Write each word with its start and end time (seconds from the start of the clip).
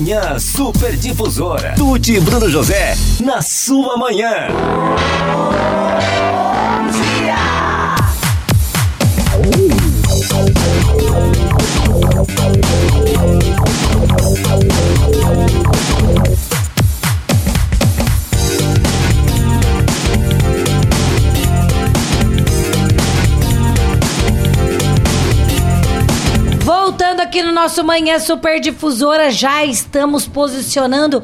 Manhã 0.00 0.38
Super 0.38 0.96
Difusora. 0.96 1.74
Tuti 1.76 2.14
e 2.14 2.20
Bruno 2.20 2.48
José, 2.48 2.94
na 3.22 3.42
sua 3.42 3.98
manhã. 3.98 4.48
Aqui 27.30 27.44
no 27.44 27.52
nosso 27.52 27.84
Manhã 27.84 28.18
Super 28.18 28.58
Difusora, 28.58 29.30
já 29.30 29.64
estamos 29.64 30.26
posicionando 30.26 31.22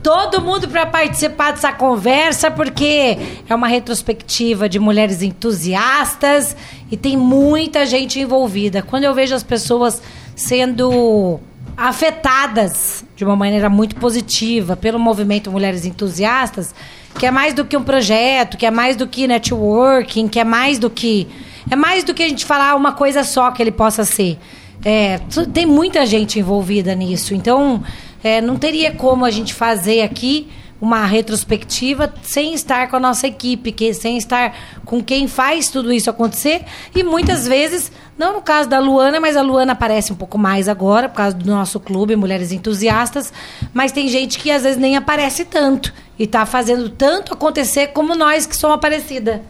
todo 0.00 0.40
mundo 0.40 0.68
para 0.68 0.86
participar 0.86 1.50
dessa 1.50 1.72
conversa, 1.72 2.52
porque 2.52 3.18
é 3.48 3.52
uma 3.52 3.66
retrospectiva 3.66 4.68
de 4.68 4.78
mulheres 4.78 5.22
entusiastas 5.22 6.54
e 6.88 6.96
tem 6.96 7.16
muita 7.16 7.84
gente 7.84 8.20
envolvida. 8.20 8.80
Quando 8.80 9.02
eu 9.02 9.12
vejo 9.12 9.34
as 9.34 9.42
pessoas 9.42 10.00
sendo 10.36 11.40
afetadas 11.76 13.04
de 13.16 13.24
uma 13.24 13.34
maneira 13.34 13.68
muito 13.68 13.96
positiva 13.96 14.76
pelo 14.76 15.00
movimento 15.00 15.50
Mulheres 15.50 15.84
Entusiastas, 15.84 16.72
que 17.18 17.26
é 17.26 17.30
mais 17.32 17.54
do 17.54 17.64
que 17.64 17.76
um 17.76 17.82
projeto, 17.82 18.56
que 18.56 18.66
é 18.66 18.70
mais 18.70 18.94
do 18.94 19.04
que 19.04 19.26
networking, 19.26 20.28
que 20.28 20.38
é 20.38 20.44
mais 20.44 20.78
do 20.78 20.88
que 20.88 21.26
é 21.68 21.74
mais 21.74 22.04
do 22.04 22.14
que 22.14 22.22
a 22.22 22.28
gente 22.28 22.44
falar 22.44 22.76
uma 22.76 22.92
coisa 22.92 23.24
só 23.24 23.50
que 23.50 23.60
ele 23.60 23.72
possa 23.72 24.04
ser. 24.04 24.38
É, 24.84 25.20
tem 25.52 25.66
muita 25.66 26.06
gente 26.06 26.38
envolvida 26.38 26.94
nisso, 26.94 27.34
então 27.34 27.82
é, 28.24 28.40
não 28.40 28.56
teria 28.56 28.92
como 28.92 29.24
a 29.24 29.30
gente 29.30 29.52
fazer 29.52 30.02
aqui 30.02 30.48
uma 30.80 31.04
retrospectiva 31.04 32.12
sem 32.22 32.54
estar 32.54 32.88
com 32.88 32.96
a 32.96 33.00
nossa 33.00 33.26
equipe, 33.26 33.70
que, 33.70 33.92
sem 33.92 34.16
estar 34.16 34.56
com 34.84 35.02
quem 35.02 35.28
faz 35.28 35.68
tudo 35.68 35.92
isso 35.92 36.08
acontecer. 36.08 36.64
E 36.94 37.02
muitas 37.02 37.46
vezes, 37.46 37.92
não 38.16 38.32
no 38.32 38.40
caso 38.40 38.68
da 38.68 38.78
Luana, 38.78 39.20
mas 39.20 39.36
a 39.36 39.42
Luana 39.42 39.72
aparece 39.72 40.10
um 40.10 40.16
pouco 40.16 40.38
mais 40.38 40.68
agora, 40.68 41.08
por 41.08 41.16
causa 41.16 41.36
do 41.36 41.50
nosso 41.50 41.78
clube, 41.78 42.16
Mulheres 42.16 42.50
Entusiastas. 42.50 43.30
Mas 43.74 43.92
tem 43.92 44.08
gente 44.08 44.38
que 44.38 44.50
às 44.50 44.62
vezes 44.62 44.78
nem 44.78 44.96
aparece 44.96 45.44
tanto 45.44 45.92
e 46.18 46.24
está 46.24 46.46
fazendo 46.46 46.88
tanto 46.88 47.34
acontecer 47.34 47.88
como 47.88 48.14
nós 48.14 48.46
que 48.46 48.56
somos 48.56 48.76
aparecida. 48.76 49.42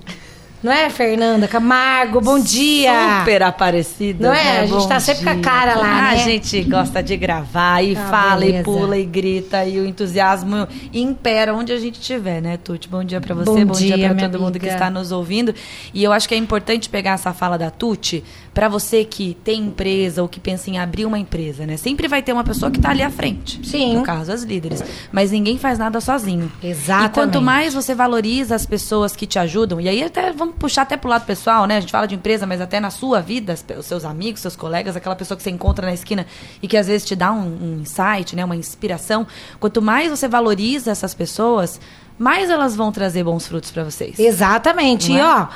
Não 0.62 0.70
é, 0.70 0.91
Fernanda 0.91 1.48
Camargo? 1.48 2.20
Bom 2.20 2.39
dia! 2.39 3.20
Super 3.20 3.42
aparecida. 3.44 4.28
Não 4.28 4.34
é? 4.34 4.44
né? 4.44 4.58
A 4.61 4.67
gente 4.67 4.78
Bom 4.83 4.89
tá 4.89 5.00
sempre 5.00 5.25
com 5.25 5.30
a 5.30 5.33
dia. 5.34 5.42
cara 5.42 5.75
lá, 5.75 5.86
Ah, 5.86 6.02
né? 6.02 6.08
A 6.11 6.17
gente 6.17 6.61
gosta 6.64 7.02
de 7.02 7.17
gravar 7.17 7.83
e 7.83 7.97
Ah, 7.97 8.08
fala 8.11 8.41
beleza. 8.41 8.58
e 8.61 8.62
pula 8.64 8.98
e 8.98 9.05
grita 9.06 9.64
e 9.64 9.78
o 9.80 9.86
entusiasmo 9.86 10.69
impera 10.92 11.55
onde 11.55 11.72
a 11.72 11.78
gente 11.78 11.98
estiver, 11.98 12.42
né, 12.42 12.58
Tuti? 12.58 12.91
Bom 12.91 13.02
dia 13.02 13.22
pra 13.22 13.34
você, 13.34 13.47
Bom 13.64 13.72
bom, 13.72 13.72
dia, 13.72 13.97
dia, 13.97 14.05
pra 14.08 14.14
minha 14.14 14.28
todo 14.28 14.39
mundo 14.39 14.52
que 14.58 14.67
amiga. 14.67 14.75
está 14.75 14.91
nos 14.91 15.11
ouvindo. 15.12 15.55
E 15.94 16.05
eu 16.05 16.12
acho 16.12 16.28
que 16.28 16.34
é 16.34 16.39
importante 16.39 16.91
pegar 16.91 17.12
essa 17.12 17.33
fala 17.33 17.56
da 17.56 17.70
Tuti 17.70 18.22
pra 18.52 18.68
você 18.68 19.04
que 19.04 19.36
tem 19.44 19.60
empresa 19.60 20.22
ou 20.22 20.28
que 20.28 20.40
pensa 20.40 20.70
em 20.70 20.78
abrir 20.78 21.06
uma 21.06 21.18
empresa, 21.18 21.64
né? 21.64 21.76
Sempre 21.76 22.08
vai 22.08 22.22
ter 22.22 22.32
uma 22.32 22.42
pessoa 22.42 22.70
que 22.70 22.80
tá 22.80 22.90
ali 22.90 23.02
à 23.02 23.10
frente. 23.10 23.60
Sim. 23.66 23.96
No 23.96 24.02
caso, 24.02 24.32
as 24.32 24.42
líderes. 24.42 24.82
Mas 25.12 25.30
ninguém 25.30 25.56
faz 25.56 25.78
nada 25.78 26.00
sozinho. 26.00 26.50
Exatamente. 26.62 27.10
E 27.10 27.14
quanto 27.14 27.40
mais 27.40 27.74
você 27.74 27.94
valoriza 27.94 28.54
as 28.54 28.66
pessoas 28.66 29.14
que 29.14 29.26
te 29.26 29.38
ajudam, 29.38 29.80
e 29.80 29.88
aí 29.88 30.02
até 30.02 30.32
vamos 30.32 30.56
puxar 30.56 30.82
até 30.82 30.96
pro 30.96 31.08
lado 31.08 31.24
pessoal, 31.24 31.66
né? 31.66 31.76
A 31.76 31.80
gente 31.80 31.92
fala 31.92 32.06
de 32.06 32.14
empresa, 32.14 32.46
mas 32.46 32.60
até 32.60 32.80
na 32.80 32.90
sua 32.90 33.20
vida, 33.20 33.54
os 33.78 33.86
seus 33.86 34.04
amigos, 34.04 34.40
seus 34.40 34.56
colegas, 34.56 34.96
aquela 34.96 35.16
pessoa 35.16 35.36
que 35.36 35.42
você 35.42 35.50
encontra 35.50 35.86
na 35.86 35.94
esquina 35.94 36.26
e 36.62 36.66
que 36.66 36.76
às 36.76 36.86
vezes 36.86 37.06
te 37.06 37.14
dá 37.14 37.32
um, 37.32 37.46
um 37.62 37.80
insight, 37.80 38.34
né? 38.34 38.44
Uma 38.44 38.56
inspiração. 38.56 39.26
Quanto 39.58 39.80
mais 39.80 40.10
você 40.10 40.26
valoriza 40.26 40.90
essas 40.90 41.14
pessoas, 41.14 41.80
mais 42.18 42.50
elas 42.50 42.76
vão 42.76 42.90
trazer 42.92 43.24
bons 43.24 43.46
frutos 43.46 43.70
pra 43.70 43.84
vocês. 43.84 44.18
Exatamente. 44.18 45.12
E 45.12 45.18
é? 45.18 45.24
ó, 45.24 45.46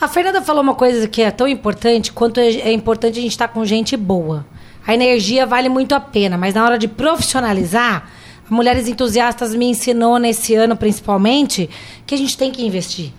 a 0.00 0.08
Fernanda 0.08 0.42
falou 0.42 0.62
uma 0.62 0.74
coisa 0.74 1.08
que 1.08 1.22
é 1.22 1.30
tão 1.30 1.48
importante 1.48 2.12
quanto 2.12 2.38
é 2.38 2.46
é 2.46 2.72
importante 2.72 3.18
a 3.18 3.22
gente 3.22 3.32
estar 3.32 3.48
com 3.48 3.64
gente 3.64 3.96
boa. 3.96 4.46
A 4.86 4.94
energia 4.94 5.46
vale 5.46 5.68
muito 5.68 5.94
a 5.94 6.00
pena, 6.00 6.36
mas 6.36 6.54
na 6.54 6.64
hora 6.64 6.78
de 6.78 6.86
profissionalizar, 6.86 8.08
Mulheres 8.48 8.86
Entusiastas 8.86 9.54
me 9.54 9.66
ensinou 9.66 10.18
nesse 10.18 10.54
ano 10.54 10.76
principalmente 10.76 11.68
que 12.06 12.14
a 12.14 12.18
gente 12.18 12.38
tem 12.38 12.52
que 12.52 12.64
investir. 12.64 13.12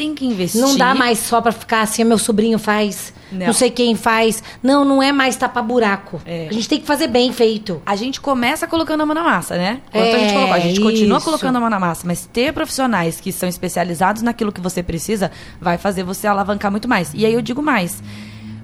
Tem 0.00 0.14
que 0.14 0.24
investir. 0.24 0.60
Não 0.60 0.76
dá 0.78 0.94
mais 0.94 1.18
só 1.18 1.40
pra 1.42 1.52
ficar 1.52 1.82
assim, 1.82 2.02
meu 2.04 2.16
sobrinho 2.16 2.58
faz, 2.58 3.12
não, 3.30 3.48
Não. 3.48 3.52
sei 3.52 3.68
quem 3.70 3.94
faz. 3.94 4.42
Não, 4.62 4.82
não 4.82 5.02
é 5.02 5.12
mais 5.12 5.36
tapar 5.36 5.62
buraco. 5.62 6.20
É. 6.24 6.48
A 6.48 6.52
gente 6.54 6.66
tem 6.68 6.80
que 6.80 6.86
fazer 6.86 7.06
bem 7.06 7.32
feito. 7.34 7.82
A 7.84 7.94
gente 7.96 8.18
começa 8.18 8.66
colocando 8.66 9.02
a 9.02 9.06
mão 9.06 9.14
na 9.14 9.22
massa, 9.22 9.56
né? 9.58 9.82
Quanto 9.92 10.14
a 10.14 10.18
gente 10.18 10.30
É, 10.30 10.32
colocou, 10.32 10.54
a 10.54 10.58
gente 10.58 10.80
continua 10.80 11.20
colocando 11.20 11.56
a 11.56 11.60
mão 11.60 11.68
na 11.68 11.78
massa, 11.78 12.06
mas 12.06 12.24
ter 12.32 12.50
profissionais 12.54 13.20
que 13.20 13.30
são 13.30 13.46
especializados 13.46 14.22
naquilo 14.22 14.50
que 14.50 14.60
você 14.60 14.82
precisa 14.82 15.30
vai 15.60 15.76
fazer 15.76 16.02
você 16.02 16.26
alavancar 16.26 16.70
muito 16.70 16.88
mais. 16.88 17.12
E 17.12 17.26
aí 17.26 17.34
eu 17.34 17.42
digo 17.42 17.60
mais. 17.62 18.02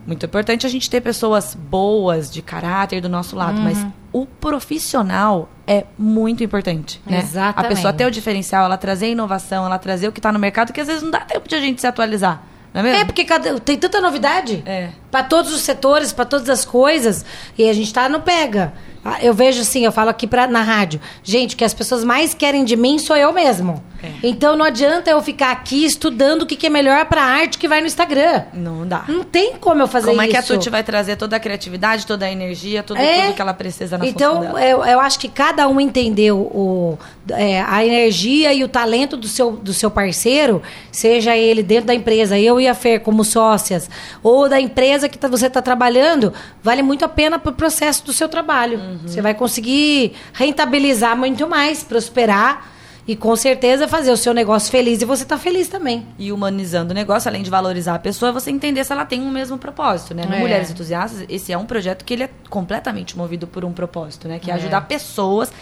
Muito 0.06 0.24
importante 0.24 0.64
a 0.64 0.68
gente 0.70 0.88
ter 0.88 1.00
pessoas 1.02 1.54
boas, 1.54 2.30
de 2.32 2.40
caráter 2.40 3.00
do 3.02 3.08
nosso 3.08 3.36
lado, 3.36 3.60
mas 3.60 3.76
Uhum. 3.78 3.92
o 4.12 4.26
profissional 4.26 5.48
é 5.66 5.84
muito 5.98 6.44
importante, 6.44 7.00
né? 7.06 7.18
Exatamente. 7.18 7.72
A 7.72 7.76
pessoa 7.76 7.92
ter 7.92 8.06
o 8.06 8.10
diferencial, 8.10 8.64
ela 8.64 8.76
trazer 8.76 9.10
inovação, 9.10 9.66
ela 9.66 9.78
trazer 9.78 10.08
o 10.08 10.12
que 10.12 10.18
está 10.20 10.30
no 10.32 10.38
mercado, 10.38 10.72
que 10.72 10.80
às 10.80 10.86
vezes 10.86 11.02
não 11.02 11.10
dá 11.10 11.20
tempo 11.20 11.48
de 11.48 11.54
a 11.54 11.58
gente 11.60 11.80
se 11.80 11.86
atualizar, 11.86 12.42
não 12.72 12.80
é 12.80 12.84
mesmo? 12.84 13.00
É, 13.00 13.04
porque 13.04 13.24
cada- 13.24 13.58
tem 13.60 13.76
tanta 13.76 14.00
novidade. 14.00 14.62
É. 14.66 14.90
Pra 15.16 15.22
todos 15.22 15.50
os 15.54 15.62
setores, 15.62 16.12
pra 16.12 16.26
todas 16.26 16.50
as 16.50 16.62
coisas. 16.66 17.24
E 17.56 17.66
a 17.66 17.72
gente 17.72 17.90
tá 17.90 18.06
no 18.06 18.20
pega. 18.20 18.74
Ah, 19.02 19.18
Eu 19.22 19.32
vejo 19.32 19.60
assim, 19.62 19.82
eu 19.84 19.92
falo 19.92 20.10
aqui 20.10 20.26
pra, 20.26 20.46
na 20.46 20.62
rádio. 20.62 21.00
Gente, 21.22 21.54
o 21.54 21.56
que 21.56 21.64
as 21.64 21.72
pessoas 21.72 22.04
mais 22.04 22.34
querem 22.34 22.64
de 22.64 22.76
mim 22.76 22.98
sou 22.98 23.16
eu 23.16 23.32
mesmo. 23.32 23.82
É. 24.02 24.10
Então 24.24 24.56
não 24.56 24.64
adianta 24.66 25.10
eu 25.10 25.22
ficar 25.22 25.52
aqui 25.52 25.84
estudando 25.86 26.42
o 26.42 26.46
que, 26.46 26.54
que 26.54 26.66
é 26.66 26.70
melhor 26.70 27.06
pra 27.06 27.22
arte 27.22 27.56
que 27.56 27.66
vai 27.66 27.80
no 27.80 27.86
Instagram. 27.86 28.42
Não 28.52 28.86
dá. 28.86 29.04
Não 29.08 29.24
tem 29.24 29.54
como 29.58 29.80
eu 29.80 29.88
fazer 29.88 30.08
Como 30.10 30.20
isso. 30.20 30.28
é 30.28 30.32
que 30.32 30.36
a 30.36 30.42
Tuti 30.42 30.68
vai 30.68 30.82
trazer 30.82 31.16
toda 31.16 31.34
a 31.36 31.40
criatividade, 31.40 32.04
toda 32.04 32.26
a 32.26 32.30
energia, 32.30 32.82
tudo, 32.82 33.00
É. 33.00 33.22
tudo 33.22 33.34
que 33.36 33.40
ela 33.42 33.54
precisa 33.54 33.96
na 33.96 34.04
Então, 34.06 34.58
eu, 34.58 34.84
eu 34.84 35.00
acho 35.00 35.18
que 35.18 35.28
cada 35.28 35.66
um 35.66 35.80
entendeu 35.80 36.36
o, 36.38 36.98
é, 37.30 37.62
a 37.62 37.86
energia 37.86 38.52
e 38.52 38.62
o 38.62 38.68
talento 38.68 39.16
do 39.16 39.28
seu, 39.28 39.52
do 39.52 39.72
seu 39.72 39.90
parceiro, 39.90 40.60
seja 40.92 41.34
ele 41.34 41.62
dentro 41.62 41.86
da 41.86 41.94
empresa, 41.94 42.38
eu 42.38 42.60
e 42.60 42.68
a 42.68 42.74
Fer 42.74 43.00
como 43.00 43.24
sócias, 43.24 43.88
ou 44.22 44.46
da 44.48 44.60
empresa 44.60 45.05
que 45.08 45.18
tá- 45.18 45.28
você 45.28 45.46
está 45.46 45.60
trabalhando, 45.62 46.32
vale 46.62 46.82
muito 46.82 47.04
a 47.04 47.08
pena 47.08 47.38
para 47.38 47.50
o 47.50 47.54
processo 47.54 48.04
do 48.04 48.12
seu 48.12 48.28
trabalho. 48.28 48.78
Uhum. 48.78 48.98
Você 49.06 49.20
vai 49.22 49.34
conseguir 49.34 50.12
rentabilizar 50.32 51.16
muito 51.16 51.46
mais, 51.48 51.82
prosperar 51.82 52.72
e 53.08 53.14
com 53.14 53.36
certeza 53.36 53.86
fazer 53.86 54.10
o 54.10 54.16
seu 54.16 54.34
negócio 54.34 54.68
feliz 54.70 55.00
e 55.00 55.04
você 55.04 55.24
tá 55.24 55.38
feliz 55.38 55.68
também. 55.68 56.04
E 56.18 56.32
humanizando 56.32 56.90
o 56.90 56.94
negócio, 56.94 57.28
além 57.28 57.42
de 57.42 57.48
valorizar 57.50 57.94
a 57.94 57.98
pessoa, 58.00 58.32
você 58.32 58.50
entender 58.50 58.82
se 58.84 58.92
ela 58.92 59.04
tem 59.04 59.20
um 59.20 59.30
mesmo 59.30 59.56
propósito, 59.56 60.12
né? 60.12 60.24
No 60.26 60.34
É. 60.34 60.38
Mulheres 60.40 60.70
Entusiastas, 60.70 61.24
esse 61.28 61.52
é 61.52 61.58
um 61.58 61.66
projeto 61.66 62.04
que 62.04 62.14
ele 62.14 62.24
é 62.24 62.30
completamente 62.50 63.16
movido 63.16 63.46
por 63.46 63.64
um 63.64 63.72
propósito, 63.72 64.26
né? 64.26 64.40
Que 64.40 64.50
é, 64.50 64.54
É. 64.54 64.56
ajudar 64.56 64.80
pessoas, 64.82 65.52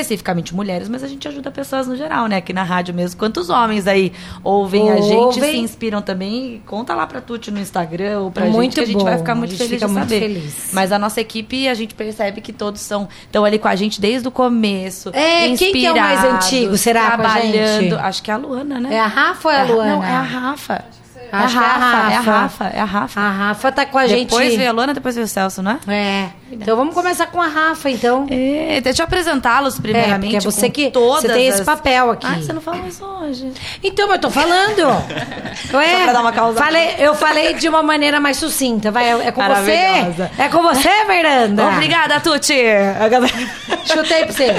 especificamente 0.00 0.54
mulheres, 0.54 0.88
mas 0.88 1.02
a 1.02 1.08
gente 1.08 1.26
ajuda 1.26 1.50
pessoas 1.50 1.86
no 1.86 1.96
geral, 1.96 2.26
né? 2.26 2.36
Aqui 2.36 2.52
na 2.52 2.62
rádio 2.62 2.94
mesmo. 2.94 3.18
Quantos 3.18 3.48
homens 3.48 3.86
aí 3.86 4.12
ouvem 4.44 4.90
a 4.90 4.96
gente, 5.00 5.14
Ouvem. 5.14 5.50
se 5.52 5.58
inspiram 5.58 6.02
também? 6.02 6.62
Conta 6.66 6.94
lá 6.94 7.06
pra 7.06 7.20
Tuti 7.20 7.50
no 7.50 7.58
Instagram 7.58 8.20
ou 8.20 8.30
pra 8.30 8.44
Muito 8.46 8.62
gente, 8.62 8.74
que 8.74 8.80
a 8.80 8.86
gente 8.86 9.02
vai 9.02 9.14
bom. 9.14 9.18
ficar 9.20 9.32
A 9.32 9.34
muito 9.34 9.56
feliz 9.56 9.80
de 9.80 9.86
muito 9.86 9.98
saber. 10.00 10.20
feliz. 10.20 10.70
Mas 10.72 10.92
a 10.92 10.98
nossa 10.98 11.20
equipe, 11.20 11.66
a 11.68 11.74
gente 11.74 11.94
percebe 11.94 12.40
que 12.40 12.52
todos 12.52 12.80
são 12.80 13.08
estão 13.24 13.44
ali 13.44 13.58
com 13.58 13.68
a 13.68 13.74
gente 13.76 14.00
desde 14.00 14.28
o 14.28 14.30
começo. 14.30 15.10
É, 15.14 15.54
quem 15.56 15.72
que 15.72 15.86
é 15.86 15.92
o 15.92 15.96
mais 15.96 16.24
antigo, 16.24 16.76
será, 16.76 17.06
com 17.06 17.12
a 17.14 17.16
Trabalhando. 17.16 17.80
gente? 17.82 17.94
Acho 17.94 18.22
que 18.22 18.30
é 18.30 18.34
a 18.34 18.36
Luana, 18.36 18.78
né? 18.80 18.94
É 18.94 19.00
a 19.00 19.06
Rafa 19.06 19.48
ou 19.48 19.52
é 19.54 19.56
a 19.56 19.58
É 19.58 19.62
a- 19.62 19.66
Luana? 19.74 19.96
Não, 19.96 20.04
é 20.04 20.10
a 20.14 20.20
Rafa. 20.22 20.84
Acho 21.32 21.56
é 21.56 21.60
que 21.60 21.64
a 21.64 21.68
é 21.68 21.70
a 21.70 21.76
Rafa, 21.78 21.96
é 22.12 22.16
a 22.16 22.20
Rafa. 22.20 22.64
É 22.74 22.80
a 22.80 22.84
Rafa. 22.84 23.20
A 23.20 23.30
Rafa 23.30 23.72
tá 23.72 23.86
com 23.86 23.98
a 23.98 24.06
gente. 24.06 24.28
Depois 24.28 24.54
veio 24.56 24.68
a 24.68 24.72
Luana, 24.72 24.94
depois 24.94 25.14
veio 25.14 25.24
o 25.24 25.28
Celso, 25.28 25.62
né? 25.62 25.78
É. 25.88 26.26
Então 26.50 26.76
vamos 26.76 26.94
começar 26.94 27.26
com 27.26 27.42
a 27.42 27.48
Rafa, 27.48 27.90
então. 27.90 28.26
É, 28.30 28.80
deixa 28.80 29.02
eu 29.02 29.04
apresentá-los 29.06 29.78
primeiramente. 29.80 30.36
É, 30.36 30.38
porque 30.40 30.46
é 30.48 30.50
você 30.50 30.70
que- 30.70 30.90
todas 30.90 31.22
você 31.22 31.28
tem 31.28 31.46
esse 31.48 31.60
as- 31.60 31.66
papel 31.66 32.10
aqui. 32.12 32.26
Ah, 32.26 32.36
você 32.40 32.52
não 32.52 32.60
falou 32.60 32.86
isso 32.86 33.04
hoje. 33.04 33.52
Então, 33.82 34.10
eu 34.12 34.18
tô 34.20 34.30
falando. 34.30 34.80
Ué, 35.74 35.96
Só 35.96 36.02
pra 36.04 36.12
dar 36.12 36.20
uma 36.20 36.32
causada. 36.32 36.64
falei, 36.64 36.94
eu 36.98 37.14
falei 37.14 37.54
de 37.54 37.68
uma 37.68 37.82
maneira 37.82 38.20
mais 38.20 38.36
sucinta. 38.36 38.90
Vai, 38.92 39.10
é 39.26 39.32
com 39.32 39.42
você? 39.42 39.72
É 40.38 40.48
com 40.50 40.62
você, 40.62 40.88
Fernanda? 41.06 41.66
Obrigada, 41.68 42.20
Tuti! 42.20 42.54
Chutei 43.84 44.24
pra 44.24 44.32
você. 44.32 44.54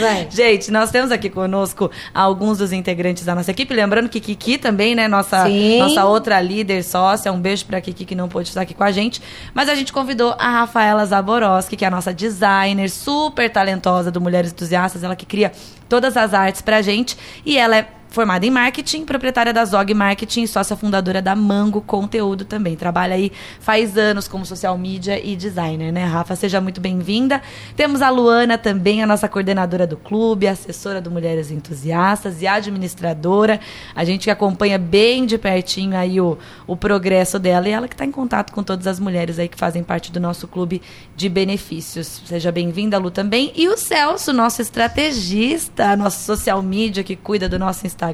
Vai. 0.00 0.28
Gente, 0.30 0.70
nós 0.70 0.90
temos 0.90 1.10
aqui 1.10 1.28
conosco 1.30 1.90
alguns 2.14 2.58
dos 2.58 2.72
integrantes 2.72 3.24
da 3.24 3.34
nossa 3.34 3.50
equipe. 3.50 3.72
Lembrando 3.74 4.08
que 4.08 4.20
Kiki 4.20 4.58
também, 4.58 4.94
né? 4.94 5.08
Nossa, 5.08 5.44
Sim. 5.46 5.78
nossa 5.80 6.04
outra 6.06 6.40
líder 6.40 6.82
sócia. 6.82 7.32
Um 7.32 7.40
beijo 7.40 7.66
pra 7.66 7.80
Kiki 7.80 8.04
que 8.04 8.14
não 8.14 8.28
pôde 8.28 8.48
estar 8.48 8.62
aqui 8.62 8.74
com 8.74 8.84
a 8.84 8.92
gente. 8.92 9.22
Mas 9.52 9.68
a 9.68 9.74
gente 9.74 9.92
convidou 9.92 10.34
a 10.38 10.48
Rafaela 10.50 11.04
Zaboroski, 11.04 11.76
que 11.76 11.84
é 11.84 11.88
a 11.88 11.90
nossa 11.90 12.12
designer 12.12 12.90
super 12.90 13.50
talentosa 13.50 14.10
do 14.10 14.20
Mulheres 14.20 14.52
Entusiastas. 14.52 15.02
Ela 15.02 15.16
que 15.16 15.26
cria 15.26 15.52
todas 15.88 16.16
as 16.16 16.34
artes 16.34 16.62
pra 16.62 16.82
gente. 16.82 17.16
E 17.44 17.58
ela 17.58 17.76
é 17.76 17.88
formada 18.16 18.46
em 18.46 18.50
marketing, 18.50 19.04
proprietária 19.04 19.52
da 19.52 19.62
Zog 19.62 19.92
Marketing 19.92 20.44
e 20.44 20.48
sócia 20.48 20.74
fundadora 20.74 21.20
da 21.20 21.36
Mango 21.36 21.82
Conteúdo 21.82 22.46
também. 22.46 22.74
Trabalha 22.74 23.14
aí 23.14 23.30
faz 23.60 23.98
anos 23.98 24.26
como 24.26 24.46
social 24.46 24.78
media 24.78 25.22
e 25.22 25.36
designer, 25.36 25.92
né, 25.92 26.02
Rafa? 26.02 26.34
Seja 26.34 26.58
muito 26.58 26.80
bem-vinda. 26.80 27.42
Temos 27.76 28.00
a 28.00 28.08
Luana 28.08 28.56
também, 28.56 29.02
a 29.02 29.06
nossa 29.06 29.28
coordenadora 29.28 29.86
do 29.86 29.98
clube, 29.98 30.48
assessora 30.48 30.98
do 30.98 31.10
Mulheres 31.10 31.50
Entusiastas 31.50 32.40
e 32.40 32.46
administradora. 32.46 33.60
A 33.94 34.02
gente 34.02 34.24
que 34.24 34.30
acompanha 34.30 34.78
bem 34.78 35.26
de 35.26 35.36
pertinho 35.36 35.94
aí 35.94 36.18
o, 36.18 36.38
o 36.66 36.74
progresso 36.74 37.38
dela 37.38 37.68
e 37.68 37.72
ela 37.72 37.86
que 37.86 37.92
está 37.92 38.06
em 38.06 38.10
contato 38.10 38.50
com 38.50 38.62
todas 38.62 38.86
as 38.86 38.98
mulheres 38.98 39.38
aí 39.38 39.46
que 39.46 39.58
fazem 39.58 39.84
parte 39.84 40.10
do 40.10 40.18
nosso 40.18 40.48
clube 40.48 40.80
de 41.14 41.28
benefícios. 41.28 42.22
Seja 42.24 42.50
bem-vinda, 42.50 42.96
Lu, 42.96 43.10
também. 43.10 43.52
E 43.54 43.68
o 43.68 43.76
Celso, 43.76 44.32
nosso 44.32 44.62
estrategista, 44.62 45.94
nosso 45.96 46.24
social 46.24 46.62
media 46.62 47.04
que 47.04 47.14
cuida 47.14 47.46
do 47.46 47.58
nosso 47.58 47.86
Instagram. 47.86 48.05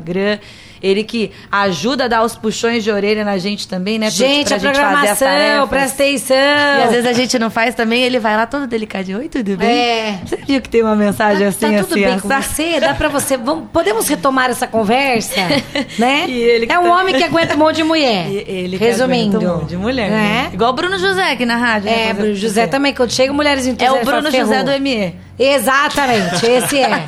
Ele 0.82 1.04
que 1.04 1.30
ajuda 1.50 2.06
a 2.06 2.08
dar 2.08 2.24
os 2.24 2.34
puxões 2.34 2.82
de 2.82 2.90
orelha 2.90 3.24
na 3.24 3.38
gente 3.38 3.68
também, 3.68 4.00
né? 4.00 4.10
Gente, 4.10 4.48
pra 4.48 4.56
a 4.56 4.60
programação, 4.60 5.68
presta 5.68 6.02
atenção. 6.02 6.36
E 6.36 6.82
às 6.82 6.90
vezes 6.90 7.06
a 7.06 7.12
gente 7.12 7.38
não 7.38 7.50
faz 7.50 7.72
também, 7.76 8.02
ele 8.02 8.18
vai 8.18 8.36
lá 8.36 8.46
todo 8.46 8.66
delicadinho. 8.66 9.18
Oi, 9.18 9.28
tudo 9.28 9.56
bem? 9.56 9.68
É. 9.70 10.18
Você 10.26 10.36
viu 10.38 10.60
que 10.60 10.68
tem 10.68 10.82
uma 10.82 10.96
mensagem 10.96 11.42
Tá, 11.44 11.48
assim, 11.50 11.76
tá 11.76 11.82
tudo 11.84 11.92
assim, 11.92 12.04
bem 12.04 12.18
com 12.18 12.26
assado? 12.28 12.42
você? 12.44 12.80
Dá 12.80 12.94
pra 12.94 13.08
você? 13.08 13.36
Vamos, 13.36 13.68
podemos 13.72 14.08
retomar 14.08 14.50
essa 14.50 14.66
conversa? 14.66 15.36
né? 16.00 16.26
É 16.68 16.78
um 16.80 16.82
tá- 16.82 17.00
homem 17.00 17.14
que 17.14 17.22
aguenta 17.22 17.54
um 17.54 17.58
monte 17.58 17.76
de 17.76 17.84
mulher. 17.84 18.26
E 18.28 18.44
ele 18.48 18.76
que 18.76 18.84
Resumindo. 18.84 19.38
um 19.38 19.58
monte 19.58 19.68
de 19.68 19.76
mulher. 19.76 20.10
né? 20.10 20.48
É. 20.50 20.54
Igual 20.54 20.70
o 20.70 20.74
Bruno 20.74 20.98
José 20.98 21.30
aqui 21.30 21.46
na 21.46 21.56
rádio. 21.58 21.90
né, 21.90 21.92
É, 21.92 22.08
fazer 22.08 22.14
Bruno 22.22 22.34
José 22.34 22.66
também. 22.66 22.92
Quando 22.92 23.12
chega 23.12 23.32
mulheres 23.32 23.68
É 23.68 23.70
entusiastas, 23.70 24.02
o 24.02 24.04
Bruno 24.04 24.30
José 24.32 24.64
do 24.64 24.80
ME. 24.80 25.14
Exatamente, 25.44 26.46
esse 26.46 26.78
é. 26.78 27.04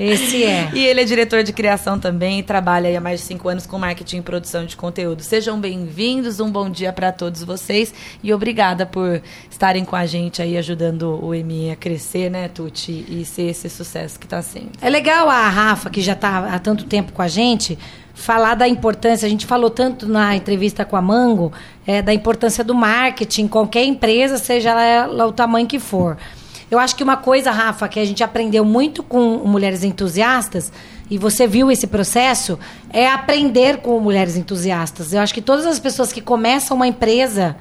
Esse 0.00 0.42
é. 0.42 0.68
E 0.74 0.84
ele 0.84 1.00
é 1.00 1.04
diretor 1.04 1.44
de 1.44 1.52
criação 1.52 1.96
também 1.96 2.40
e 2.40 2.42
trabalha 2.42 2.88
aí 2.88 2.96
há 2.96 3.00
mais 3.00 3.20
de 3.20 3.26
cinco 3.26 3.48
anos 3.48 3.66
com 3.66 3.78
marketing 3.78 4.18
e 4.18 4.22
produção 4.22 4.66
de 4.66 4.76
conteúdo. 4.76 5.22
Sejam 5.22 5.60
bem-vindos, 5.60 6.40
um 6.40 6.50
bom 6.50 6.68
dia 6.68 6.92
para 6.92 7.12
todos 7.12 7.44
vocês 7.44 7.94
e 8.20 8.34
obrigada 8.34 8.84
por 8.84 9.22
estarem 9.48 9.84
com 9.84 9.94
a 9.94 10.06
gente 10.06 10.42
aí 10.42 10.58
ajudando 10.58 11.24
o 11.24 11.30
ME 11.30 11.70
a 11.70 11.76
crescer, 11.76 12.28
né, 12.28 12.48
Tuti, 12.48 13.04
e 13.08 13.24
ser 13.24 13.50
esse 13.50 13.70
sucesso 13.70 14.18
que 14.18 14.26
está 14.26 14.42
sendo. 14.42 14.70
É 14.80 14.90
legal 14.90 15.28
a 15.28 15.48
Rafa, 15.48 15.88
que 15.88 16.00
já 16.00 16.14
está 16.14 16.52
há 16.52 16.58
tanto 16.58 16.84
tempo 16.84 17.12
com 17.12 17.22
a 17.22 17.28
gente, 17.28 17.78
falar 18.12 18.56
da 18.56 18.66
importância. 18.66 19.24
A 19.24 19.30
gente 19.30 19.46
falou 19.46 19.70
tanto 19.70 20.08
na 20.08 20.34
entrevista 20.34 20.84
com 20.84 20.96
a 20.96 21.02
Mango, 21.02 21.52
é, 21.86 22.02
da 22.02 22.12
importância 22.12 22.64
do 22.64 22.74
marketing, 22.74 23.46
qualquer 23.46 23.84
empresa, 23.84 24.36
seja 24.36 24.70
ela 24.82 25.26
o 25.26 25.32
tamanho 25.32 25.66
que 25.66 25.78
for. 25.78 26.16
Eu 26.70 26.78
acho 26.78 26.94
que 26.96 27.02
uma 27.02 27.16
coisa, 27.16 27.50
Rafa, 27.50 27.88
que 27.88 27.98
a 27.98 28.04
gente 28.04 28.22
aprendeu 28.22 28.64
muito 28.64 29.02
com 29.02 29.38
Mulheres 29.38 29.82
Entusiastas, 29.82 30.70
e 31.10 31.16
você 31.16 31.46
viu 31.46 31.70
esse 31.70 31.86
processo, 31.86 32.58
é 32.90 33.08
aprender 33.08 33.78
com 33.78 33.98
Mulheres 33.98 34.36
Entusiastas. 34.36 35.14
Eu 35.14 35.20
acho 35.20 35.32
que 35.32 35.40
todas 35.40 35.64
as 35.64 35.78
pessoas 35.78 36.12
que 36.12 36.20
começam 36.20 36.76
uma 36.76 36.86
empresa, 36.86 37.56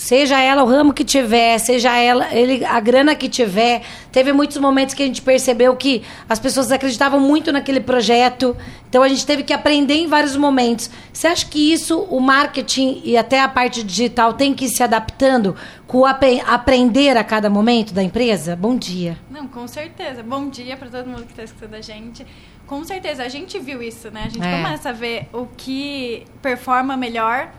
Seja 0.00 0.40
ela 0.40 0.62
o 0.62 0.66
ramo 0.66 0.92
que 0.94 1.02
tiver, 1.04 1.58
seja 1.58 1.96
ela 1.96 2.32
ele, 2.32 2.64
a 2.64 2.78
grana 2.78 3.16
que 3.16 3.28
tiver. 3.28 3.82
Teve 4.12 4.32
muitos 4.32 4.56
momentos 4.58 4.94
que 4.94 5.02
a 5.02 5.06
gente 5.06 5.20
percebeu 5.20 5.74
que 5.74 6.04
as 6.28 6.38
pessoas 6.38 6.70
acreditavam 6.70 7.18
muito 7.18 7.50
naquele 7.50 7.80
projeto. 7.80 8.56
Então 8.88 9.02
a 9.02 9.08
gente 9.08 9.26
teve 9.26 9.42
que 9.42 9.52
aprender 9.52 9.94
em 9.94 10.06
vários 10.06 10.36
momentos. 10.36 10.88
Você 11.12 11.26
acha 11.26 11.44
que 11.44 11.72
isso, 11.72 11.98
o 12.10 12.20
marketing 12.20 13.02
e 13.04 13.16
até 13.16 13.40
a 13.40 13.48
parte 13.48 13.82
digital, 13.82 14.34
tem 14.34 14.54
que 14.54 14.66
ir 14.66 14.68
se 14.68 14.84
adaptando 14.84 15.56
com 15.88 15.98
o 15.98 16.06
apre- 16.06 16.40
aprender 16.46 17.16
a 17.16 17.24
cada 17.24 17.50
momento 17.50 17.92
da 17.92 18.02
empresa? 18.02 18.54
Bom 18.54 18.76
dia. 18.76 19.18
Não, 19.28 19.48
com 19.48 19.66
certeza. 19.66 20.22
Bom 20.22 20.48
dia 20.48 20.76
para 20.76 20.88
todo 20.88 21.06
mundo 21.08 21.24
que 21.24 21.32
está 21.32 21.42
escutando 21.42 21.74
a 21.74 21.80
gente. 21.80 22.24
Com 22.68 22.84
certeza, 22.84 23.24
a 23.24 23.28
gente 23.28 23.58
viu 23.58 23.82
isso, 23.82 24.12
né? 24.12 24.22
A 24.26 24.30
gente 24.30 24.46
É. 24.46 24.62
começa 24.62 24.90
a 24.90 24.92
ver 24.92 25.28
o 25.32 25.44
que 25.56 26.24
performa 26.40 26.96
melhor, 26.96 27.50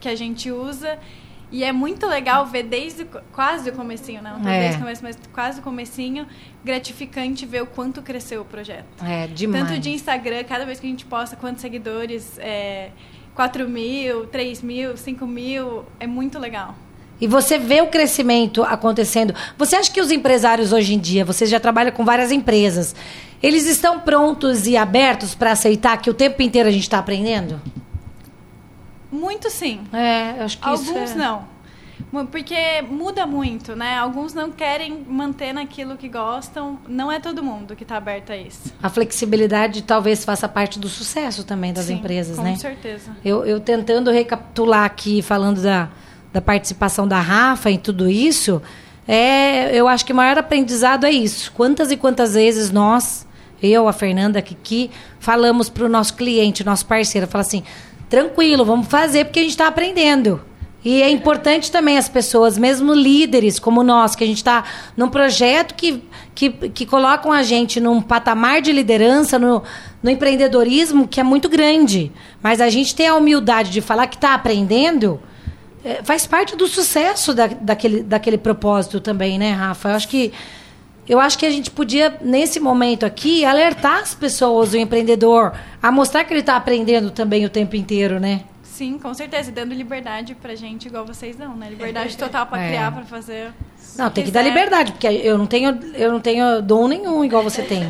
que 0.00 0.08
a 0.08 0.14
gente 0.16 0.50
usa. 0.50 0.98
E 1.54 1.62
é 1.62 1.70
muito 1.70 2.04
legal 2.08 2.44
ver 2.46 2.64
desde 2.64 3.06
quase 3.32 3.70
o 3.70 3.72
comecinho, 3.72 4.20
não, 4.20 4.40
não 4.40 4.50
É. 4.50 4.58
desde 4.62 4.78
o 4.78 4.80
começo, 4.80 5.02
mas 5.04 5.16
quase 5.32 5.60
o 5.60 5.62
comecinho, 5.62 6.26
gratificante 6.64 7.46
ver 7.46 7.62
o 7.62 7.66
quanto 7.66 8.02
cresceu 8.02 8.42
o 8.42 8.44
projeto. 8.44 8.84
É, 9.00 9.28
demais. 9.28 9.68
Tanto 9.68 9.78
de 9.78 9.90
Instagram, 9.90 10.42
cada 10.42 10.66
vez 10.66 10.80
que 10.80 10.86
a 10.88 10.90
gente 10.90 11.04
posta 11.04 11.36
quantos 11.36 11.62
seguidores, 11.62 12.36
é, 12.40 12.88
4 13.36 13.68
mil, 13.68 14.26
3 14.26 14.62
mil, 14.62 14.96
5 14.96 15.24
mil, 15.28 15.84
é 16.00 16.08
muito 16.08 16.40
legal. 16.40 16.74
E 17.20 17.28
você 17.28 17.56
vê 17.56 17.80
o 17.80 17.86
crescimento 17.86 18.64
acontecendo. 18.64 19.32
Você 19.56 19.76
acha 19.76 19.92
que 19.92 20.00
os 20.00 20.10
empresários 20.10 20.72
hoje 20.72 20.92
em 20.94 20.98
dia, 20.98 21.24
você 21.24 21.46
já 21.46 21.60
trabalha 21.60 21.92
com 21.92 22.04
várias 22.04 22.32
empresas, 22.32 22.96
eles 23.40 23.64
estão 23.68 24.00
prontos 24.00 24.66
e 24.66 24.76
abertos 24.76 25.36
para 25.36 25.52
aceitar 25.52 25.98
que 25.98 26.10
o 26.10 26.14
tempo 26.14 26.42
inteiro 26.42 26.68
a 26.68 26.72
gente 26.72 26.82
está 26.82 26.98
aprendendo? 26.98 27.60
Muito 29.14 29.48
sim. 29.48 29.80
É, 29.92 30.42
acho 30.42 30.58
que 30.58 30.68
isso 30.68 30.90
Alguns 30.90 31.12
é- 31.12 31.14
não. 31.14 31.54
Porque 32.30 32.82
muda 32.88 33.26
muito, 33.26 33.74
né? 33.74 33.96
Alguns 33.98 34.34
não 34.34 34.50
querem 34.50 35.04
manter 35.08 35.52
naquilo 35.52 35.96
que 35.96 36.08
gostam. 36.08 36.78
Não 36.88 37.10
é 37.10 37.18
todo 37.18 37.42
mundo 37.42 37.74
que 37.74 37.82
está 37.82 37.96
aberto 37.96 38.30
a 38.30 38.36
isso. 38.36 38.72
A 38.82 38.88
flexibilidade 38.88 39.82
talvez 39.82 40.24
faça 40.24 40.48
parte 40.48 40.78
do 40.78 40.88
sucesso 40.88 41.42
também 41.44 41.72
das 41.72 41.86
Sim, 41.86 41.94
empresas, 41.94 42.36
com 42.36 42.42
né? 42.42 42.56
certeza. 42.56 43.10
Eu, 43.24 43.44
eu 43.44 43.58
tentando 43.58 44.10
recapitular 44.10 44.84
aqui, 44.84 45.22
falando 45.22 45.60
da, 45.60 45.88
da 46.32 46.40
participação 46.40 47.06
da 47.08 47.20
Rafa 47.20 47.70
em 47.70 47.78
tudo 47.78 48.08
isso, 48.08 48.62
é, 49.08 49.76
eu 49.76 49.88
acho 49.88 50.04
que 50.04 50.12
o 50.12 50.16
maior 50.16 50.38
aprendizado 50.38 51.04
é 51.06 51.10
isso. 51.10 51.50
Quantas 51.52 51.90
e 51.90 51.96
quantas 51.96 52.34
vezes 52.34 52.70
nós, 52.70 53.26
eu, 53.60 53.88
a 53.88 53.92
Fernanda, 53.92 54.38
a 54.38 54.42
Kiki, 54.42 54.90
falamos 55.18 55.68
para 55.68 55.84
o 55.84 55.88
nosso 55.88 56.14
cliente, 56.14 56.62
nosso 56.64 56.86
parceiro, 56.86 57.26
fala 57.26 57.42
assim, 57.42 57.64
tranquilo, 58.14 58.64
vamos 58.64 58.86
fazer 58.86 59.24
porque 59.24 59.40
a 59.40 59.42
gente 59.42 59.50
está 59.50 59.66
aprendendo. 59.66 60.40
E 60.84 61.02
é 61.02 61.10
importante 61.10 61.72
também 61.72 61.98
as 61.98 62.08
pessoas, 62.08 62.56
mesmo 62.56 62.92
líderes 62.92 63.58
como 63.58 63.82
nós, 63.82 64.14
que 64.14 64.22
a 64.22 64.26
gente 64.26 64.36
está 64.36 64.64
num 64.96 65.08
projeto 65.08 65.74
que, 65.74 66.04
que, 66.34 66.50
que 66.50 66.86
colocam 66.86 67.32
a 67.32 67.42
gente 67.42 67.80
num 67.80 68.00
patamar 68.00 68.60
de 68.60 68.70
liderança, 68.70 69.38
no, 69.38 69.62
no 70.02 70.10
empreendedorismo, 70.10 71.08
que 71.08 71.18
é 71.18 71.22
muito 71.22 71.48
grande. 71.48 72.12
Mas 72.40 72.60
a 72.60 72.68
gente 72.68 72.94
tem 72.94 73.08
a 73.08 73.16
humildade 73.16 73.70
de 73.70 73.80
falar 73.80 74.06
que 74.06 74.16
está 74.16 74.34
aprendendo, 74.34 75.20
é, 75.82 76.02
faz 76.04 76.26
parte 76.26 76.54
do 76.54 76.68
sucesso 76.68 77.34
da, 77.34 77.46
daquele, 77.48 78.02
daquele 78.02 78.38
propósito 78.38 79.00
também, 79.00 79.38
né, 79.38 79.52
Rafa? 79.52 79.88
Eu 79.88 79.94
acho 79.96 80.08
que. 80.08 80.32
Eu 81.08 81.20
acho 81.20 81.38
que 81.38 81.44
a 81.44 81.50
gente 81.50 81.70
podia, 81.70 82.16
nesse 82.22 82.58
momento 82.58 83.04
aqui, 83.04 83.44
alertar 83.44 83.98
as 84.00 84.14
pessoas, 84.14 84.72
o 84.72 84.76
empreendedor, 84.78 85.52
a 85.82 85.92
mostrar 85.92 86.24
que 86.24 86.32
ele 86.32 86.40
está 86.40 86.56
aprendendo 86.56 87.10
também 87.10 87.44
o 87.44 87.50
tempo 87.50 87.76
inteiro, 87.76 88.18
né? 88.18 88.40
Sim, 88.62 88.98
com 88.98 89.12
certeza. 89.14 89.50
E 89.50 89.52
dando 89.52 89.74
liberdade 89.74 90.34
pra 90.34 90.54
gente, 90.54 90.88
igual 90.88 91.04
vocês 91.04 91.36
dão, 91.36 91.54
né? 91.54 91.68
Liberdade 91.70 92.16
total 92.16 92.46
pra 92.46 92.58
É. 92.64 92.68
criar, 92.68 92.90
pra 92.90 93.04
fazer. 93.04 93.52
Não, 93.96 94.10
tem 94.10 94.24
que 94.24 94.30
dar 94.30 94.42
liberdade, 94.42 94.92
porque 94.92 95.06
eu 95.06 95.36
não 95.38 95.46
tenho, 95.46 95.78
eu 95.94 96.10
não 96.10 96.20
tenho 96.20 96.60
dom 96.62 96.88
nenhum 96.88 97.24
igual 97.24 97.42
você 97.42 97.62
tem. 97.62 97.88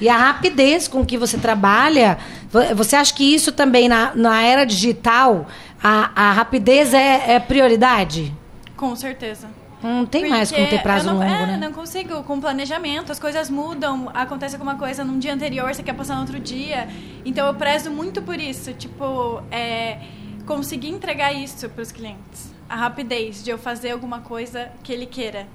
E 0.00 0.08
a 0.08 0.16
rapidez 0.16 0.88
com 0.88 1.04
que 1.04 1.16
você 1.18 1.36
trabalha, 1.38 2.18
vo- 2.50 2.74
você 2.74 2.96
acha 2.96 3.12
que 3.14 3.22
isso 3.34 3.52
também 3.52 3.88
na, 3.88 4.12
na 4.14 4.42
era 4.42 4.64
digital, 4.64 5.46
a, 5.82 6.10
a 6.28 6.32
rapidez 6.32 6.92
é, 6.94 7.34
é 7.34 7.38
prioridade? 7.38 8.32
Com 8.76 8.96
certeza. 8.96 9.48
Não 9.82 10.04
tem 10.06 10.28
mais 10.28 10.50
como 10.50 10.66
ter 10.68 10.82
prazo 10.82 11.06
não, 11.06 11.14
longo, 11.14 11.24
é, 11.24 11.46
né? 11.46 11.56
não 11.56 11.72
consigo. 11.72 12.22
Com 12.24 12.40
planejamento, 12.40 13.12
as 13.12 13.18
coisas 13.18 13.48
mudam. 13.48 14.10
Acontece 14.12 14.56
alguma 14.56 14.74
coisa 14.76 15.04
num 15.04 15.18
dia 15.18 15.32
anterior, 15.32 15.72
você 15.74 15.82
quer 15.82 15.94
passar 15.94 16.14
no 16.16 16.22
outro 16.22 16.40
dia. 16.40 16.88
Então 17.24 17.46
eu 17.46 17.54
prezo 17.54 17.90
muito 17.90 18.20
por 18.22 18.38
isso. 18.40 18.72
Tipo, 18.72 19.42
é, 19.50 19.98
conseguir 20.46 20.88
entregar 20.88 21.32
isso 21.32 21.68
pros 21.68 21.92
clientes. 21.92 22.52
A 22.68 22.76
rapidez 22.76 23.42
de 23.44 23.50
eu 23.50 23.58
fazer 23.58 23.90
alguma 23.92 24.20
coisa 24.20 24.68
que 24.82 24.92
ele 24.92 25.06
queira. 25.06 25.46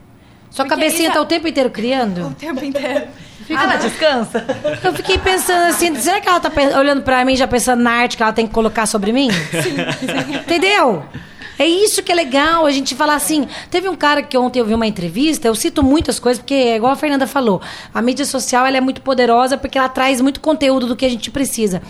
Sua 0.49 0.65
Porque 0.65 0.79
cabecinha 0.81 1.07
isso- 1.09 1.13
tá 1.17 1.21
o 1.21 1.25
tempo 1.25 1.47
inteiro 1.47 1.69
criando? 1.69 2.27
O 2.27 2.33
tempo 2.33 2.63
inteiro. 2.63 3.07
Ah, 3.49 3.63
ela 3.63 3.75
descansa? 3.75 4.45
Eu 4.83 4.93
fiquei 4.93 5.17
pensando 5.17 5.65
assim, 5.65 5.93
será 5.95 6.21
que 6.21 6.29
ela 6.29 6.39
tá 6.39 6.49
pen- 6.49 6.73
olhando 6.77 7.01
pra 7.01 7.25
mim 7.25 7.35
já 7.35 7.45
pensando 7.47 7.81
na 7.83 7.91
arte 7.91 8.15
que 8.15 8.23
ela 8.23 8.31
tem 8.31 8.47
que 8.47 8.53
colocar 8.53 8.85
sobre 8.85 9.11
mim? 9.11 9.27
Entendeu? 10.43 11.03
É 11.57 11.65
isso 11.65 12.01
que 12.01 12.11
é 12.11 12.15
legal, 12.15 12.65
a 12.65 12.71
gente 12.71 12.95
falar 12.95 13.15
assim. 13.15 13.47
Teve 13.69 13.87
um 13.87 13.95
cara 13.95 14.23
que 14.23 14.37
ontem 14.37 14.59
eu 14.59 14.65
vi 14.65 14.73
uma 14.73 14.87
entrevista, 14.87 15.47
eu 15.47 15.55
cito 15.55 15.83
muitas 15.83 16.19
coisas, 16.19 16.39
porque 16.41 16.53
é 16.53 16.75
igual 16.75 16.91
a 16.91 16.95
Fernanda 16.95 17.27
falou, 17.27 17.61
a 17.93 18.01
mídia 18.01 18.25
social 18.25 18.65
ela 18.65 18.77
é 18.77 18.81
muito 18.81 19.01
poderosa 19.01 19.57
porque 19.57 19.77
ela 19.77 19.89
traz 19.89 20.19
muito 20.19 20.39
conteúdo 20.39 20.87
do 20.87 20.95
que 20.95 21.05
a 21.05 21.09
gente 21.09 21.29
precisa. 21.29 21.81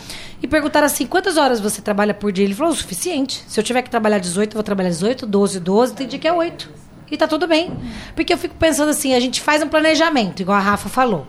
E 0.41 0.47
perguntaram 0.47 0.85
assim: 0.85 1.05
quantas 1.05 1.37
horas 1.37 1.61
você 1.61 1.81
trabalha 1.81 2.13
por 2.13 2.31
dia? 2.31 2.43
Ele 2.43 2.53
falou: 2.53 2.73
o 2.73 2.75
suficiente. 2.75 3.43
Se 3.47 3.59
eu 3.59 3.63
tiver 3.63 3.81
que 3.81 3.89
trabalhar 3.89 4.19
18, 4.19 4.51
eu 4.51 4.53
vou 4.55 4.63
trabalhar 4.63 4.89
18, 4.89 5.25
12, 5.25 5.59
12, 5.59 5.93
tem 5.93 6.07
dia 6.07 6.19
que 6.19 6.27
é 6.27 6.33
8. 6.33 6.69
E 7.09 7.17
tá 7.17 7.27
tudo 7.27 7.47
bem. 7.47 7.71
Porque 8.15 8.33
eu 8.33 8.37
fico 8.37 8.55
pensando 8.55 8.89
assim: 8.89 9.13
a 9.13 9.19
gente 9.19 9.39
faz 9.39 9.63
um 9.63 9.69
planejamento, 9.69 10.41
igual 10.41 10.57
a 10.57 10.61
Rafa 10.61 10.89
falou. 10.89 11.27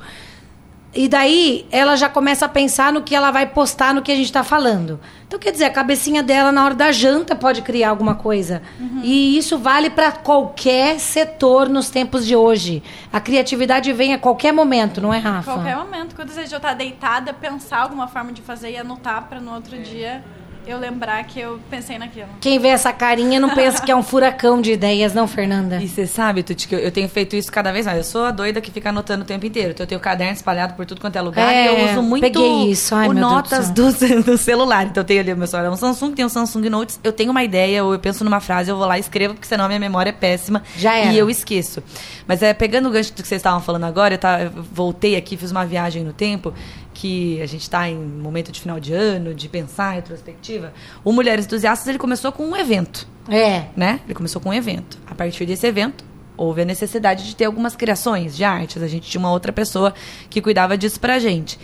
E 0.95 1.09
daí 1.09 1.67
ela 1.71 1.97
já 1.97 2.09
começa 2.09 2.47
a 2.47 2.49
pensar 2.49 2.93
no 2.93 3.03
que 3.03 3.15
ela 3.15 3.31
vai 3.31 3.47
postar 3.47 3.93
no 3.93 4.03
que 4.03 4.13
a 4.13 4.15
gente 4.15 4.27
está 4.27 4.45
falando. 4.45 5.01
Então, 5.27 5.39
quer 5.39 5.51
dizer, 5.51 5.65
a 5.65 5.71
cabecinha 5.71 6.23
dela 6.23 6.53
na 6.53 6.65
hora 6.65 6.75
da 6.75 6.93
janta 6.93 7.35
pode 7.35 7.63
criar 7.63 7.91
alguma 7.91 8.15
coisa. 8.15 8.63
E 9.03 9.37
isso 9.37 9.59
vale 9.59 9.91
para 9.91 10.13
qualquer 10.13 11.01
setor 11.01 11.69
nos 11.69 11.91
tempos 11.91 12.25
de 12.25 12.37
hoje. 12.37 12.83
A 13.13 13.21
criatividade 13.21 13.93
vem 13.93 14.15
a 14.15 14.19
qualquer 14.19 14.53
momento, 14.53 15.01
não 15.01 15.13
é, 15.13 15.19
Rafa? 15.19 15.53
Qualquer 15.53 15.77
momento, 15.77 16.15
quando 16.15 16.31
você 16.31 16.47
já 16.47 16.61
tá 16.61 16.73
deitada, 16.73 17.33
pensar 17.33 17.79
alguma 17.79 18.07
forma 18.07 18.33
de 18.33 18.43
fazer 18.43 18.71
e 18.71 18.77
anotar 18.77 19.25
para 19.29 19.41
no 19.41 19.53
outro 19.53 19.77
dia 19.79 20.23
eu 20.67 20.79
lembrar 20.79 21.25
que 21.25 21.41
eu 21.41 21.61
pensei 21.71 21.99
naquilo. 21.99 22.29
Quem 22.41 22.59
vê 22.59 22.69
essa 22.69 22.93
carinha 22.93 23.39
não 23.39 23.55
pensa 23.55 23.83
que 23.83 23.91
é 23.91 23.97
um 23.97 24.03
furacão 24.05 24.61
de 24.61 24.73
ideias, 24.73 25.15
não, 25.15 25.27
Fernanda? 25.27 25.83
E 25.83 25.89
você 25.89 26.07
sabe, 26.07 26.43
Tuti, 26.43 26.69
que 26.69 26.75
eu, 26.75 26.79
eu 26.79 26.91
tenho 26.91 27.09
feito 27.09 27.37
isso 27.37 27.51
cada 27.51 27.73
vez 27.73 27.87
mais. 27.87 27.99
Eu 27.99 28.05
sou 28.05 28.25
a 28.25 28.31
doida 28.31 28.61
que 28.61 28.71
fica 28.71 28.89
anotando 28.89 29.23
o 29.23 29.27
tempo 29.27 29.45
inteiro. 29.47 29.71
Então 29.71 29.85
eu 29.85 29.89
tenho 29.89 30.01
caderno 30.01 30.33
espalhado 30.33 30.75
por 30.75 30.87
tudo 30.87 31.01
quanto 31.01 31.17
é 31.17 31.21
lugar. 31.21 31.53
É, 31.53 31.65
e 31.65 31.67
eu 31.67 31.91
uso 31.91 32.03
muito 32.03 32.23
peguei 32.23 32.71
isso. 32.71 32.95
Ai, 32.95 33.09
o 33.09 33.13
notas 33.13 33.71
do 33.71 33.85
do, 33.93 34.23
do 34.23 34.39
celular. 34.39 34.87
Então 34.87 35.03
eu 35.03 35.07
tenho 35.07 35.21
ali 35.21 35.33
o 35.33 35.37
meu 35.37 35.47
celular. 35.47 35.69
É 35.69 35.71
um 35.71 35.77
Samsung, 35.77 36.13
tem 36.13 36.25
um 36.25 36.29
Samsung 36.29 36.69
Notes. 36.69 36.99
Eu 37.03 37.13
tenho 37.13 37.31
uma 37.31 37.45
ideia, 37.45 37.85
ou 37.85 37.93
eu 37.93 37.99
penso 37.99 38.25
numa 38.25 38.41
frase, 38.41 38.71
eu 38.71 38.77
vou 38.77 38.87
lá 38.87 38.97
e 38.97 39.01
escrevo, 39.01 39.35
porque 39.35 39.47
senão 39.47 39.65
a 39.65 39.69
minha 39.69 39.81
memória 39.81 40.11
é 40.11 40.13
péssima. 40.13 40.63
Já 40.77 40.97
era. 40.97 41.13
E 41.13 41.19
eu 41.19 41.29
esqueço. 41.29 41.83
Mas 42.27 42.43
é, 42.43 42.55
pegando 42.55 42.89
o 42.89 42.93
gancho 42.93 43.13
do 43.13 43.23
que 43.23 43.29
vocês 43.29 43.41
estavam 43.41 43.61
falando 43.61 43.85
agora, 43.85 44.15
eu, 44.15 44.19
tá, 44.19 44.41
eu 44.43 44.51
voltei 44.51 45.17
aqui, 45.17 45.37
fiz 45.37 45.51
uma 45.51 45.65
viagem 45.67 46.03
no 46.03 46.13
tempo 46.13 46.53
que 46.95 47.43
a 47.43 47.47
gente 47.47 47.63
está 47.63 47.89
em 47.89 47.97
momento 47.97 48.51
de 48.53 48.61
final 48.61 48.79
de 48.81 48.95
ano, 48.95 49.35
de 49.35 49.49
pensar, 49.49 49.91
retrospectiva. 49.91 50.73
O 51.05 51.13
Mulheres 51.13 51.45
Entusiastas, 51.45 51.89
ele 51.89 51.99
começou 51.99 52.33
com 52.33 52.47
um 52.47 52.57
evento 52.57 53.07
É. 53.29 53.65
né? 53.77 54.01
Ele 54.05 54.15
começou 54.15 54.41
com 54.41 54.51
um 54.51 54.55
evento. 54.55 54.97
A 55.07 55.15
partir 55.15 55.45
desse 55.45 55.67
evento, 55.67 56.05
houve 56.37 56.63
a 56.63 56.65
necessidade 56.65 57.25
de 57.27 57.35
ter 57.37 57.45
algumas 57.45 57.75
criações 57.77 58.37
de 58.37 58.45
artes. 58.45 58.83
A 58.83 58.89
gente 58.89 59.11
tinha 59.11 59.19
uma 59.19 59.31
outra 59.31 59.53
pessoa 59.53 59.93
que 60.31 60.41
cuidava 60.41 60.79
disso 60.79 61.01
pra 61.01 61.19
gente. 61.19 61.59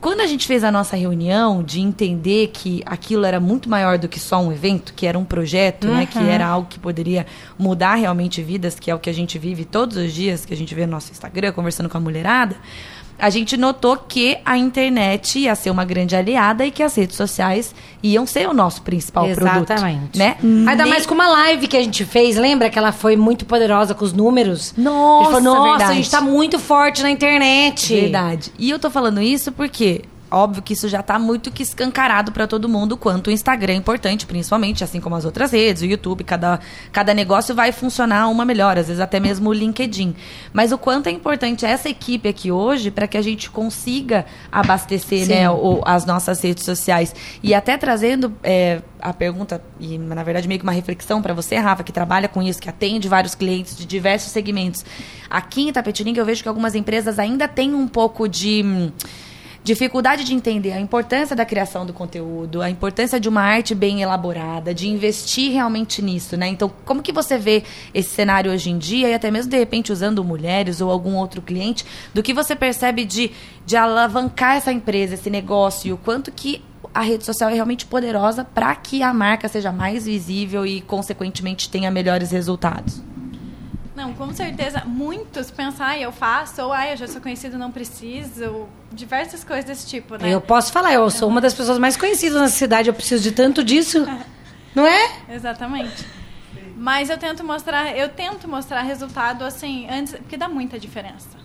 Quando 0.00 0.20
a 0.22 0.26
gente 0.26 0.44
fez 0.44 0.64
a 0.64 0.72
nossa 0.72 0.96
reunião 0.96 1.62
de 1.62 1.80
entender 1.80 2.48
que 2.48 2.82
aquilo 2.84 3.24
era 3.24 3.38
muito 3.38 3.68
maior 3.70 3.96
do 3.96 4.08
que 4.08 4.18
só 4.18 4.42
um 4.42 4.50
evento, 4.52 4.92
que 4.92 5.06
era 5.06 5.16
um 5.16 5.24
projeto, 5.24 5.86
né, 5.86 6.04
que 6.04 6.18
era 6.18 6.44
algo 6.44 6.66
que 6.68 6.80
poderia 6.80 7.24
mudar 7.56 7.94
realmente 7.94 8.42
vidas, 8.42 8.76
que 8.76 8.90
é 8.90 8.94
o 8.94 8.98
que 8.98 9.08
a 9.08 9.14
gente 9.14 9.38
vive 9.38 9.64
todos 9.64 9.96
os 9.96 10.12
dias, 10.12 10.44
que 10.44 10.52
a 10.52 10.56
gente 10.56 10.74
vê 10.74 10.84
no 10.84 10.90
nosso 10.90 11.12
Instagram, 11.12 11.52
conversando 11.52 11.88
com 11.88 11.96
a 11.96 12.00
mulherada, 12.00 12.56
a 13.18 13.30
gente 13.30 13.56
notou 13.56 13.96
que 13.96 14.38
a 14.44 14.56
internet 14.56 15.40
ia 15.40 15.54
ser 15.54 15.70
uma 15.70 15.84
grande 15.84 16.14
aliada 16.14 16.64
e 16.64 16.70
que 16.70 16.82
as 16.82 16.94
redes 16.94 17.16
sociais 17.16 17.74
iam 18.02 18.24
ser 18.26 18.48
o 18.48 18.52
nosso 18.54 18.82
principal 18.82 19.24
produto. 19.34 19.70
Exatamente. 19.72 20.18
Né? 20.18 20.36
Ainda 20.42 20.84
Nem- 20.84 20.88
mais 20.88 21.04
com 21.04 21.14
uma 21.14 21.28
live 21.28 21.66
que 21.66 21.76
a 21.76 21.82
gente 21.82 22.04
fez, 22.04 22.36
lembra 22.36 22.70
que 22.70 22.78
ela 22.78 22.92
foi 22.92 23.16
muito 23.16 23.44
poderosa 23.44 23.94
com 23.94 24.04
os 24.04 24.12
números? 24.12 24.72
Nossa, 24.76 25.30
a 25.30 25.32
gente 25.32 25.42
falou, 25.42 25.54
nossa, 25.54 25.68
verdade. 25.70 25.90
a 25.90 25.94
gente 25.94 26.10
tá 26.10 26.20
muito 26.20 26.58
forte 26.58 27.02
na 27.02 27.10
internet. 27.10 27.94
Verdade. 27.94 28.52
E 28.58 28.70
eu 28.70 28.78
tô 28.78 28.88
falando 28.90 29.20
isso 29.20 29.50
porque 29.50 30.02
óbvio 30.30 30.62
que 30.62 30.72
isso 30.72 30.88
já 30.88 31.02
tá 31.02 31.18
muito 31.18 31.50
que 31.50 31.62
escancarado 31.62 32.32
para 32.32 32.46
todo 32.46 32.68
mundo 32.68 32.96
quanto 32.96 33.28
o 33.28 33.30
Instagram 33.30 33.72
é 33.74 33.76
importante, 33.76 34.26
principalmente, 34.26 34.84
assim 34.84 35.00
como 35.00 35.14
as 35.14 35.24
outras 35.24 35.50
redes, 35.52 35.82
o 35.82 35.86
YouTube, 35.86 36.24
cada, 36.24 36.60
cada 36.92 37.14
negócio 37.14 37.54
vai 37.54 37.72
funcionar 37.72 38.28
uma 38.28 38.44
melhor, 38.44 38.78
às 38.78 38.86
vezes 38.88 39.00
até 39.00 39.18
mesmo 39.20 39.50
o 39.50 39.52
LinkedIn. 39.52 40.14
Mas 40.52 40.72
o 40.72 40.78
quanto 40.78 41.06
é 41.08 41.10
importante 41.10 41.64
essa 41.64 41.88
equipe 41.88 42.28
aqui 42.28 42.50
hoje 42.52 42.90
para 42.90 43.06
que 43.06 43.16
a 43.16 43.22
gente 43.22 43.50
consiga 43.50 44.26
abastecer 44.50 45.24
Sim. 45.26 45.34
né, 45.34 45.50
o- 45.50 45.82
as 45.84 46.04
nossas 46.04 46.40
redes 46.42 46.64
sociais. 46.64 47.14
E 47.42 47.54
até 47.54 47.76
trazendo 47.76 48.32
é, 48.42 48.82
a 49.00 49.12
pergunta, 49.12 49.62
e 49.80 49.96
na 49.98 50.22
verdade 50.22 50.46
meio 50.48 50.58
que 50.60 50.66
uma 50.66 50.72
reflexão 50.72 51.22
para 51.22 51.32
você, 51.34 51.56
Rafa, 51.56 51.82
que 51.82 51.92
trabalha 51.92 52.28
com 52.28 52.42
isso, 52.42 52.60
que 52.60 52.68
atende 52.68 53.08
vários 53.08 53.34
clientes 53.34 53.76
de 53.76 53.86
diversos 53.86 54.32
segmentos. 54.32 54.84
Aqui 55.30 55.68
em 55.68 55.72
Tapetininga 55.72 56.20
eu 56.20 56.24
vejo 56.24 56.42
que 56.42 56.48
algumas 56.48 56.74
empresas 56.74 57.18
ainda 57.18 57.46
têm 57.46 57.74
um 57.74 57.86
pouco 57.88 58.28
de. 58.28 58.90
Dificuldade 59.68 60.24
de 60.24 60.32
entender 60.32 60.72
a 60.72 60.80
importância 60.80 61.36
da 61.36 61.44
criação 61.44 61.84
do 61.84 61.92
conteúdo, 61.92 62.62
a 62.62 62.70
importância 62.70 63.20
de 63.20 63.28
uma 63.28 63.42
arte 63.42 63.74
bem 63.74 64.00
elaborada, 64.00 64.72
de 64.72 64.88
investir 64.88 65.52
realmente 65.52 66.00
nisso, 66.00 66.38
né? 66.38 66.48
Então, 66.48 66.72
como 66.86 67.02
que 67.02 67.12
você 67.12 67.36
vê 67.36 67.62
esse 67.92 68.08
cenário 68.08 68.50
hoje 68.50 68.70
em 68.70 68.78
dia 68.78 69.10
e 69.10 69.14
até 69.14 69.30
mesmo 69.30 69.50
de 69.50 69.58
repente 69.58 69.92
usando 69.92 70.24
mulheres 70.24 70.80
ou 70.80 70.90
algum 70.90 71.16
outro 71.16 71.42
cliente, 71.42 71.84
do 72.14 72.22
que 72.22 72.32
você 72.32 72.56
percebe 72.56 73.04
de, 73.04 73.30
de 73.66 73.76
alavancar 73.76 74.56
essa 74.56 74.72
empresa, 74.72 75.14
esse 75.14 75.28
negócio 75.28 75.88
e 75.88 75.92
o 75.92 75.98
quanto 75.98 76.32
que 76.32 76.64
a 76.94 77.02
rede 77.02 77.26
social 77.26 77.50
é 77.50 77.54
realmente 77.54 77.84
poderosa 77.84 78.44
para 78.44 78.74
que 78.74 79.02
a 79.02 79.12
marca 79.12 79.48
seja 79.48 79.70
mais 79.70 80.06
visível 80.06 80.64
e 80.64 80.80
consequentemente 80.80 81.68
tenha 81.68 81.90
melhores 81.90 82.30
resultados. 82.30 83.02
Não, 83.98 84.12
com 84.12 84.32
certeza, 84.32 84.84
muitos 84.86 85.50
pensam, 85.50 85.84
ah, 85.84 85.98
eu 85.98 86.12
faço, 86.12 86.62
ou 86.62 86.72
ah, 86.72 86.86
eu 86.88 86.96
já 86.96 87.08
sou 87.08 87.20
conhecido, 87.20 87.58
não 87.58 87.72
preciso, 87.72 88.68
diversas 88.92 89.42
coisas 89.42 89.64
desse 89.64 89.88
tipo, 89.88 90.14
né? 90.14 90.32
Eu 90.32 90.40
posso 90.40 90.72
falar, 90.72 90.94
eu 90.94 91.10
sou 91.10 91.28
uma 91.28 91.40
das 91.40 91.52
pessoas 91.52 91.80
mais 91.80 91.96
conhecidas 91.96 92.40
na 92.40 92.46
cidade, 92.46 92.88
eu 92.88 92.94
preciso 92.94 93.24
de 93.24 93.32
tanto 93.32 93.64
disso. 93.64 94.06
Não 94.72 94.86
é? 94.86 95.10
Exatamente. 95.28 96.06
Mas 96.76 97.10
eu 97.10 97.18
tento 97.18 97.42
mostrar, 97.42 97.96
eu 97.96 98.08
tento 98.08 98.46
mostrar 98.46 98.82
resultado 98.82 99.44
assim, 99.44 99.88
antes, 99.90 100.14
porque 100.14 100.36
dá 100.36 100.48
muita 100.48 100.78
diferença. 100.78 101.36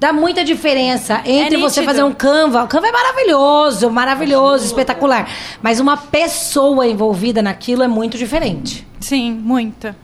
Dá 0.00 0.12
muita 0.12 0.42
diferença 0.42 1.22
entre 1.24 1.54
É 1.54 1.58
você 1.58 1.84
fazer 1.84 2.02
um 2.02 2.12
Canva. 2.12 2.64
O 2.64 2.66
Canva 2.66 2.88
é 2.88 2.92
maravilhoso, 2.92 3.88
maravilhoso, 3.88 4.64
espetacular. 4.64 5.28
Mas 5.62 5.78
uma 5.78 5.96
pessoa 5.96 6.84
envolvida 6.84 7.40
naquilo 7.40 7.84
é 7.84 7.88
muito 7.88 8.18
diferente. 8.18 8.84
Sim, 8.98 9.30
muita. 9.34 9.94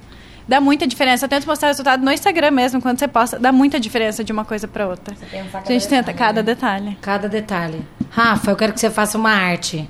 Dá 0.49 0.61
muita 0.61 0.87
diferença. 0.87 1.26
Eu 1.26 1.28
tento 1.28 1.47
mostrar 1.47 1.69
resultado 1.69 2.02
no 2.02 2.11
Instagram 2.11 2.50
mesmo, 2.50 2.81
quando 2.81 2.99
você 2.99 3.07
posta, 3.07 3.38
dá 3.38 3.52
muita 3.52 3.78
diferença 3.78 4.25
de 4.25 4.33
uma 4.33 4.45
coisa 4.45 4.67
para 4.67 4.88
outra. 4.88 5.14
A 5.55 5.71
gente 5.71 5.87
tenta 5.87 6.12
cada 6.14 6.43
detalhe. 6.43 6.97
Cada 7.02 7.28
detalhe. 7.28 7.85
Rafa, 8.11 8.50
eu 8.50 8.57
quero 8.57 8.73
que 8.73 8.81
você 8.81 8.88
faça 8.88 9.19
uma 9.19 9.31
arte. 9.31 9.88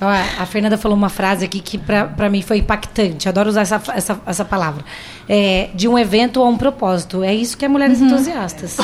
Ó, 0.00 0.06
A 0.06 0.46
Fernanda 0.46 0.76
falou 0.76 0.96
uma 0.96 1.08
frase 1.08 1.44
aqui 1.44 1.58
que 1.58 1.78
pra, 1.78 2.04
pra 2.04 2.28
mim 2.28 2.42
foi 2.42 2.58
impactante. 2.58 3.28
Adoro 3.28 3.48
usar 3.48 3.62
essa, 3.62 3.82
essa, 3.94 4.20
essa 4.26 4.44
palavra. 4.44 4.84
É, 5.28 5.70
de 5.74 5.88
um 5.88 5.98
evento 5.98 6.40
a 6.42 6.48
um 6.48 6.56
propósito. 6.56 7.24
É 7.24 7.34
isso 7.34 7.56
que 7.56 7.64
é 7.64 7.68
Mulheres 7.68 8.00
Entusiastas. 8.00 8.76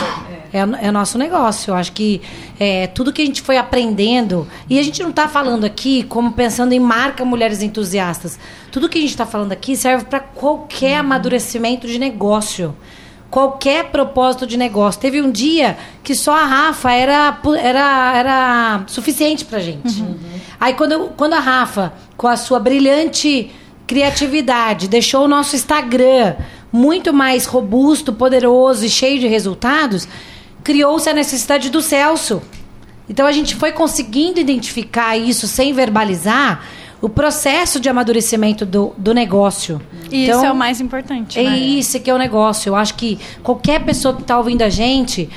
É, 0.53 0.59
é 0.87 0.91
nosso 0.91 1.17
negócio. 1.17 1.71
Eu 1.71 1.75
acho 1.75 1.93
que 1.93 2.21
é, 2.61 2.87
tudo 2.89 3.13
que 3.13 3.23
a 3.23 3.25
gente 3.27 3.41
foi 3.41 3.57
aprendendo. 3.57 4.47
E 4.69 4.79
a 4.79 4.83
gente 4.83 5.03
não 5.03 5.11
está 5.11 5.27
falando 5.29 5.65
aqui 5.65 6.03
como 6.05 6.33
pensando 6.33 6.73
em 6.73 6.81
marca 6.81 7.25
Mulheres 7.25 7.63
Entusiastas. 7.63 8.39
Tudo 8.71 8.89
que 8.89 8.99
a 8.99 9.01
gente 9.01 9.11
está 9.11 9.25
falando 9.27 9.53
aqui 9.53 9.77
serve 9.77 10.05
para 10.05 10.21
qualquer 10.21 10.97
amadurecimento 10.99 11.87
de 11.87 11.99
negócio 11.99 12.75
qualquer 13.31 13.85
propósito 13.87 14.47
de 14.47 14.59
negócio. 14.59 15.01
Teve 15.01 15.23
um 15.23 15.31
dia 15.31 15.79
que 16.05 16.15
só 16.15 16.37
a 16.37 16.45
Rafa 16.45 16.93
era, 16.93 17.39
era, 17.63 18.13
era 18.19 18.83
suficiente 18.87 19.43
pra 19.47 19.59
gente. 19.59 20.05
Aí 20.61 20.75
quando, 20.75 20.93
eu- 20.93 21.13
quando 21.17 21.33
a 21.33 21.39
Rafa, 21.41 21.95
com 22.15 22.29
a 22.29 22.37
sua 22.37 22.61
brilhante 22.61 23.51
criatividade, 23.87 24.87
deixou 24.87 25.25
o 25.25 25.29
nosso 25.29 25.57
Instagram 25.57 26.35
muito 26.71 27.13
mais 27.15 27.47
robusto, 27.47 28.13
poderoso 28.13 28.85
e 28.85 28.91
cheio 28.91 29.19
de 29.19 29.27
resultados, 29.27 30.07
criou-se 30.63 31.09
a 31.09 31.13
necessidade 31.13 31.71
do 31.71 31.81
Celso. 31.81 32.43
Então 33.09 33.27
a 33.27 33.33
gente 33.33 33.55
foi 33.55 33.73
conseguindo 33.73 34.41
identificar 34.41 35.17
isso 35.17 35.47
sem 35.47 35.73
verbalizar 35.73 36.65
o 37.01 37.09
processo 37.09 37.81
de 37.81 37.89
amadurecimento 37.89 38.65
do, 38.65 38.95
do 38.97 39.13
negócio. 39.13 39.83
E 40.11 40.25
Então, 40.25 40.37
isso 40.37 40.47
é 40.47 40.53
o 40.53 40.55
mais 40.55 40.81
importante. 40.81 41.39
é 41.39 41.43
né? 41.43 41.59
isso 41.59 41.99
que 41.99 42.09
é 42.09 42.15
o 42.15 42.19
negócio. 42.19 42.71
Eu 42.71 42.77
acho 42.77 42.95
que 42.95 43.19
qualquer 43.43 43.85
pessoa 43.85 44.15
que 44.15 44.23
está 44.23 44.39
ouvindo 44.39 44.63
a 44.63 44.69
gente, 44.69 45.29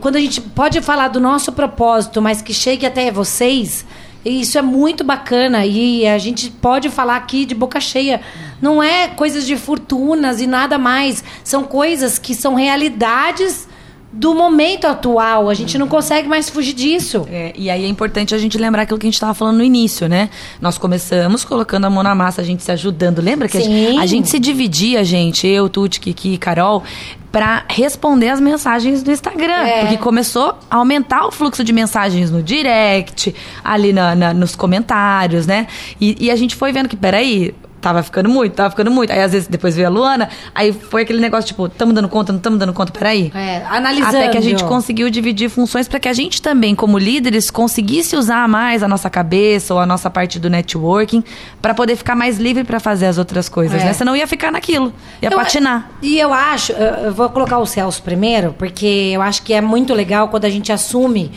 quando 0.00 0.16
a 0.16 0.20
gente 0.20 0.40
pode 0.40 0.80
falar 0.80 1.08
do 1.08 1.20
nosso 1.20 1.52
propósito, 1.52 2.20
mas 2.20 2.42
que 2.42 2.52
chegue 2.52 2.84
até 2.84 3.08
vocês, 3.12 3.86
isso 4.24 4.58
é 4.58 4.62
muito 4.62 5.04
bacana. 5.04 5.64
E 5.64 6.04
a 6.08 6.18
gente 6.18 6.50
pode 6.50 6.90
falar 6.90 7.16
aqui 7.16 7.44
de 7.44 7.54
boca 7.54 7.78
cheia. 7.78 8.20
Não 8.60 8.82
é 8.82 9.06
coisas 9.06 9.46
de 9.46 9.56
fortunas 9.56 10.40
e 10.40 10.46
nada 10.48 10.76
mais. 10.76 11.22
São 11.44 11.62
coisas 11.62 12.18
que 12.18 12.34
são 12.34 12.56
realidades 12.56 13.68
do 14.12 14.34
momento 14.34 14.86
atual. 14.86 15.48
A 15.48 15.54
gente 15.54 15.78
não 15.78 15.88
consegue 15.88 16.28
mais 16.28 16.50
fugir 16.50 16.74
disso. 16.74 17.26
É, 17.30 17.52
e 17.56 17.70
aí 17.70 17.84
é 17.84 17.88
importante 17.88 18.34
a 18.34 18.38
gente 18.38 18.58
lembrar 18.58 18.82
aquilo 18.82 18.98
que 18.98 19.06
a 19.06 19.08
gente 19.08 19.14
estava 19.14 19.32
falando 19.32 19.56
no 19.58 19.64
início, 19.64 20.08
né? 20.08 20.28
Nós 20.60 20.76
começamos 20.76 21.44
colocando 21.44 21.86
a 21.86 21.90
mão 21.90 22.02
na 22.02 22.14
massa, 22.14 22.40
a 22.42 22.44
gente 22.44 22.62
se 22.62 22.70
ajudando. 22.70 23.20
Lembra 23.20 23.48
que 23.48 23.56
a 23.56 23.60
gente, 23.60 23.98
a 23.98 24.06
gente 24.06 24.28
se 24.28 24.38
dividia, 24.38 25.02
gente, 25.02 25.46
eu, 25.46 25.68
Tuti, 25.68 25.98
Kiki, 25.98 26.36
Carol, 26.36 26.82
para 27.30 27.64
responder 27.68 28.28
as 28.28 28.38
mensagens 28.40 29.02
do 29.02 29.10
Instagram. 29.10 29.52
É. 29.66 29.80
Porque 29.80 29.96
começou 29.96 30.54
a 30.70 30.76
aumentar 30.76 31.26
o 31.26 31.30
fluxo 31.32 31.64
de 31.64 31.72
mensagens 31.72 32.30
no 32.30 32.42
direct, 32.42 33.34
ali 33.64 33.94
na, 33.94 34.14
na- 34.14 34.34
nos 34.34 34.54
comentários, 34.54 35.46
né? 35.46 35.66
E, 35.98 36.26
e 36.26 36.30
a 36.30 36.36
gente 36.36 36.54
foi 36.54 36.70
vendo 36.72 36.88
que, 36.90 36.96
peraí, 36.96 37.54
tava 37.82 38.02
ficando 38.02 38.30
muito, 38.30 38.54
tava 38.54 38.70
ficando 38.70 38.90
muito. 38.90 39.12
Aí 39.12 39.20
às 39.20 39.32
vezes 39.32 39.46
depois 39.48 39.74
veio 39.76 39.88
a 39.88 39.90
Luana, 39.90 40.30
aí 40.54 40.72
foi 40.72 41.02
aquele 41.02 41.20
negócio 41.20 41.46
tipo, 41.48 41.68
tamo 41.68 41.92
dando 41.92 42.08
conta, 42.08 42.32
não 42.32 42.40
tamo 42.40 42.56
dando 42.56 42.72
conta, 42.72 42.92
peraí. 42.92 43.30
É, 43.34 43.62
analisando. 43.68 44.16
Até 44.16 44.28
que 44.28 44.38
a 44.38 44.40
gente 44.40 44.64
conseguiu 44.64 45.10
dividir 45.10 45.50
funções 45.50 45.86
para 45.88 46.00
que 46.00 46.08
a 46.08 46.12
gente 46.14 46.40
também, 46.40 46.74
como 46.74 46.96
líderes, 46.96 47.50
conseguisse 47.50 48.16
usar 48.16 48.48
mais 48.48 48.82
a 48.82 48.88
nossa 48.88 49.10
cabeça 49.10 49.74
ou 49.74 49.80
a 49.80 49.84
nossa 49.84 50.08
parte 50.08 50.38
do 50.38 50.48
networking 50.48 51.22
para 51.60 51.74
poder 51.74 51.96
ficar 51.96 52.14
mais 52.14 52.38
livre 52.38 52.64
para 52.64 52.78
fazer 52.80 53.06
as 53.06 53.18
outras 53.18 53.48
coisas, 53.48 53.82
É. 53.82 53.84
né? 53.86 53.92
Senão 53.92 54.14
ia 54.16 54.26
ficar 54.26 54.50
naquilo, 54.52 54.92
ia 55.20 55.28
Eu- 55.28 55.36
patinar. 55.36 55.90
E 56.00 56.18
eu 56.18 56.32
acho, 56.32 56.72
eu 56.72 56.92
eu 57.02 57.12
vou 57.12 57.28
colocar 57.30 57.58
o 57.58 57.66
Celso 57.66 58.00
primeiro, 58.02 58.54
porque 58.56 58.86
eu 59.12 59.20
acho 59.20 59.42
que 59.42 59.52
é 59.52 59.60
muito 59.60 59.92
legal 59.92 60.28
quando 60.28 60.44
a 60.44 60.48
gente 60.50 60.70
assume. 60.72 61.32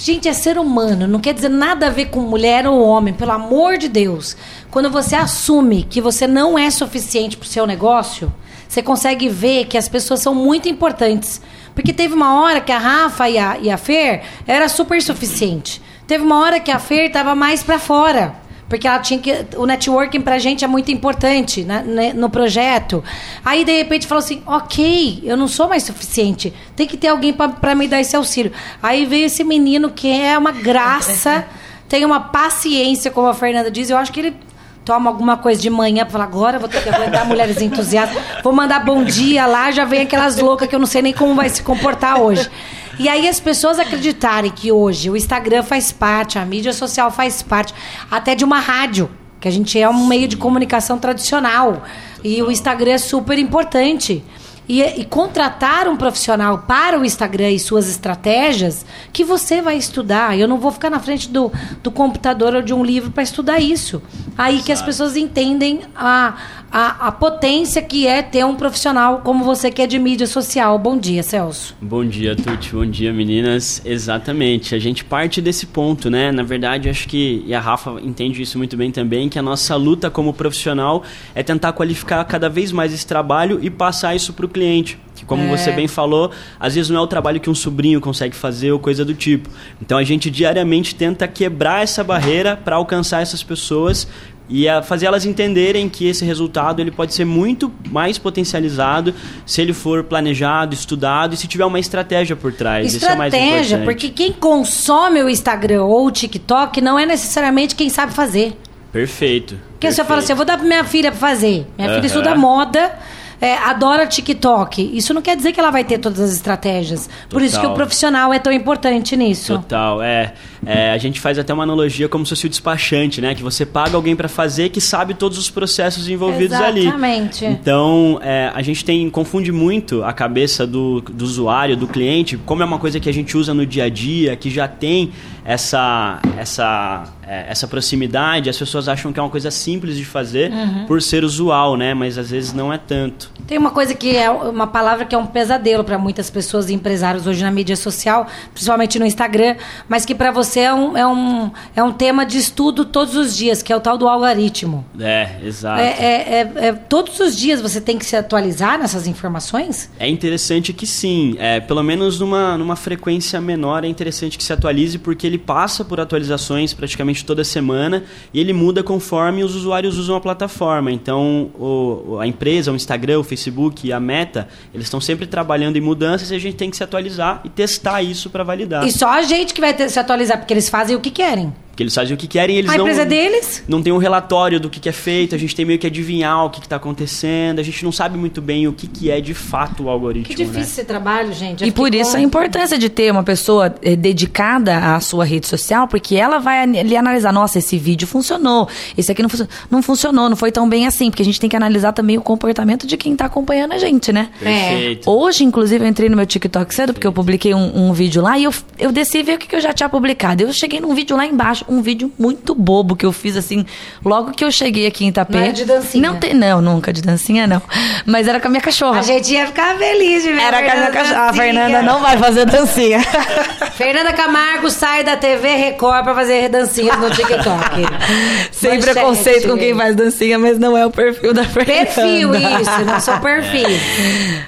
Gente, 0.00 0.28
é 0.28 0.32
ser 0.32 0.58
humano, 0.58 1.08
não 1.08 1.18
quer 1.18 1.34
dizer 1.34 1.48
nada 1.48 1.88
a 1.88 1.90
ver 1.90 2.06
com 2.06 2.20
mulher 2.20 2.66
ou 2.68 2.80
homem, 2.80 3.12
pelo 3.12 3.32
amor 3.32 3.76
de 3.76 3.88
Deus. 3.88 4.36
Quando 4.70 4.88
você 4.88 5.16
assume 5.16 5.82
que 5.82 6.00
você 6.00 6.24
não 6.24 6.56
é 6.56 6.70
suficiente 6.70 7.36
pro 7.36 7.48
seu 7.48 7.66
negócio, 7.66 8.32
você 8.68 8.80
consegue 8.80 9.28
ver 9.28 9.66
que 9.66 9.76
as 9.76 9.88
pessoas 9.88 10.20
são 10.20 10.34
muito 10.34 10.68
importantes. 10.68 11.42
Porque 11.74 11.92
teve 11.92 12.14
uma 12.14 12.40
hora 12.40 12.60
que 12.60 12.70
a 12.70 12.78
Rafa 12.78 13.28
e 13.28 13.38
a, 13.38 13.58
e 13.58 13.70
a 13.70 13.76
Fer 13.76 14.22
era 14.46 14.68
super 14.68 15.02
suficiente. 15.02 15.82
Teve 16.06 16.22
uma 16.22 16.38
hora 16.38 16.60
que 16.60 16.70
a 16.70 16.78
Fer 16.78 17.10
tava 17.10 17.34
mais 17.34 17.64
pra 17.64 17.78
fora. 17.78 18.36
Porque 18.68 18.86
ela 18.86 18.98
tinha 18.98 19.18
que. 19.18 19.46
O 19.56 19.64
networking 19.64 20.20
pra 20.20 20.38
gente 20.38 20.64
é 20.64 20.68
muito 20.68 20.92
importante 20.92 21.64
né, 21.64 21.82
né, 21.86 22.12
no 22.12 22.28
projeto. 22.28 23.02
Aí, 23.44 23.64
de 23.64 23.72
repente, 23.72 24.06
falou 24.06 24.22
assim: 24.22 24.42
ok, 24.46 25.22
eu 25.24 25.36
não 25.36 25.48
sou 25.48 25.68
mais 25.68 25.84
suficiente. 25.84 26.52
Tem 26.76 26.86
que 26.86 26.96
ter 26.96 27.08
alguém 27.08 27.32
pra 27.32 27.74
me 27.74 27.88
dar 27.88 28.00
esse 28.00 28.14
auxílio. 28.14 28.52
Aí 28.82 29.06
veio 29.06 29.26
esse 29.26 29.42
menino 29.42 29.90
que 29.90 30.08
é 30.08 30.36
uma 30.36 30.52
graça, 30.52 31.46
tem 31.88 32.04
uma 32.04 32.20
paciência, 32.20 33.10
como 33.10 33.28
a 33.28 33.34
Fernanda 33.34 33.70
diz. 33.70 33.88
Eu 33.88 33.96
acho 33.96 34.12
que 34.12 34.20
ele 34.20 34.36
toma 34.84 35.10
alguma 35.10 35.36
coisa 35.36 35.60
de 35.60 35.68
manhã 35.68 36.04
pra 36.04 36.12
falar, 36.12 36.24
agora 36.24 36.58
vou 36.58 36.66
ter 36.66 36.82
que 36.82 36.88
aguentar 36.88 37.26
mulheres 37.26 37.60
entusiastas. 37.60 38.22
Vou 38.42 38.54
mandar 38.54 38.84
bom 38.84 39.04
dia 39.04 39.44
lá, 39.46 39.70
já 39.70 39.84
vem 39.84 40.00
aquelas 40.00 40.38
loucas 40.38 40.66
que 40.66 40.74
eu 40.74 40.78
não 40.78 40.86
sei 40.86 41.02
nem 41.02 41.12
como 41.12 41.34
vai 41.34 41.48
se 41.50 41.62
comportar 41.62 42.20
hoje. 42.20 42.50
E 42.98 43.08
aí 43.08 43.28
as 43.28 43.38
pessoas 43.38 43.78
acreditarem 43.78 44.50
que 44.50 44.72
hoje 44.72 45.08
o 45.08 45.16
Instagram 45.16 45.62
faz 45.62 45.92
parte, 45.92 46.38
a 46.38 46.44
mídia 46.44 46.72
social 46.72 47.10
faz 47.12 47.42
parte, 47.42 47.72
até 48.10 48.34
de 48.34 48.44
uma 48.44 48.58
rádio, 48.58 49.08
que 49.40 49.46
a 49.46 49.50
gente 49.52 49.80
é 49.80 49.88
um 49.88 50.06
meio 50.06 50.26
de 50.26 50.36
comunicação 50.36 50.98
tradicional. 50.98 51.84
E 52.24 52.42
o 52.42 52.50
Instagram 52.50 52.92
é 52.92 52.98
super 52.98 53.38
importante. 53.38 54.24
E, 54.68 54.82
e 54.82 55.04
contratar 55.06 55.88
um 55.88 55.96
profissional 55.96 56.58
para 56.68 57.00
o 57.00 57.04
Instagram 57.04 57.52
e 57.52 57.58
suas 57.58 57.88
estratégias 57.88 58.84
que 59.14 59.24
você 59.24 59.62
vai 59.62 59.78
estudar. 59.78 60.38
Eu 60.38 60.46
não 60.46 60.58
vou 60.58 60.70
ficar 60.70 60.90
na 60.90 61.00
frente 61.00 61.30
do, 61.30 61.50
do 61.82 61.90
computador 61.90 62.54
ou 62.54 62.60
de 62.60 62.74
um 62.74 62.84
livro 62.84 63.10
para 63.10 63.22
estudar 63.22 63.60
isso. 63.60 64.02
Aí 64.36 64.60
que 64.60 64.70
as 64.70 64.82
pessoas 64.82 65.16
entendem 65.16 65.80
a, 65.96 66.36
a, 66.70 67.08
a 67.08 67.12
potência 67.12 67.80
que 67.80 68.06
é 68.06 68.22
ter 68.22 68.44
um 68.44 68.54
profissional 68.54 69.22
como 69.24 69.42
você 69.44 69.70
que 69.70 69.80
é 69.80 69.86
de 69.86 69.98
mídia 69.98 70.26
social. 70.26 70.78
Bom 70.78 70.98
dia, 70.98 71.22
Celso. 71.22 71.74
Bom 71.80 72.04
dia, 72.04 72.36
Tuti. 72.36 72.74
Bom 72.74 72.84
dia, 72.84 73.12
meninas. 73.12 73.80
Exatamente. 73.84 74.74
A 74.74 74.78
gente 74.78 75.04
parte 75.04 75.40
desse 75.40 75.66
ponto, 75.66 76.10
né? 76.10 76.30
Na 76.30 76.42
verdade, 76.42 76.88
acho 76.88 77.08
que, 77.08 77.42
e 77.46 77.54
a 77.54 77.60
Rafa 77.60 77.92
entende 78.02 78.42
isso 78.42 78.58
muito 78.58 78.76
bem 78.76 78.90
também, 78.90 79.28
que 79.28 79.38
a 79.38 79.42
nossa 79.42 79.76
luta 79.76 80.10
como 80.10 80.32
profissional 80.34 81.02
é 81.34 81.42
tentar 81.42 81.72
qualificar 81.72 82.22
cada 82.24 82.48
vez 82.48 82.70
mais 82.70 82.92
esse 82.92 83.06
trabalho 83.06 83.58
e 83.62 83.70
passar 83.70 84.14
isso 84.14 84.32
para 84.34 84.44
o 84.44 84.48
cliente. 84.48 84.98
Que, 85.14 85.24
como 85.24 85.42
É. 85.44 85.56
você 85.56 85.72
bem 85.72 85.88
falou, 85.88 86.30
às 86.60 86.74
vezes 86.74 86.90
não 86.90 87.00
é 87.00 87.02
o 87.02 87.06
trabalho 87.06 87.40
que 87.40 87.50
um 87.50 87.54
sobrinho 87.54 88.00
consegue 88.00 88.36
fazer 88.36 88.70
ou 88.72 88.78
coisa 88.78 89.04
do 89.04 89.14
tipo. 89.14 89.48
Então, 89.82 89.96
a 89.98 90.04
gente 90.04 90.30
diariamente 90.30 90.94
tenta 90.94 91.26
quebrar 91.26 91.82
essa 91.82 92.04
barreira 92.04 92.56
para 92.56 92.76
alcançar 92.76 93.20
essas 93.22 93.42
pessoas 93.42 94.06
e 94.48 94.68
a 94.68 94.82
fazer 94.82 95.06
elas 95.06 95.24
entenderem 95.26 95.88
que 95.88 96.06
esse 96.06 96.24
resultado 96.24 96.80
ele 96.80 96.90
pode 96.90 97.12
ser 97.14 97.24
muito 97.24 97.70
mais 97.90 98.16
potencializado 98.16 99.14
se 99.44 99.60
ele 99.60 99.72
for 99.72 100.04
planejado, 100.04 100.74
estudado 100.74 101.34
e 101.34 101.36
se 101.36 101.46
tiver 101.46 101.64
uma 101.66 101.78
estratégia 101.78 102.34
por 102.34 102.52
trás. 102.52 102.94
Isso 102.94 103.04
é 103.06 103.14
mais 103.14 103.32
Estratégia, 103.32 103.76
importante. 103.76 103.84
porque 103.84 104.08
quem 104.08 104.32
consome 104.32 105.22
o 105.22 105.28
Instagram 105.28 105.84
ou 105.84 106.06
o 106.06 106.10
TikTok 106.10 106.80
não 106.80 106.98
é 106.98 107.04
necessariamente 107.04 107.74
quem 107.74 107.90
sabe 107.90 108.12
fazer. 108.14 108.56
Perfeito. 108.92 109.58
Porque 109.72 109.92
você 109.92 110.02
fala 110.04 110.20
assim, 110.20 110.32
eu 110.32 110.36
vou 110.36 110.46
dar 110.46 110.56
pra 110.56 110.66
minha 110.66 110.82
filha 110.84 111.10
pra 111.10 111.20
fazer. 111.20 111.66
Minha 111.76 111.88
filha 111.88 111.98
Aham. 111.98 112.06
estuda 112.06 112.34
moda, 112.34 112.92
é, 113.40 113.54
adora 113.56 114.06
TikTok. 114.06 114.90
Isso 114.96 115.14
não 115.14 115.22
quer 115.22 115.36
dizer 115.36 115.52
que 115.52 115.60
ela 115.60 115.70
vai 115.70 115.84
ter 115.84 115.98
todas 115.98 116.20
as 116.20 116.32
estratégias. 116.32 117.08
Por 117.28 117.42
isso 117.42 117.60
que 117.60 117.66
o 117.66 117.74
profissional 117.74 118.32
é 118.32 118.38
tão 118.38 118.52
importante 118.52 119.16
nisso. 119.16 119.54
Total, 119.54 120.02
é, 120.02 120.34
É, 120.66 120.90
A 120.90 120.98
gente 120.98 121.20
faz 121.20 121.38
até 121.38 121.54
uma 121.54 121.62
analogia 121.62 122.08
como 122.08 122.26
se 122.26 122.30
fosse 122.30 122.46
o 122.46 122.48
despachante, 122.48 123.20
né? 123.20 123.34
Que 123.34 123.42
você 123.42 123.64
paga 123.64 123.96
alguém 123.96 124.16
para 124.16 124.28
fazer 124.28 124.70
que 124.70 124.80
sabe 124.80 125.14
todos 125.14 125.38
os 125.38 125.48
processos 125.48 126.08
envolvidos 126.08 126.56
ali. 126.60 126.82
Exatamente. 126.82 127.44
Então, 127.44 128.18
é, 128.22 128.50
a 128.52 128.60
gente 128.62 128.84
tem 128.84 129.08
confunde 129.08 129.52
muito 129.52 130.02
a 130.02 130.12
cabeça 130.12 130.66
do, 130.66 131.00
do 131.00 131.24
usuário, 131.24 131.76
do 131.76 131.86
cliente, 131.86 132.36
como 132.44 132.62
é 132.62 132.66
uma 132.66 132.78
coisa 132.78 132.98
que 132.98 133.08
a 133.08 133.12
gente 133.12 133.36
usa 133.36 133.54
no 133.54 133.64
dia 133.64 133.84
a 133.84 133.88
dia, 133.88 134.34
que 134.36 134.50
já 134.50 134.66
tem 134.66 135.12
essa, 135.52 136.20
essa, 136.36 137.04
é, 137.26 137.46
essa 137.48 137.66
proximidade, 137.66 138.50
as 138.50 138.58
pessoas 138.58 138.86
acham 138.86 139.10
que 139.14 139.18
é 139.18 139.22
uma 139.22 139.30
coisa 139.30 139.50
simples 139.50 139.96
de 139.96 140.04
fazer 140.04 140.52
Uhum. 140.52 140.84
por 140.86 141.00
ser 141.00 141.24
usual, 141.24 141.74
né? 141.74 141.94
Mas 141.94 142.18
às 142.18 142.30
vezes 142.30 142.52
não 142.52 142.70
é 142.70 142.76
tanto. 142.76 143.30
Tem 143.46 143.56
uma 143.56 143.70
coisa 143.70 143.94
que 143.94 144.14
é 144.14 144.28
uma 144.30 144.66
palavra 144.66 145.06
que 145.06 145.14
é 145.14 145.18
um 145.18 145.24
pesadelo 145.26 145.82
para 145.82 145.96
muitas 145.96 146.28
pessoas 146.28 146.68
e 146.68 146.74
empresários 146.74 147.26
hoje 147.26 147.42
na 147.42 147.50
mídia 147.50 147.76
social, 147.76 148.26
principalmente 148.52 148.98
no 148.98 149.06
Instagram, 149.06 149.56
mas 149.88 150.04
que 150.04 150.14
para 150.14 150.30
você 150.30 150.60
é 150.60 150.74
um, 150.74 150.94
é, 150.96 151.06
um, 151.06 151.50
é 151.74 151.82
um 151.82 151.92
tema 151.92 152.26
de 152.26 152.36
estudo 152.36 152.84
todos 152.84 153.16
os 153.16 153.34
dias, 153.34 153.62
que 153.62 153.72
é 153.72 153.76
o 153.76 153.80
tal 153.80 153.96
do 153.96 154.06
algoritmo. 154.06 154.84
É, 155.00 155.36
exato. 155.42 155.80
É, 155.80 155.86
é- 155.88 156.30
é- 156.58 156.66
é- 156.68 156.72
todos 156.74 157.18
os 157.20 157.34
dias 157.34 157.62
você 157.62 157.80
tem 157.80 157.96
que 157.96 158.04
se 158.04 158.16
atualizar 158.16 158.78
nessas 158.78 159.06
informações? 159.06 159.90
É 159.98 160.06
interessante 160.06 160.74
que 160.74 160.86
sim, 160.86 161.36
é, 161.38 161.58
pelo 161.58 161.82
menos 161.82 162.20
numa, 162.20 162.58
numa 162.58 162.76
frequência 162.76 163.40
menor 163.40 163.82
é 163.84 163.88
interessante 163.88 164.36
que 164.36 164.44
se 164.44 164.52
atualize 164.52 164.98
porque 164.98 165.26
ele 165.26 165.37
passa 165.38 165.84
por 165.84 166.00
atualizações 166.00 166.74
praticamente 166.74 167.24
toda 167.24 167.42
semana 167.44 168.04
e 168.34 168.40
ele 168.40 168.52
muda 168.52 168.82
conforme 168.82 169.42
os 169.44 169.54
usuários 169.54 169.96
usam 169.96 170.16
a 170.16 170.20
plataforma. 170.20 170.90
Então 170.92 171.50
o- 171.58 172.18
a 172.20 172.26
empresa, 172.26 172.72
o 172.72 172.76
Instagram, 172.76 173.20
o 173.20 173.24
Facebook, 173.24 173.92
a 173.92 174.00
Meta, 174.00 174.48
eles 174.74 174.86
estão 174.86 175.00
sempre 175.00 175.26
trabalhando 175.26 175.76
em 175.76 175.80
mudanças 175.80 176.30
e 176.30 176.34
a 176.34 176.38
gente 176.38 176.56
tem 176.56 176.70
que 176.70 176.76
se 176.76 176.82
atualizar 176.84 177.40
e 177.44 177.48
testar 177.48 178.02
isso 178.02 178.28
para 178.30 178.42
validar. 178.44 178.86
E 178.86 178.92
só 178.92 179.08
a 179.10 179.22
gente 179.22 179.54
que 179.54 179.60
vai 179.60 179.72
ter- 179.74 179.88
se 179.88 179.98
atualizar, 179.98 180.38
porque 180.38 180.52
eles 180.52 180.68
fazem 180.68 180.96
o 180.96 181.00
que 181.00 181.10
querem. 181.10 181.52
Porque 181.78 181.84
eles 181.84 181.94
fazem 181.94 182.12
o 182.12 182.16
que 182.16 182.26
querem 182.26 182.56
e 182.56 182.58
eles 182.58 182.70
a 182.72 182.76
não 182.76 182.80
empresa 182.86 183.02
é 183.02 183.06
deles? 183.06 183.62
não 183.68 183.80
tem 183.80 183.92
um 183.92 183.98
relatório 183.98 184.58
do 184.58 184.68
que, 184.68 184.80
que 184.80 184.88
é 184.88 184.92
feito, 184.92 185.36
a 185.36 185.38
gente 185.38 185.54
tem 185.54 185.64
meio 185.64 185.78
que 185.78 185.86
adivinhar 185.86 186.44
o 186.44 186.50
que 186.50 186.58
está 186.58 186.74
acontecendo, 186.74 187.60
a 187.60 187.62
gente 187.62 187.84
não 187.84 187.92
sabe 187.92 188.18
muito 188.18 188.42
bem 188.42 188.66
o 188.66 188.72
que, 188.72 188.88
que 188.88 189.12
é 189.12 189.20
de 189.20 189.32
fato 189.32 189.84
o 189.84 189.88
algoritmo. 189.88 190.26
Que 190.26 190.34
difícil 190.34 190.58
né? 190.58 190.64
esse 190.66 190.84
trabalho, 190.84 191.32
gente. 191.32 191.62
Eu 191.62 191.68
E 191.68 191.70
por 191.70 191.94
isso 191.94 192.10
com- 192.10 192.16
a 192.16 192.20
importância 192.20 192.76
de 192.76 192.88
ter 192.88 193.12
uma 193.12 193.22
pessoa 193.22 193.72
eh, 193.80 193.94
dedicada 193.94 194.76
à 194.76 194.98
sua 194.98 195.24
rede 195.24 195.46
social, 195.46 195.86
porque 195.86 196.16
ela 196.16 196.40
vai 196.40 196.64
ali 196.64 196.96
analisar, 196.96 197.32
nossa, 197.32 197.60
esse 197.60 197.78
vídeo 197.78 198.08
funcionou, 198.08 198.66
esse 198.96 199.12
aqui 199.12 199.22
não, 199.22 199.28
funcionou, 199.28 199.52
não 199.70 199.80
funcionou, 199.80 200.28
não 200.28 200.36
foi 200.36 200.50
tão 200.50 200.68
bem 200.68 200.84
assim, 200.84 201.10
porque 201.10 201.22
a 201.22 201.24
gente 201.24 201.38
tem 201.38 201.48
que 201.48 201.54
analisar 201.54 201.92
também 201.92 202.18
o 202.18 202.22
comportamento 202.22 202.88
de 202.88 202.96
quem 202.96 203.14
tá 203.14 203.26
acompanhando 203.26 203.70
a 203.74 203.78
gente, 203.78 204.12
né? 204.12 204.30
Perfeito. 204.40 205.08
Hoje, 205.08 205.44
inclusive, 205.44 205.84
eu 205.84 205.88
entrei 205.88 206.08
no 206.08 206.16
meu 206.16 206.26
TikTok 206.26 206.74
cedo, 206.74 206.92
porque 206.92 207.06
eu 207.06 207.12
publiquei 207.12 207.54
um, 207.54 207.88
um 207.88 207.92
vídeo 207.92 208.20
lá 208.20 208.36
e 208.36 208.42
eu, 208.42 208.54
eu 208.80 208.90
desci 208.90 209.22
ver 209.22 209.34
o 209.36 209.38
que, 209.38 209.46
que 209.46 209.54
eu 209.54 209.60
já 209.60 209.72
tinha 209.72 209.88
publicado. 209.88 210.42
Eu 210.42 210.52
cheguei 210.52 210.80
num 210.80 210.92
vídeo 210.92 211.16
lá 211.16 211.24
embaixo, 211.24 211.64
um 211.68 211.82
vídeo 211.82 212.12
muito 212.18 212.54
bobo 212.54 212.96
que 212.96 213.04
eu 213.04 213.12
fiz 213.12 213.36
assim, 213.36 213.64
logo 214.04 214.32
que 214.32 214.44
eu 214.44 214.50
cheguei 214.50 214.86
aqui 214.86 215.04
em 215.04 215.08
Itapê. 215.08 215.38
Não 215.38 215.44
é 215.44 215.52
de 215.52 215.64
dancinha? 215.64 216.10
Não, 216.10 216.18
tem, 216.18 216.34
não, 216.34 216.60
nunca 216.60 216.92
de 216.92 217.02
dancinha, 217.02 217.46
não. 217.46 217.62
Mas 218.06 218.26
era 218.26 218.40
com 218.40 218.48
a 218.48 218.50
minha 218.50 218.60
cachorra. 218.60 219.00
A 219.00 219.02
gente 219.02 219.32
ia 219.32 219.46
ficar 219.46 219.76
feliz 219.76 220.22
de 220.22 220.32
ver 220.32 220.40
Era 220.40 220.62
com 220.62 220.70
a 220.70 220.74
minha 220.74 220.90
cachorra. 220.90 221.28
A. 221.28 221.32
Fernanda 221.32 221.82
não 221.82 222.00
vai 222.00 222.16
fazer 222.18 222.44
dancinha. 222.46 223.00
Fernanda 223.76 224.12
Camargo 224.12 224.70
sai 224.70 225.04
da 225.04 225.16
TV 225.16 225.48
Record 225.54 226.04
pra 226.04 226.14
fazer 226.14 226.48
dancinhas 226.48 226.98
no 226.98 227.10
TikTok. 227.10 227.86
Sem 228.50 228.70
Manchete. 228.74 228.92
preconceito 228.92 229.48
com 229.48 229.56
quem 229.56 229.74
faz 229.74 229.94
dancinha, 229.94 230.38
mas 230.38 230.58
não 230.58 230.76
é 230.76 230.84
o 230.84 230.90
perfil 230.90 231.32
da 231.32 231.44
Fernanda. 231.44 231.86
Perfil, 231.86 232.34
isso, 232.34 232.84
não 232.84 233.00
sou 233.00 233.18
perfil. 233.18 233.68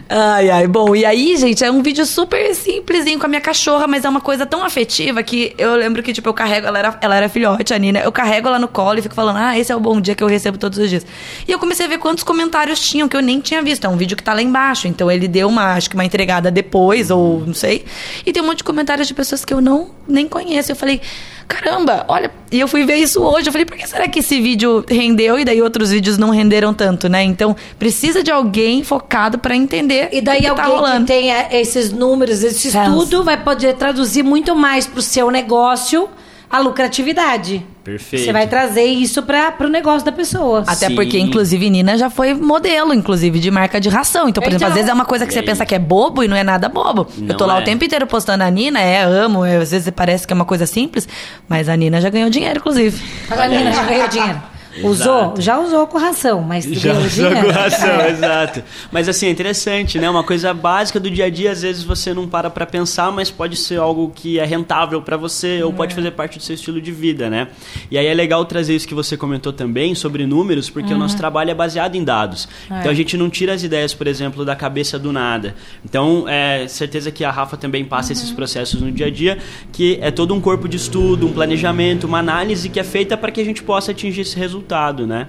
Ai, 0.09 0.51
ai. 0.51 0.67
Bom, 0.67 0.95
e 0.95 1.05
aí, 1.05 1.37
gente, 1.37 1.65
é 1.65 1.71
um 1.71 1.83
vídeo 1.83 2.05
super 2.05 2.55
simplesinho 2.55 3.19
com 3.19 3.27
a 3.27 3.29
minha 3.29 3.41
cachorra, 3.41 3.87
mas 3.87 4.05
é 4.05 4.09
uma 4.09 4.21
coisa 4.21 4.45
tão 4.47 4.65
afetiva 4.65 5.23
que 5.23 5.55
eu 5.57 5.75
lembro 5.75 6.03
que, 6.03 6.13
tipo, 6.13 6.29
eu 6.29 6.35
carrego, 6.35 6.67
ela 6.67 6.79
era, 6.79 6.99
ela 7.01 7.10
era 7.17 7.29
filhote, 7.29 7.73
a 7.75 7.79
Nina, 7.79 8.01
eu 8.01 8.13
carrego 8.13 8.49
ela 8.49 8.59
no 8.59 8.69
colo 8.69 8.99
e 8.99 9.03
fico 9.03 9.15
falando, 9.15 9.37
ah, 9.39 9.59
esse 9.59 9.71
é 9.71 9.77
o 9.77 9.81
bom 9.81 10.01
dia 10.01 10.15
que 10.15 10.23
eu 10.23 10.29
recebo 10.29 10.59
todos 10.59 10.79
os 10.79 10.89
dias. 10.89 11.07
E 11.47 11.53
eu 11.53 11.59
comecei 11.59 11.87
a 11.87 11.89
ver 11.89 11.99
quantos 11.99 12.25
comentários 12.25 12.81
tinham 12.81 13.09
que 13.09 13.17
eu 13.17 13.23
nem 13.23 13.41
tinha 13.41 13.63
visto. 13.63 13.85
É 13.85 13.89
um 13.89 13.97
vídeo 13.97 14.17
que 14.17 14.23
tá 14.23 14.33
lá 14.35 14.43
embaixo, 14.43 14.89
então 14.89 15.11
ele 15.11 15.29
deu 15.29 15.49
uma, 15.49 15.75
acho 15.75 15.89
que 15.89 15.95
uma 15.95 16.05
entregada 16.05 16.51
depois, 16.51 17.11
ou 17.11 17.41
não 17.47 17.55
sei. 17.55 17.85
E 18.25 18.33
tem 18.33 18.43
um 18.43 18.47
monte 18.47 18.59
de 18.59 18.65
comentários 18.65 19.07
de 19.09 19.15
pessoas 19.15 19.45
que 19.45 19.53
eu 19.55 19.61
não 19.61 19.91
nem 20.07 20.27
conheço. 20.29 20.73
Eu 20.73 20.77
falei, 20.77 21.01
caramba, 21.47 22.05
olha. 22.09 22.31
E 22.53 22.59
eu 22.61 22.69
fui 22.69 22.85
ver 22.85 22.97
isso 22.97 23.23
hoje. 23.23 23.49
Eu 23.49 23.53
falei, 23.53 23.65
por 23.65 23.77
que 23.77 23.87
será 23.89 24.09
que 24.09 24.21
esse 24.21 24.41
vídeo 24.41 24.85
rendeu 24.89 25.39
e 25.39 25.45
daí 25.45 25.61
outros 25.63 25.91
vídeos 25.91 26.17
não 26.19 26.31
renderam 26.31 26.73
tanto, 26.75 27.09
né? 27.09 27.23
Então, 27.23 27.57
precisa 27.79 28.23
de 28.23 28.31
alguém 28.31 28.83
focado 28.85 29.39
pra 29.39 29.55
entender 29.55 30.09
E 30.13 30.21
daí 30.21 30.39
o 30.39 30.43
que 30.43 30.47
alguém 30.49 30.65
tá 30.65 30.71
rolando. 30.71 31.07
que 31.07 31.13
tenha 31.13 31.49
esses 31.53 31.93
números, 31.93 32.43
esse 32.43 32.69
estudo, 32.69 33.25
vai 33.25 33.43
poder 33.43 33.75
traduzir 33.75 34.23
muito 34.23 34.55
mais 34.55 34.87
pro 34.87 35.03
seu 35.03 35.31
negócio 35.31 36.09
a 36.51 36.59
lucratividade. 36.59 37.65
Perfeito. 37.85 38.25
Você 38.25 38.33
vai 38.33 38.47
trazer 38.47 38.85
isso 38.85 39.23
para 39.23 39.55
o 39.61 39.69
negócio 39.69 40.05
da 40.05 40.13
pessoa. 40.13 40.65
Até 40.67 40.89
Sim. 40.89 40.95
porque, 40.97 41.19
inclusive, 41.19 41.71
Nina 41.71 41.97
já 41.97 42.11
foi 42.11 42.35
modelo, 42.35 42.93
inclusive, 42.93 43.39
de 43.39 43.51
marca 43.51 43.81
de 43.81 43.89
ração. 43.89 44.29
Então, 44.29 44.43
por 44.43 44.49
exemplo, 44.49 44.57
Então. 44.65 44.69
às 44.69 44.75
vezes 44.75 44.91
é 44.91 44.93
uma 44.93 45.05
coisa 45.05 45.25
que 45.27 45.31
E 45.31 45.35
você 45.35 45.39
aí? 45.41 45.47
pensa 45.47 45.65
que 45.65 45.75
é 45.75 45.79
bobo 45.79 46.23
e 46.23 46.29
não 46.29 46.37
é 46.37 46.43
nada 46.43 46.69
bobo. 46.69 47.07
eu 47.17 47.23
Não 47.25 47.37
tô 47.37 47.47
lá 47.47 47.59
é. 47.59 47.63
o 47.63 47.65
tempo 47.65 47.85
inteiro 47.85 48.07
postando 48.07 48.43
a 48.45 48.51
Nina, 48.51 48.81
é, 48.81 49.03
amo, 49.03 49.45
é, 49.45 49.57
às 49.57 49.71
vezes 49.71 49.91
parece 49.95 50.27
que 50.27 50.33
é 50.33 50.37
uma 50.37 50.45
coisa 50.45 50.67
simples, 50.67 51.09
mas 51.49 51.69
a 51.69 51.77
Nina 51.77 52.01
já 52.01 52.11
ganhou 52.11 52.29
dinheiro, 52.29 52.59
inclusive. 52.59 53.01
A 53.31 53.49
menina 53.49 53.73
já 53.73 53.83
ganhou 53.85 54.09
dinheiro. 54.09 54.43
Usou? 54.83 55.35
Já 55.39 55.59
usou 55.59 55.87
com 55.87 55.99
ração, 55.99 56.41
mas 56.43 56.65
Já 56.65 56.93
usou 56.95 57.31
com 57.31 57.51
ração, 57.51 58.01
exato. 58.09 58.63
Mas 58.93 59.09
assim, 59.09 59.27
é 59.27 59.31
interessante, 59.31 59.99
né? 59.99 60.09
Uma 60.09 60.23
coisa 60.23 60.55
básica 60.55 60.99
do 61.01 61.11
dia 61.11 61.25
a 61.27 61.31
dia, 61.31 61.51
às 61.51 61.63
vezes 61.63 61.83
você 61.83 62.15
não 62.15 62.29
para 62.29 62.49
pra 62.51 62.65
pensar, 62.67 63.11
mas 63.11 63.31
pode 63.31 63.57
ser 63.57 63.79
algo 63.81 64.13
que 64.15 64.39
é 64.39 64.45
rentável 64.45 65.03
pra 65.03 65.17
você 65.17 65.63
ou 65.63 65.71
É. 65.71 65.75
pode 65.75 65.95
fazer 65.95 66.11
parte 66.13 66.39
do 66.39 66.45
seu 66.45 66.55
estilo 66.55 66.81
de 66.81 66.93
vida, 66.93 67.29
né? 67.29 67.49
E 67.91 67.99
aí 67.99 68.07
é 68.07 68.15
legal 68.15 68.45
trazer 68.45 68.75
isso 68.77 68.87
que 68.87 68.95
você 68.95 69.17
comentou 69.17 69.53
também 69.53 69.95
sobre 69.95 70.25
números, 70.27 70.71
porque 70.71 70.91
o 70.91 70.93
Uhum. 70.95 71.01
nosso 71.01 71.17
trabalho 71.17 71.51
é 71.51 71.55
baseado 71.55 71.97
em 71.97 72.05
dados. 72.05 72.49
É. 72.71 72.79
Então 72.81 72.91
a 72.91 72.95
gente 72.95 73.17
não 73.17 73.29
tira 73.29 73.53
as 73.53 73.63
ideias, 73.63 73.93
por 73.93 74.07
exemplo, 74.07 74.45
da 74.45 74.55
cabeça 74.55 74.99
do 74.99 75.13
nada. 75.13 75.55
Então, 75.85 76.25
é 76.29 76.67
certeza 76.69 77.11
que 77.11 77.25
a 77.25 77.31
Rafa 77.31 77.57
também 77.57 77.85
passa 77.85 78.13
Uhum. 78.13 78.19
esses 78.19 78.31
processos 78.31 78.81
no 78.81 78.91
dia 78.93 79.07
a 79.07 79.11
dia, 79.11 79.39
que 79.73 79.99
é 80.01 80.11
todo 80.11 80.33
um 80.35 80.41
corpo 80.41 80.69
de 80.69 80.77
estudo, 80.77 81.27
um 81.27 81.33
planejamento, 81.33 82.05
uma 82.07 82.19
análise 82.19 82.69
que 82.69 82.79
é 82.79 82.85
feita 82.85 83.17
para 83.17 83.31
que 83.31 83.41
a 83.41 83.45
gente 83.45 83.63
possa 83.63 83.91
atingir 83.91 84.21
esse 84.23 84.37
resultado, 84.37 84.60
né? 85.07 85.29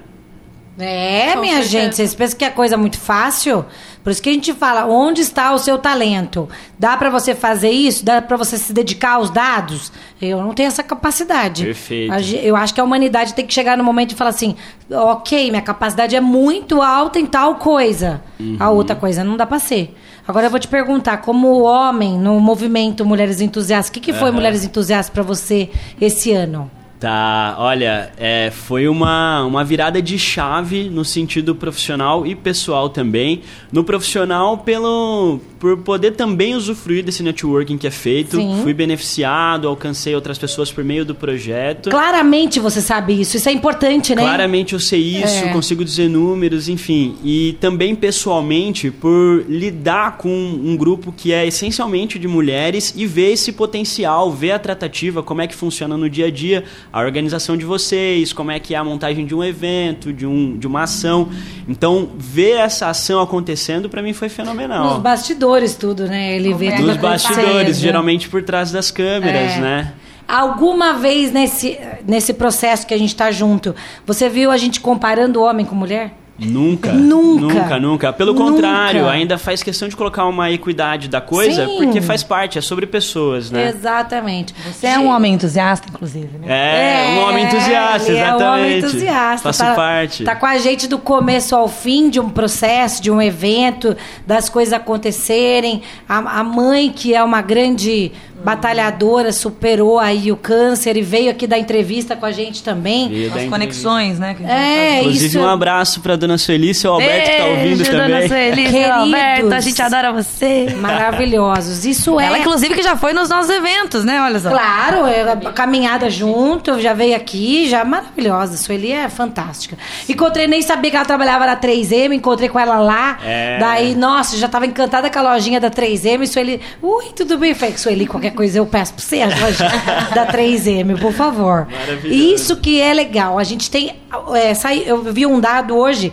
É, 0.79 1.33
Com 1.33 1.41
minha 1.41 1.55
certeza. 1.61 1.69
gente, 1.69 1.95
vocês 1.97 2.15
pensam 2.15 2.39
que 2.39 2.45
é 2.45 2.49
coisa 2.49 2.77
muito 2.77 2.97
fácil? 2.97 3.65
Por 4.03 4.09
isso 4.09 4.21
que 4.21 4.29
a 4.29 4.33
gente 4.33 4.51
fala, 4.53 4.85
onde 4.85 5.21
está 5.21 5.53
o 5.53 5.59
seu 5.59 5.77
talento? 5.77 6.49
Dá 6.79 6.97
pra 6.97 7.09
você 7.09 7.35
fazer 7.35 7.69
isso? 7.69 8.03
Dá 8.03 8.19
pra 8.21 8.35
você 8.37 8.57
se 8.57 8.73
dedicar 8.73 9.15
aos 9.15 9.29
dados? 9.29 9.91
Eu 10.19 10.41
não 10.41 10.53
tenho 10.55 10.67
essa 10.67 10.81
capacidade. 10.81 11.65
Perfeito. 11.65 12.11
A 12.13 12.19
Eu 12.21 12.55
acho 12.55 12.73
que 12.73 12.81
a 12.81 12.83
humanidade 12.83 13.33
tem 13.35 13.45
que 13.45 13.53
chegar 13.53 13.77
no 13.77 13.83
momento 13.83 14.13
e 14.13 14.15
falar 14.15 14.31
assim, 14.31 14.55
ok, 14.89 15.51
minha 15.51 15.61
capacidade 15.61 16.15
é 16.15 16.21
muito 16.21 16.81
alta 16.81 17.19
em 17.19 17.25
tal 17.27 17.55
coisa. 17.55 18.21
A 18.59 18.69
Uhum. 18.71 18.75
outra 18.77 18.95
coisa 18.95 19.23
não 19.23 19.37
dá 19.37 19.45
pra 19.45 19.59
ser. 19.59 19.93
Agora 20.27 20.47
eu 20.47 20.49
vou 20.49 20.59
te 20.59 20.67
perguntar, 20.69 21.17
como 21.17 21.61
homem 21.61 22.17
no 22.17 22.39
movimento 22.39 23.05
Mulheres 23.05 23.39
Entusiastas, 23.41 23.89
o 23.89 23.91
que, 23.91 23.99
que 23.99 24.13
foi. 24.13 24.31
Mulheres 24.31 24.63
Entusiastas 24.63 25.13
pra 25.13 25.21
você 25.21 25.69
esse 25.99 26.31
ano? 26.31 26.71
Tá, 27.01 27.55
olha, 27.57 28.11
é, 28.15 28.51
foi 28.51 28.87
uma, 28.87 29.43
uma 29.43 29.63
virada 29.63 29.99
de 29.99 30.19
chave 30.19 30.87
no 30.87 31.03
sentido 31.03 31.55
profissional 31.55 32.27
e 32.27 32.35
pessoal 32.35 32.89
também. 32.89 33.41
No 33.71 33.83
profissional, 33.83 34.59
pelo 34.59 35.39
por 35.61 35.77
poder 35.77 36.13
também 36.13 36.55
usufruir 36.55 37.03
desse 37.03 37.21
networking 37.21 37.77
que 37.77 37.85
é 37.85 37.91
feito. 37.91 38.35
Sim. 38.35 38.59
Fui 38.63 38.73
beneficiado, 38.73 39.67
alcancei 39.67 40.15
outras 40.15 40.39
pessoas 40.39 40.71
por 40.71 40.83
meio 40.83 41.05
do 41.05 41.13
projeto. 41.13 41.91
Claramente 41.91 42.59
você 42.59 42.81
sabe 42.81 43.21
isso, 43.21 43.37
isso 43.37 43.47
é 43.47 43.51
importante, 43.51 44.15
né? 44.15 44.23
Claramente 44.23 44.73
eu 44.73 44.79
sei 44.79 44.99
isso, 44.99 45.45
É. 45.45 45.53
consigo 45.53 45.85
dizer 45.85 46.09
números, 46.09 46.67
enfim. 46.67 47.15
E 47.23 47.55
também 47.61 47.93
pessoalmente 47.93 48.89
por 48.89 49.45
lidar 49.47 50.17
com 50.17 50.29
um 50.29 50.75
grupo 50.75 51.13
que 51.15 51.31
é 51.31 51.45
essencialmente 51.45 52.17
de 52.17 52.27
mulheres 52.27 52.91
e 52.97 53.05
ver 53.05 53.31
esse 53.31 53.51
potencial, 53.51 54.31
ver 54.31 54.53
a 54.53 54.59
tratativa, 54.59 55.21
como 55.21 55.43
é 55.43 55.47
que 55.47 55.55
funciona 55.55 55.95
no 55.95 56.09
dia 56.09 56.25
a 56.25 56.31
dia, 56.31 56.63
a 56.93 56.99
organização 57.01 57.55
de 57.55 57.63
vocês, 57.65 58.33
como 58.33 58.51
é 58.51 58.59
que 58.59 58.75
é 58.75 58.77
a 58.77 58.83
montagem 58.83 59.25
de 59.25 59.33
um 59.33 59.43
evento, 59.43 60.11
de, 60.11 60.25
um, 60.25 60.57
de 60.57 60.67
uma 60.67 60.83
ação. 60.83 61.29
Então, 61.67 62.09
ver 62.17 62.57
essa 62.57 62.87
ação 62.89 63.21
acontecendo 63.21 63.89
para 63.89 64.01
mim 64.01 64.13
foi 64.13 64.27
Nos 64.27 64.35
fenomenal. 64.35 64.99
bastidores 64.99 65.75
tudo, 65.75 66.05
né? 66.05 66.35
Ele 66.35 66.53
vê 66.53 66.71
tudo 66.71 66.87
Nos 66.87 66.97
bastidores, 66.97 67.77
geralmente 67.79 68.27
por 68.29 68.43
trás 68.43 68.71
das 68.71 68.91
câmeras, 68.91 69.53
É. 69.53 69.59
né? 69.59 69.93
Alguma 70.27 70.93
vez 70.93 71.31
nesse, 71.31 71.77
nesse 72.07 72.33
processo 72.33 72.87
que 72.87 72.93
a 72.93 72.97
gente 72.97 73.13
tá 73.15 73.31
junto, 73.31 73.75
você 74.05 74.29
viu 74.29 74.49
a 74.49 74.55
gente 74.57 74.79
comparando 74.79 75.41
homem 75.41 75.65
com 75.65 75.75
mulher? 75.75 76.13
Nunca. 76.39 76.91
Nunca. 77.11 77.53
Nunca, 77.53 77.79
nunca. 77.79 78.13
Pelo 78.13 78.33
Nunca. 78.33 78.51
contrário, 78.51 79.07
ainda 79.07 79.37
faz 79.37 79.61
questão 79.61 79.87
de 79.87 79.95
colocar 79.95 80.25
uma 80.25 80.49
equidade 80.51 81.07
da 81.07 81.21
coisa, 81.21 81.65
Sim. 81.65 81.77
porque 81.77 82.01
faz 82.01 82.23
parte, 82.23 82.57
é 82.57 82.61
sobre 82.61 82.85
pessoas, 82.85 83.51
né? 83.51 83.69
Exatamente. 83.69 84.53
Você 84.65 84.87
é 84.87 84.97
um 84.97 85.07
homem 85.07 85.33
entusiasta, 85.33 85.87
inclusive, 85.89 86.37
né? 86.39 86.47
É, 86.47 87.19
um 87.19 87.29
homem 87.29 87.45
entusiasta, 87.45 88.11
exatamente. 88.11 88.41
É 88.41 88.45
um 88.45 88.53
homem 88.53 88.77
entusiasta. 88.79 89.43
Faço 89.43 89.59
tá, 89.63 89.75
parte. 89.75 90.23
Tá 90.23 90.35
com 90.35 90.45
a 90.45 90.57
gente 90.57 90.87
do 90.87 90.97
começo 90.97 91.55
ao 91.55 91.67
fim 91.67 92.09
de 92.09 92.19
um 92.19 92.29
processo, 92.29 93.01
de 93.01 93.11
um 93.11 93.21
evento, 93.21 93.95
das 94.25 94.49
coisas 94.49 94.73
acontecerem. 94.73 95.81
A, 96.07 96.39
a 96.39 96.43
mãe, 96.43 96.91
que 96.91 97.13
é 97.13 97.23
uma 97.23 97.41
grande 97.41 98.11
batalhadora, 98.43 99.31
superou 99.31 99.99
aí 99.99 100.31
o 100.31 100.37
câncer 100.37 100.97
e 100.97 101.01
veio 101.01 101.29
aqui 101.31 101.45
dar 101.47 101.59
entrevista 101.59 102.15
com 102.15 102.25
a 102.25 102.31
gente 102.31 102.63
também. 102.63 103.29
As 103.35 103.49
conexões, 103.49 104.19
né? 104.19 104.33
que 104.35 104.43
É, 104.43 104.99
Inclusive, 104.99 105.25
isso. 105.27 105.39
um 105.39 105.47
abraço 105.47 106.01
pra 106.01 106.15
dona 106.15 106.37
Sueli, 106.37 106.73
seu 106.73 106.93
Alberto 106.93 107.29
que 107.31 107.37
tá 107.37 107.45
ouvindo 107.45 107.77
Beijo, 107.77 107.91
também. 107.91 108.07
Dona 108.07 108.27
Sueli, 108.27 108.69
seu. 108.69 108.93
Alberto, 108.93 109.53
a 109.53 109.59
gente 109.59 109.81
adora 109.81 110.11
você. 110.11 110.75
Maravilhosos. 110.77 111.85
Isso 111.85 112.19
é. 112.19 112.25
Ela, 112.25 112.39
inclusive, 112.39 112.73
que 112.73 112.83
já 112.83 112.95
foi 112.95 113.13
nos 113.13 113.29
nossos 113.29 113.49
eventos, 113.49 114.03
né? 114.03 114.21
Olha 114.21 114.39
só. 114.39 114.49
Claro, 114.49 115.05
é, 115.07 115.35
caminhada 115.53 116.09
junto, 116.09 116.79
já 116.79 116.93
veio 116.93 117.15
aqui, 117.15 117.69
já 117.69 117.83
maravilhosa. 117.83 118.57
Sueli 118.57 118.91
é 118.91 119.09
fantástica. 119.09 119.77
Encontrei, 120.07 120.47
nem 120.47 120.61
sabia 120.61 120.89
que 120.89 120.95
ela 120.97 121.05
trabalhava 121.05 121.45
na 121.45 121.55
3M, 121.55 122.13
encontrei 122.13 122.49
com 122.49 122.59
ela 122.59 122.79
lá. 122.79 123.17
É. 123.23 123.57
Daí, 123.59 123.95
nossa, 123.95 124.37
já 124.37 124.47
tava 124.47 124.65
encantada 124.65 125.09
com 125.09 125.19
a 125.19 125.33
lojinha 125.33 125.59
da 125.59 125.69
3M. 125.69 126.25
Sueli, 126.25 126.59
ui, 126.81 127.05
tudo 127.15 127.37
bem? 127.37 127.53
Falei, 127.53 127.77
Sueli, 127.77 128.07
qualquer 128.07 128.30
coisa 128.31 128.57
eu 128.57 128.65
peço 128.65 128.93
pra 128.93 129.03
você, 129.03 129.21
a 129.21 129.27
loja 129.27 129.67
da 130.15 130.25
3M, 130.27 130.99
por 130.99 131.13
favor. 131.13 131.67
Isso 132.05 132.55
que 132.57 132.81
é 132.81 132.93
legal. 132.93 133.37
A 133.37 133.43
gente 133.43 133.69
tem. 133.69 133.95
é, 134.33 134.53
sai- 134.53 134.83
eu 134.85 135.01
vi 135.03 135.25
um 135.25 135.39
dado 135.39 135.75
hoje 135.75 136.11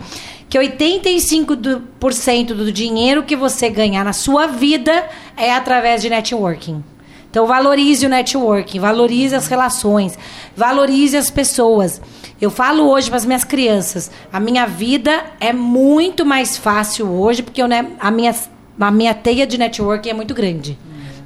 que 0.49 0.57
85% 0.57 1.55
do, 1.55 1.79
por 1.99 2.11
cento 2.13 2.55
do 2.55 2.71
dinheiro 2.71 3.23
que 3.23 3.35
você 3.35 3.69
ganhar 3.69 4.03
na 4.03 4.13
sua 4.13 4.47
vida 4.47 5.05
é 5.37 5.53
através 5.53 6.01
de 6.01 6.09
networking. 6.09 6.83
Então 7.29 7.45
valorize 7.45 8.03
o 8.05 8.09
networking, 8.09 8.79
valorize 8.79 9.35
as 9.35 9.45
relações, 9.47 10.17
valorize 10.57 11.15
as 11.15 11.29
pessoas. 11.29 12.01
Eu 12.41 12.49
falo 12.49 12.89
hoje 12.89 13.07
para 13.09 13.17
as 13.17 13.25
minhas 13.25 13.43
crianças, 13.43 14.09
a 14.33 14.39
minha 14.39 14.65
vida 14.65 15.23
é 15.39 15.53
muito 15.53 16.25
mais 16.25 16.57
fácil 16.57 17.07
hoje 17.07 17.43
porque 17.43 17.61
eu, 17.61 17.67
né, 17.67 17.85
a, 17.99 18.09
minha, 18.09 18.33
a 18.79 18.89
minha 18.89 19.13
teia 19.13 19.45
de 19.45 19.59
networking 19.59 20.09
é 20.09 20.13
muito 20.13 20.33
grande. 20.33 20.79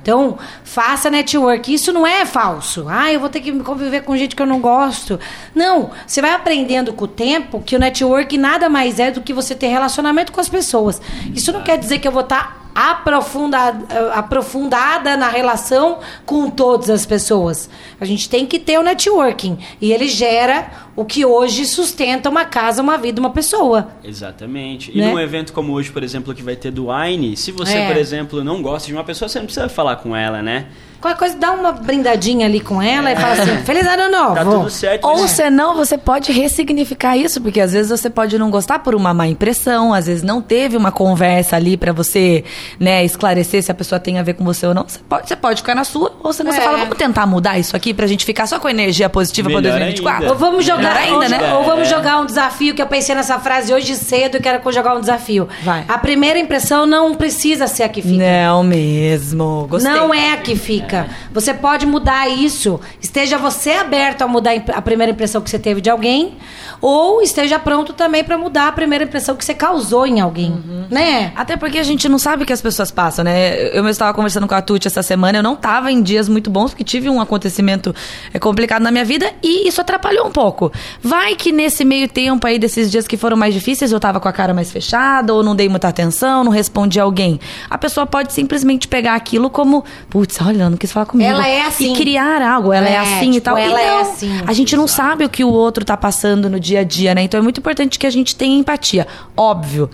Então, 0.04 0.38
faça 0.66 1.10
network. 1.10 1.74
Isso 1.74 1.94
não 1.94 2.06
é 2.06 2.26
falso. 2.26 2.86
Ah, 2.90 3.12
eu 3.12 3.22
vou 3.22 3.30
ter 3.30 3.40
que 3.40 3.54
conviver 3.60 4.02
com 4.02 4.18
gente 4.18 4.36
que 4.36 4.42
eu 4.42 4.46
não 4.46 4.60
gosto. 4.60 5.18
Não. 5.56 5.92
Você 6.06 6.22
vai 6.22 6.34
aprendendo 6.34 6.92
com 6.92 7.06
o 7.06 7.08
tempo 7.08 7.62
que 7.62 7.74
o 7.74 7.80
network 7.80 8.38
nada 8.38 8.68
mais 8.68 9.00
é 9.00 9.12
do 9.12 9.22
que 9.22 9.32
você 9.32 9.56
ter 9.56 9.68
relacionamento 9.68 10.34
com 10.34 10.42
as 10.42 10.50
pessoas. 10.50 11.02
Isso 11.34 11.54
não 11.54 11.64
quer 11.64 11.78
dizer 11.78 12.00
que 12.00 12.08
eu 12.08 12.12
vou 12.12 12.24
estar 12.24 12.64
aprofundada, 12.76 14.12
aprofundada 14.14 15.16
na 15.16 15.30
relação 15.30 16.00
com 16.26 16.50
todas 16.50 16.90
as 16.90 17.06
pessoas. 17.06 17.70
A 18.02 18.04
gente 18.04 18.28
tem 18.28 18.46
que 18.46 18.60
ter 18.60 18.78
o 18.78 18.84
networking. 18.84 19.58
E 19.80 19.94
ele 19.94 20.10
gera 20.10 20.70
o 20.96 21.04
que 21.06 21.26
hoje 21.26 21.66
sustenta 21.66 22.30
uma 22.30 22.46
casa, 22.46 22.82
uma 22.82 22.98
vida, 22.98 23.20
uma 23.20 23.30
pessoa. 23.32 23.90
Exatamente. 24.04 24.92
E 24.94 25.00
Né? 25.02 25.08
num 25.12 25.20
evento 25.20 25.52
como 25.54 25.74
hoje, 25.74 25.92
por 25.92 26.04
exemplo, 26.04 26.34
que 26.34 26.44
vai 26.44 26.56
ter 26.56 26.72
do 26.72 26.88
Wine, 26.92 27.36
se 27.36 27.52
você, 27.52 27.78
É. 27.78 27.88
por 27.88 27.98
exemplo, 27.98 28.44
não 28.44 28.62
gosta 28.62 28.88
de 28.88 28.94
uma 28.94 29.04
pessoa, 29.04 29.28
você 29.28 29.40
não 29.40 29.46
precisa 29.46 29.68
falar 29.70 29.96
com 29.98 30.16
ela, 30.16 30.42
né? 30.42 30.68
Qualquer 31.02 31.20
coisa, 31.20 31.36
dá 31.36 31.52
uma 31.52 31.74
brindadinha 31.74 32.46
ali 32.46 32.62
com 32.62 32.82
ela 32.82 33.12
e 33.12 33.16
fala 33.18 33.34
assim: 33.34 33.58
Feliz 33.66 33.86
ano 33.86 34.10
novo! 34.10 34.36
Tá 34.36 34.46
tudo 34.46 34.70
certo. 34.70 35.04
Ou 35.06 35.20
mas- 35.20 35.32
senão 35.32 35.76
você 35.76 35.98
pode 35.98 36.32
ressignificar 36.32 37.18
isso, 37.18 37.42
porque 37.42 37.60
às 37.60 37.74
vezes 37.74 37.90
você 37.92 38.10
pode 38.10 38.38
não 38.40 38.50
gostar 38.50 38.80
por 38.80 38.96
uma 38.96 39.14
má 39.14 39.28
impressão, 39.28 39.94
às 39.94 40.06
vezes 40.08 40.24
não 40.24 40.42
teve 40.42 40.78
uma 40.78 40.94
conversa 40.94 41.58
ali 41.58 41.76
pra 41.76 41.92
você, 41.92 42.46
né, 42.80 43.04
esclarecer 43.04 43.62
se 43.62 43.70
a 43.70 43.74
pessoa 43.76 44.00
tem 44.00 44.18
a 44.18 44.24
ver 44.24 44.36
com 44.36 44.46
você 44.46 44.66
ou 44.66 44.74
não. 44.74 44.86
Você 44.88 45.00
pode, 45.10 45.28
você 45.28 45.36
pode 45.36 45.58
ficar 45.62 45.76
na 45.76 45.84
sua, 45.84 46.14
ou 46.24 46.32
senão 46.32 46.54
você 46.54 46.60
É. 46.60 46.64
fala, 46.64 46.78
vamos 46.78 46.98
tentar 46.98 47.26
mudar 47.26 47.60
isso 47.60 47.76
aqui 47.76 47.94
pra 47.94 48.08
gente 48.08 48.24
ficar 48.24 48.48
só 48.48 48.58
com 48.58 48.70
energia 48.70 49.10
positiva 49.10 49.50
pra 49.50 49.60
Melhor 49.60 49.72
2024. 49.80 50.22
ainda. 50.22 50.34
Ou 50.34 50.40
vamos 50.40 50.64
jogar 50.66 50.83
Melhor 50.84 50.98
ainda, 50.98 51.16
ou, 51.16 51.30
né? 51.30 51.54
ou 51.56 51.64
vamos 51.64 51.88
É. 51.88 51.92
jogar 51.96 52.20
um 52.20 52.26
desafio 52.26 52.74
que 52.74 52.82
eu 52.82 52.88
pensei 52.88 53.16
nessa 53.16 53.40
frase 53.40 53.74
hoje 53.74 53.96
cedo, 53.96 54.40
quero 54.40 54.60
jogar 54.72 54.96
um 54.96 55.00
desafio. 55.00 55.48
Vai. 55.64 55.86
A 55.88 55.98
primeira 55.98 56.40
impressão 56.40 56.86
não 56.86 57.14
precisa 57.16 57.68
ser 57.68 57.84
a 57.84 57.90
que 57.90 58.02
fica. 58.02 58.24
Não 58.48 58.64
mesmo. 58.64 59.68
Gostei. 59.70 59.92
Não 59.92 60.14
é 60.14 60.34
a 60.34 60.38
que 60.38 60.56
fica. 60.56 61.08
Você 61.34 61.54
pode 61.54 61.86
mudar 61.86 62.28
isso. 62.30 62.80
Esteja 63.02 63.38
você 63.38 63.72
aberto 63.72 64.22
a 64.24 64.28
mudar 64.28 64.52
a 64.74 64.82
primeira 64.82 65.12
impressão 65.12 65.42
que 65.42 65.50
você 65.50 65.60
teve 65.60 65.82
de 65.82 65.90
alguém, 65.90 66.38
ou 66.82 67.22
esteja 67.22 67.58
pronto 67.60 67.94
também 67.94 68.24
pra 68.24 68.38
mudar 68.38 68.68
a 68.68 68.72
primeira 68.72 69.04
impressão 69.06 69.36
que 69.36 69.46
você 69.46 69.54
causou 69.54 70.06
em 70.06 70.20
alguém, 70.20 70.52
Uhum. 70.52 70.86
né? 70.90 71.32
Até 71.36 71.56
porque 71.56 71.78
a 71.78 71.84
gente 71.84 72.10
não 72.10 72.18
sabe 72.20 72.44
o 72.44 72.46
que 72.46 72.52
as 72.54 72.62
pessoas 72.62 72.92
passam, 72.92 73.24
né? 73.24 73.56
Eu 73.70 73.76
mesmo 73.84 73.90
estava 73.90 74.14
conversando 74.14 74.48
com 74.48 74.56
a 74.56 74.62
Tuti 74.62 74.88
essa 74.88 75.02
semana, 75.04 75.38
eu 75.38 75.44
não 75.44 75.54
estava 75.54 75.92
em 75.92 76.02
dias 76.02 76.28
muito 76.28 76.50
bons, 76.50 76.72
porque 76.72 76.84
tive 76.84 77.10
um 77.10 77.22
acontecimento 77.22 77.96
é, 78.34 78.40
complicado 78.40 78.82
na 78.82 78.92
minha 78.92 79.06
vida 79.06 79.32
e 79.42 79.68
isso 79.68 79.80
atrapalhou 79.80 80.28
um 80.28 80.32
pouco. 80.32 80.72
Vai 81.02 81.36
que 81.36 81.52
nesse 81.52 81.84
meio 81.86 82.08
tempo 82.08 82.46
aí, 82.48 82.58
desses 82.60 82.90
dias 82.92 83.08
que 83.08 83.18
foram 83.18 83.38
mais 83.38 83.54
difíceis, 83.54 83.92
eu 83.92 84.00
tava 84.00 84.20
com 84.20 84.28
a 84.28 84.34
cara 84.34 84.54
mais 84.54 84.72
fechada, 84.72 85.34
ou 85.34 85.44
não 85.44 85.56
dei 85.56 85.70
muita 85.70 85.88
atenção, 85.88 86.44
não 86.44 86.52
respondi 86.52 87.00
alguém. 87.00 87.40
A 87.70 87.78
pessoa 87.78 88.06
pode 88.06 88.34
simplesmente 88.34 88.88
pegar 88.88 89.16
aquilo 89.16 89.50
como, 89.50 89.84
putz, 90.10 90.40
olha, 90.42 90.70
não 90.70 90.78
quis 90.78 90.92
falar 90.92 91.06
comigo. 91.06 91.30
Ela 91.30 91.48
é 91.48 91.62
assim. 91.62 91.94
E 91.94 91.96
criar 91.96 92.42
algo, 92.42 92.72
ela 92.74 92.88
é, 92.88 92.94
É, 92.94 92.98
assim 92.98 93.30
e 93.30 93.34
tipo, 93.34 93.46
tal. 93.46 93.58
ela 93.58 93.82
E 93.82 93.84
é 93.86 94.02
assim. 94.02 94.42
A 94.46 94.54
gente 94.54 94.76
não 94.76 94.88
sabe 94.88 95.26
o 95.26 95.30
que 95.30 95.44
o 95.44 95.50
outro 95.50 95.84
tá 95.84 95.98
passando 95.98 96.50
no 96.50 96.60
dia 96.60 96.82
a 96.82 96.84
dia, 96.84 97.14
né? 97.16 97.24
Então 97.24 97.40
é 97.40 97.44
muito 97.44 97.60
importante 97.60 97.98
que 97.98 98.08
a 98.08 98.12
gente 98.12 98.36
tenha 98.36 98.58
empatia. 98.58 99.08
Óbvio. 99.36 99.90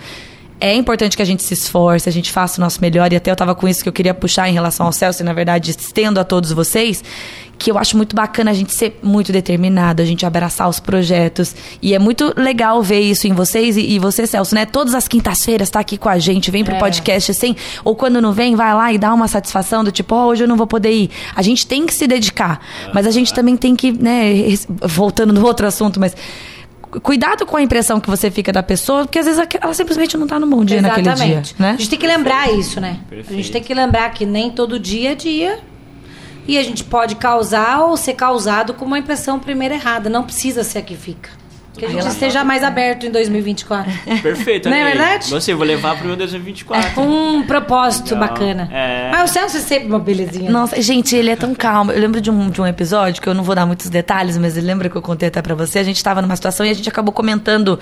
É 0.61 0.75
importante 0.75 1.15
que 1.15 1.21
a 1.21 1.25
gente 1.25 1.41
se 1.41 1.53
esforce, 1.53 2.09
a 2.09 2.11
gente 2.11 2.31
faça 2.31 2.59
o 2.59 2.61
nosso 2.63 2.81
melhor. 2.81 3.11
E 3.13 3.15
até 3.15 3.31
eu 3.31 3.35
tava 3.35 3.55
com 3.55 3.67
isso 3.67 3.81
que 3.81 3.87
eu 3.87 3.93
queria 3.93 4.13
puxar 4.13 4.49
em 4.49 4.53
relação 4.53 4.85
ao 4.85 4.91
Celso, 4.91 5.21
e 5.21 5.25
na 5.25 5.33
verdade 5.33 5.71
estendo 5.71 6.19
a 6.19 6.23
todos 6.23 6.51
vocês, 6.51 7.01
que 7.57 7.71
eu 7.71 7.77
acho 7.77 7.95
muito 7.95 8.15
bacana 8.15 8.51
a 8.51 8.53
gente 8.53 8.73
ser 8.73 8.99
muito 9.03 9.31
determinado, 9.31 10.01
a 10.01 10.05
gente 10.05 10.25
abraçar 10.25 10.67
os 10.69 10.79
projetos. 10.79 11.55
E 11.81 11.93
é 11.93 11.99
muito 11.99 12.33
legal 12.37 12.81
ver 12.83 12.99
isso 12.99 13.27
em 13.27 13.33
vocês 13.33 13.77
e, 13.77 13.81
e 13.81 13.99
você, 13.99 14.27
Celso, 14.27 14.53
né? 14.55 14.65
Todas 14.65 14.93
as 14.95 15.07
quintas-feiras 15.07 15.69
tá 15.69 15.79
aqui 15.79 15.97
com 15.97 16.09
a 16.09 16.17
gente, 16.19 16.51
vem 16.51 16.63
pro 16.63 16.75
É. 16.75 16.79
podcast 16.79 17.31
assim, 17.31 17.55
ou 17.83 17.95
quando 17.95 18.21
não 18.21 18.33
vem, 18.33 18.55
vai 18.55 18.73
lá 18.73 18.91
e 18.93 18.97
dá 18.97 19.13
uma 19.13 19.27
satisfação 19.27 19.83
do 19.83 19.91
tipo, 19.91 20.13
ó, 20.15 20.27
hoje 20.27 20.43
eu 20.43 20.47
não 20.47 20.57
vou 20.57 20.67
poder 20.67 20.91
ir. 20.91 21.09
A 21.35 21.41
gente 21.41 21.65
tem 21.67 21.85
que 21.85 21.93
se 21.93 22.05
dedicar, 22.07 22.59
mas 22.93 23.05
a 23.07 23.11
gente 23.11 23.33
também 23.33 23.55
tem 23.57 23.75
que, 23.75 23.91
né, 23.91 24.33
voltando 24.81 25.33
no 25.33 25.45
outro 25.45 25.67
assunto, 25.67 25.99
mas 25.99 26.15
cuidado 27.04 27.45
com 27.45 27.58
a 27.58 27.62
impressão 27.62 27.99
que 27.99 28.10
você 28.10 28.32
fica 28.32 28.52
da 28.52 28.63
pessoa, 28.63 29.04
porque 29.04 29.19
às 29.19 29.25
vezes 29.25 29.47
ela 29.62 29.73
simplesmente 29.73 30.17
não 30.17 30.25
tá 30.28 30.39
no 30.39 30.47
bom 30.47 30.63
dia 30.65 30.82
naquele 30.82 31.04
dia, 31.04 31.13
Exatamente. 31.13 31.56
né? 31.60 31.71
A 31.71 31.78
gente 31.78 31.89
tem 31.89 31.99
que 31.99 32.08
lembrar 32.08 32.52
isso, 32.52 32.82
né? 32.82 32.99
A 33.06 33.10
Perfeito. 33.10 33.34
gente 33.36 33.52
tem 33.52 33.63
que 33.63 33.73
lembrar 33.73 34.10
que 34.12 34.25
nem 34.25 34.49
todo 34.49 34.80
dia 34.80 35.12
é 35.12 35.15
dia. 35.15 35.60
E 36.47 36.58
a 36.58 36.63
gente 36.63 36.84
pode 36.84 37.15
causar 37.15 37.82
ou 37.82 37.95
ser 37.95 38.13
causado 38.13 38.73
com 38.73 38.84
uma 38.84 38.97
impressão 38.97 39.39
primeiro 39.39 39.75
errada. 39.75 40.10
Não 40.10 40.23
precisa 40.23 40.63
ser 40.63 40.80
a 40.80 40.82
que 40.82 40.95
fica. 40.95 41.30
Que 41.79 41.85
a 41.85 41.89
gente 41.89 42.07
esteja 42.07 42.43
mais 42.43 42.63
aberto 42.63 43.05
em 43.05 43.11
2024. 43.11 43.91
Perfeito, 44.21 44.69
Não 44.69 44.75
é 44.77 44.83
verdade? 44.83 45.29
Você, 45.29 45.53
eu 45.53 45.57
vou 45.57 45.65
levar 45.65 45.95
pro 45.97 46.05
meu 46.07 46.15
2024. 46.15 46.93
Com 46.93 47.01
um 47.07 47.43
propósito 47.43 48.13
Legal. 48.13 48.29
bacana. 48.29 48.69
É. 48.71 49.09
Mas 49.11 49.29
o 49.29 49.33
Celso 49.33 49.57
é 49.57 49.59
sempre 49.61 49.87
uma 49.87 49.99
belezinha. 49.99 50.49
Nossa, 50.51 50.81
gente, 50.81 51.15
ele 51.15 51.29
é 51.29 51.35
tão 51.35 51.55
calmo. 51.55 51.91
Eu 51.91 51.99
lembro 51.99 52.19
de 52.21 52.29
um, 52.29 52.49
de 52.49 52.61
um 52.61 52.67
episódio, 52.67 53.21
que 53.21 53.27
eu 53.29 53.33
não 53.33 53.43
vou 53.43 53.55
dar 53.55 53.65
muitos 53.65 53.89
detalhes, 53.89 54.37
mas 54.37 54.55
lembra 54.55 54.89
que 54.89 54.95
eu 54.95 55.01
contei 55.01 55.29
até 55.29 55.41
pra 55.41 55.55
você? 55.55 55.79
A 55.79 55.83
gente 55.83 56.03
tava 56.03 56.21
numa 56.21 56.35
situação 56.35 56.65
e 56.65 56.69
a 56.69 56.73
gente 56.73 56.89
acabou 56.89 57.13
comentando 57.13 57.79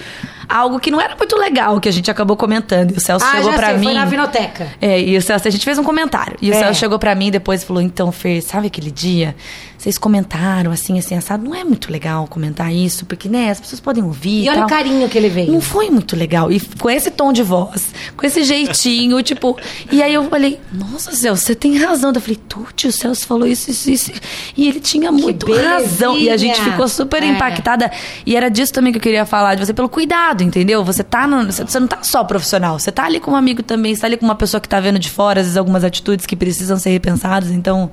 algo 0.47 0.79
que 0.79 0.91
não 0.91 1.01
era 1.01 1.15
muito 1.15 1.35
legal, 1.37 1.79
que 1.79 1.89
a 1.89 1.91
gente 1.93 2.09
acabou 2.11 2.37
comentando. 2.37 2.91
E 2.91 2.97
o 2.97 2.99
Celso 2.99 3.25
ah, 3.25 3.31
chegou 3.35 3.51
já 3.51 3.57
pra 3.57 3.67
sei, 3.69 3.77
mim. 3.77 3.83
foi 3.85 3.93
na 3.93 4.05
vinoteca. 4.05 4.67
É, 4.81 5.01
e 5.01 5.17
o 5.17 5.21
Celso, 5.21 5.47
a 5.47 5.51
gente 5.51 5.65
fez 5.65 5.77
um 5.77 5.83
comentário. 5.83 6.35
E 6.41 6.49
o 6.51 6.53
É. 6.53 6.59
Celso 6.59 6.79
chegou 6.79 6.99
pra 6.99 7.15
mim 7.15 7.31
depois 7.31 7.63
e 7.63 7.65
falou: 7.65 7.81
Então, 7.81 8.11
Fer, 8.11 8.41
sabe 8.41 8.67
aquele 8.67 8.91
dia? 8.91 9.35
Vocês 9.77 9.97
comentaram 9.97 10.71
assim, 10.71 10.97
assim, 10.97 11.15
assado. 11.15 11.43
Não 11.43 11.53
é 11.53 11.63
muito 11.63 11.91
legal 11.91 12.25
comentar 12.27 12.73
isso, 12.73 13.05
porque, 13.05 13.29
né, 13.29 13.51
as 13.51 13.59
pessoas 13.59 13.79
podem 13.79 14.03
ouvir. 14.03 14.43
E 14.45 14.49
olha 14.49 14.59
tal. 14.59 14.65
o 14.65 14.69
carinho 14.69 15.07
que 15.07 15.17
ele 15.17 15.29
veio. 15.29 15.51
Não 15.51 15.61
foi 15.61 15.89
muito 15.91 16.15
legal. 16.15 16.51
E 16.51 16.59
com 16.59 16.89
esse 16.89 17.11
tom 17.11 17.31
de 17.31 17.43
voz, 17.43 17.93
com 18.15 18.25
esse 18.25 18.43
jeitinho, 18.43 19.21
tipo. 19.23 19.55
E 19.91 20.01
aí 20.01 20.13
eu 20.13 20.27
falei, 20.29 20.59
nossa, 20.73 21.11
Celso, 21.11 21.45
você 21.45 21.53
tem 21.55 21.77
razão. 21.77 22.11
Eu 22.13 22.19
falei, 22.21 22.37
Tuti, 22.49 22.87
o 22.87 22.91
Celso 22.91 23.27
falou 23.27 23.47
isso, 23.47 23.69
isso, 23.69 23.89
isso. 23.91 24.11
E 24.55 24.67
ele 24.67 24.79
tinha 24.79 25.11
muito 25.11 25.45
belezinha. 25.45 25.69
razão. 25.77 26.17
E 26.17 26.29
a 26.29 26.37
gente 26.37 26.59
ficou 26.59 26.87
super 26.87 27.21
É. 27.21 27.27
impactada. 27.27 27.91
E 28.25 28.35
era 28.35 28.49
disso 28.49 28.73
também 28.73 28.91
que 28.91 28.97
eu 28.97 29.01
queria 29.03 29.25
falar 29.25 29.55
de 29.55 29.65
você, 29.65 29.73
pelo 29.73 29.89
cuidado, 29.89 30.43
entendeu? 30.43 30.83
Você 30.83 31.03
tá 31.03 31.27
no, 31.27 31.45
você 31.45 31.63
você 31.63 31.79
não 31.79 31.87
tá 31.87 31.99
só 32.01 32.23
profissional, 32.23 32.79
você 32.79 32.91
tá 32.91 33.05
ali 33.05 33.19
com 33.19 33.31
um 33.31 33.35
amigo 33.35 33.61
também, 33.61 33.93
você 33.93 34.01
tá 34.01 34.07
ali 34.07 34.17
com 34.17 34.25
uma 34.25 34.35
pessoa 34.35 34.59
que 34.59 34.67
tá 34.67 34.79
vendo 34.79 34.97
de 34.97 35.09
fora, 35.09 35.39
às 35.41 35.45
vezes, 35.45 35.57
algumas 35.57 35.83
atitudes 35.83 36.25
que 36.25 36.35
precisam 36.35 36.77
ser 36.77 36.89
repensadas. 36.89 37.51
Então, 37.51 37.91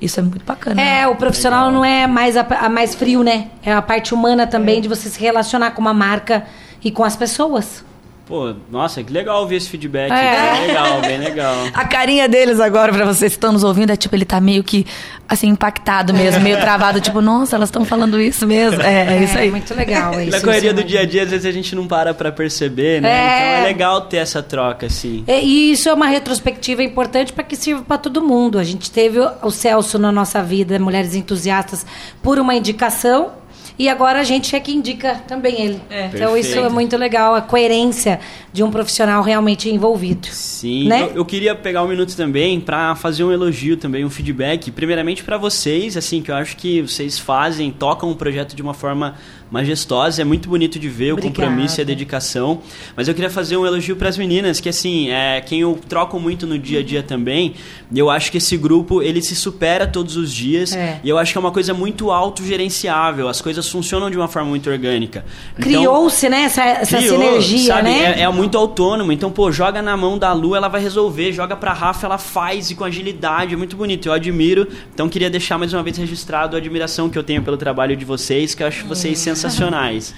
isso 0.00 0.20
é 0.20 0.22
muito 0.22 0.44
bacana. 0.44 0.76
né? 0.76 1.00
É, 1.00 1.06
o 1.08 1.14
profissional 1.16 1.70
não 1.70 1.84
é 1.84 2.06
mais 2.06 2.36
a, 2.36 2.42
a 2.42 2.68
mais 2.68 2.94
frio, 2.94 3.22
né? 3.22 3.48
É 3.62 3.72
a 3.72 3.82
parte 3.82 4.14
humana 4.14 4.46
também 4.46 4.80
de 4.80 4.88
você 4.88 5.08
se 5.08 5.18
relacionar 5.20 5.70
com 5.72 5.80
uma 5.80 5.94
marca 5.94 6.44
e 6.82 6.90
com 6.90 7.02
as 7.04 7.16
pessoas. 7.16 7.84
Pô, 8.26 8.52
nossa, 8.68 9.04
que 9.04 9.12
legal 9.12 9.40
ouvir 9.40 9.54
esse 9.54 9.68
feedback. 9.68 10.10
É. 10.10 10.52
Bem 10.56 10.66
legal, 10.66 11.00
bem 11.00 11.18
legal. 11.18 11.54
A 11.72 11.84
carinha 11.84 12.28
deles 12.28 12.58
agora, 12.58 12.92
pra 12.92 13.04
vocês 13.04 13.32
que 13.32 13.36
estão 13.36 13.52
nos 13.52 13.62
ouvindo, 13.62 13.90
é 13.92 13.96
tipo, 13.96 14.16
ele 14.16 14.24
tá 14.24 14.40
meio 14.40 14.64
que, 14.64 14.84
assim, 15.28 15.46
impactado 15.46 16.12
mesmo, 16.12 16.40
meio 16.40 16.58
travado. 16.60 17.00
Tipo, 17.00 17.20
nossa, 17.20 17.54
elas 17.54 17.68
estão 17.68 17.84
falando 17.84 18.20
isso 18.20 18.44
mesmo. 18.44 18.82
É, 18.82 19.16
é 19.16 19.22
isso 19.22 19.38
aí. 19.38 19.48
muito 19.48 19.72
legal 19.74 20.12
isso. 20.20 20.32
Na 20.32 20.40
correria 20.40 20.72
isso 20.72 20.82
do 20.82 20.84
dia 20.84 21.02
a 21.02 21.06
dia, 21.06 21.22
às 21.22 21.30
vezes 21.30 21.46
a 21.46 21.52
gente 21.52 21.76
não 21.76 21.86
para 21.86 22.12
pra 22.12 22.32
perceber, 22.32 23.00
né? 23.00 23.08
É. 23.08 23.12
Então 23.52 23.64
é 23.64 23.66
legal 23.68 24.00
ter 24.02 24.16
essa 24.16 24.42
troca, 24.42 24.86
assim. 24.86 25.22
É, 25.28 25.40
E 25.40 25.70
isso 25.70 25.88
é 25.88 25.94
uma 25.94 26.06
retrospectiva 26.08 26.82
importante 26.82 27.32
para 27.32 27.44
que 27.44 27.54
sirva 27.54 27.82
para 27.82 27.96
todo 27.98 28.20
mundo. 28.20 28.58
A 28.58 28.64
gente 28.64 28.90
teve 28.90 29.20
o 29.20 29.30
o 29.42 29.50
Celso 29.52 29.98
na 29.98 30.10
nossa 30.10 30.42
vida, 30.42 30.76
Mulheres 30.80 31.14
Entusiastas, 31.14 31.86
por 32.20 32.38
uma 32.40 32.54
indicação. 32.56 33.30
E 33.78 33.88
agora 33.88 34.20
a 34.20 34.24
gente 34.24 34.56
é 34.56 34.60
que 34.60 34.72
indica 34.72 35.16
também 35.28 35.60
ele. 35.60 35.80
Então 36.14 36.36
isso 36.36 36.50
é 36.50 36.54
Perfeito. 36.54 36.70
muito 36.72 36.96
legal, 36.96 37.34
a 37.34 37.42
coerência 37.42 38.20
de 38.52 38.62
um 38.62 38.70
profissional 38.70 39.22
realmente 39.22 39.68
envolvido. 39.68 40.28
Sim, 40.28 40.88
Né? 40.88 41.02
eu, 41.02 41.16
eu 41.16 41.24
queria 41.24 41.54
pegar 41.54 41.82
um 41.82 41.88
minuto 41.88 42.16
também 42.16 42.58
pra 42.58 42.94
fazer 42.94 43.22
um 43.22 43.30
elogio 43.30 43.76
também, 43.76 44.04
um 44.04 44.08
feedback, 44.10 44.70
primeiramente 44.70 45.22
pra 45.22 45.36
vocês, 45.36 45.94
assim, 45.96 46.22
que 46.22 46.30
eu 46.30 46.36
acho 46.36 46.56
que 46.56 46.80
vocês 46.80 47.18
fazem, 47.18 47.70
tocam 47.70 48.10
o 48.10 48.16
projeto 48.16 48.56
de 48.56 48.62
uma 48.62 48.72
forma 48.72 49.16
majestosa, 49.50 50.22
é 50.22 50.24
muito 50.24 50.48
bonito 50.48 50.78
de 50.78 50.88
ver 50.88 51.10
o 51.10 51.14
Obrigada. 51.14 51.34
compromisso 51.46 51.80
e 51.80 51.82
a 51.82 51.84
dedicação. 51.84 52.60
Mas 52.96 53.08
eu 53.08 53.14
queria 53.14 53.30
fazer 53.30 53.56
um 53.56 53.64
elogio 53.66 53.96
pras 53.96 54.16
meninas, 54.18 54.60
que 54.60 54.68
assim, 54.68 55.10
é 55.10 55.40
quem 55.40 55.60
eu 55.60 55.78
troco 55.88 56.18
muito 56.18 56.46
no 56.46 56.58
dia 56.58 56.80
a 56.80 56.82
dia 56.82 57.02
também, 57.02 57.54
e 57.92 57.98
eu 57.98 58.10
acho 58.10 58.30
que 58.32 58.38
esse 58.38 58.56
grupo, 58.56 59.02
ele 59.02 59.22
se 59.22 59.36
supera 59.36 59.86
todos 59.86 60.16
os 60.16 60.32
dias, 60.32 60.74
É. 60.74 61.00
e 61.04 61.08
eu 61.08 61.18
acho 61.18 61.32
que 61.32 61.38
é 61.38 61.40
uma 61.40 61.52
coisa 61.52 61.72
muito 61.72 62.10
autogerenciável, 62.10 63.28
as 63.28 63.40
coisas 63.40 63.68
funcionam 63.68 64.10
de 64.10 64.16
uma 64.16 64.28
forma 64.28 64.48
muito 64.48 64.68
orgânica. 64.70 65.24
Então, 65.58 65.62
Criou-se, 65.70 66.28
né, 66.28 66.42
essa, 66.42 66.64
essa 66.64 66.96
Criou, 66.98 67.18
sinergia, 67.18 67.74
sabe? 67.74 67.82
né? 67.90 68.20
É, 68.20 68.22
é 68.22 68.28
muito 68.30 68.56
autônomo. 68.58 69.12
Então, 69.12 69.30
pô, 69.30 69.50
joga 69.52 69.80
na 69.82 69.96
mão 69.96 70.18
da 70.18 70.32
Lu, 70.32 70.54
ela 70.56 70.68
vai 70.68 70.80
resolver. 70.80 71.32
Joga 71.32 71.56
pra 71.56 71.72
Rafa, 71.72 72.06
ela 72.06 72.18
faz 72.18 72.70
e 72.70 72.74
com 72.74 72.84
agilidade. 72.84 73.54
É 73.54 73.56
muito 73.56 73.76
bonito. 73.76 74.06
Eu 74.08 74.12
admiro. 74.12 74.66
Então, 74.92 75.08
queria 75.08 75.30
deixar 75.30 75.58
mais 75.58 75.72
uma 75.72 75.82
vez 75.82 75.96
registrado 75.96 76.56
a 76.56 76.58
admiração 76.58 77.08
que 77.08 77.18
eu 77.18 77.22
tenho 77.22 77.42
pelo 77.42 77.56
trabalho 77.56 77.96
de 77.96 78.04
vocês, 78.04 78.54
que 78.54 78.62
eu 78.62 78.66
acho 78.66 78.84
vocês 78.86 79.18
sensacionais. 79.18 79.35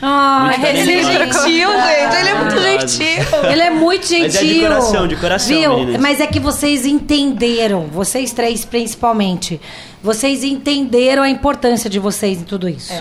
Ah, 0.01 0.51
Muito 0.51 0.67
é 0.67 0.77
gentil, 0.85 1.71
gente. 1.71 2.17
Ele 2.17 2.29
é 2.29 2.35
muito 2.35 2.61
gentil. 2.61 3.51
Ele 3.51 3.63
é 3.63 3.71
muito 3.71 4.07
gentil. 4.07 4.23
Mas 4.23 4.35
é 4.35 4.45
de 4.45 4.61
coração, 4.61 5.09
de 5.09 5.17
coração, 5.17 5.57
Viu? 5.57 5.77
meninas. 5.77 6.01
Mas 6.01 6.21
é 6.21 6.27
que 6.27 6.41
vocês 6.41 6.87
entenderam, 6.87 7.87
vocês 7.87 8.33
três 8.33 8.65
principalmente, 8.65 9.61
vocês 10.03 10.45
entenderam 10.45 11.23
a 11.23 11.29
importância 11.29 11.91
de 11.91 11.99
vocês 11.99 12.41
em 12.41 12.45
tudo 12.45 12.69
isso. 12.69 12.93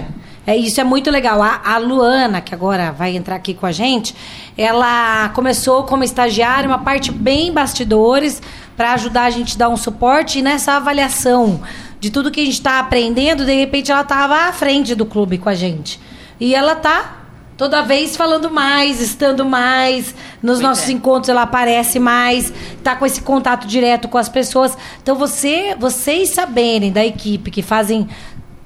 É. 0.45 0.57
isso 0.57 0.81
é 0.81 0.83
muito 0.83 1.09
legal. 1.11 1.41
A, 1.41 1.61
a 1.63 1.77
Luana, 1.77 2.41
que 2.41 2.53
agora 2.53 2.91
vai 2.91 3.15
entrar 3.15 3.35
aqui 3.35 3.53
com 3.53 3.65
a 3.65 3.71
gente, 3.71 4.15
ela 4.57 5.29
começou 5.29 5.83
como 5.83 6.03
estagiária, 6.03 6.67
uma 6.67 6.79
parte 6.79 7.11
bem 7.11 7.51
bastidores, 7.51 8.41
para 8.75 8.93
ajudar 8.93 9.23
a 9.23 9.29
gente 9.29 9.55
a 9.55 9.59
dar 9.59 9.69
um 9.69 9.77
suporte 9.77 10.39
e 10.39 10.41
nessa 10.41 10.73
avaliação 10.73 11.61
de 11.99 12.11
tudo 12.11 12.29
que 12.29 12.41
a 12.41 12.45
gente 12.45 12.53
está 12.53 12.79
aprendendo, 12.79 13.43
de 13.43 13.53
repente 13.53 13.91
ela 13.91 14.01
estava 14.01 14.47
à 14.47 14.53
frente 14.53 14.93
do 14.93 15.05
clube 15.05 15.37
com 15.37 15.49
a 15.49 15.55
gente. 15.55 15.99
E 16.39 16.53
ela 16.55 16.75
tá 16.75 17.17
Toda 17.57 17.81
vez 17.81 18.15
falando 18.15 18.51
mais, 18.51 19.01
estando 19.01 19.43
mais, 19.43 20.13
nos 20.43 20.59
nossos 20.59 20.87
encontros 20.89 21.27
ela 21.27 21.41
aparece 21.41 21.97
mais, 21.97 22.53
tá 22.83 22.95
com 22.95 23.03
esse 23.03 23.19
contato 23.19 23.65
direto 23.65 24.07
com 24.07 24.19
as 24.19 24.29
pessoas. 24.29 24.77
Então 25.01 25.15
você, 25.15 25.75
vocês 25.79 26.29
saberem 26.29 26.91
da 26.91 27.03
equipe 27.03 27.49
que 27.49 27.63
fazem 27.63 28.07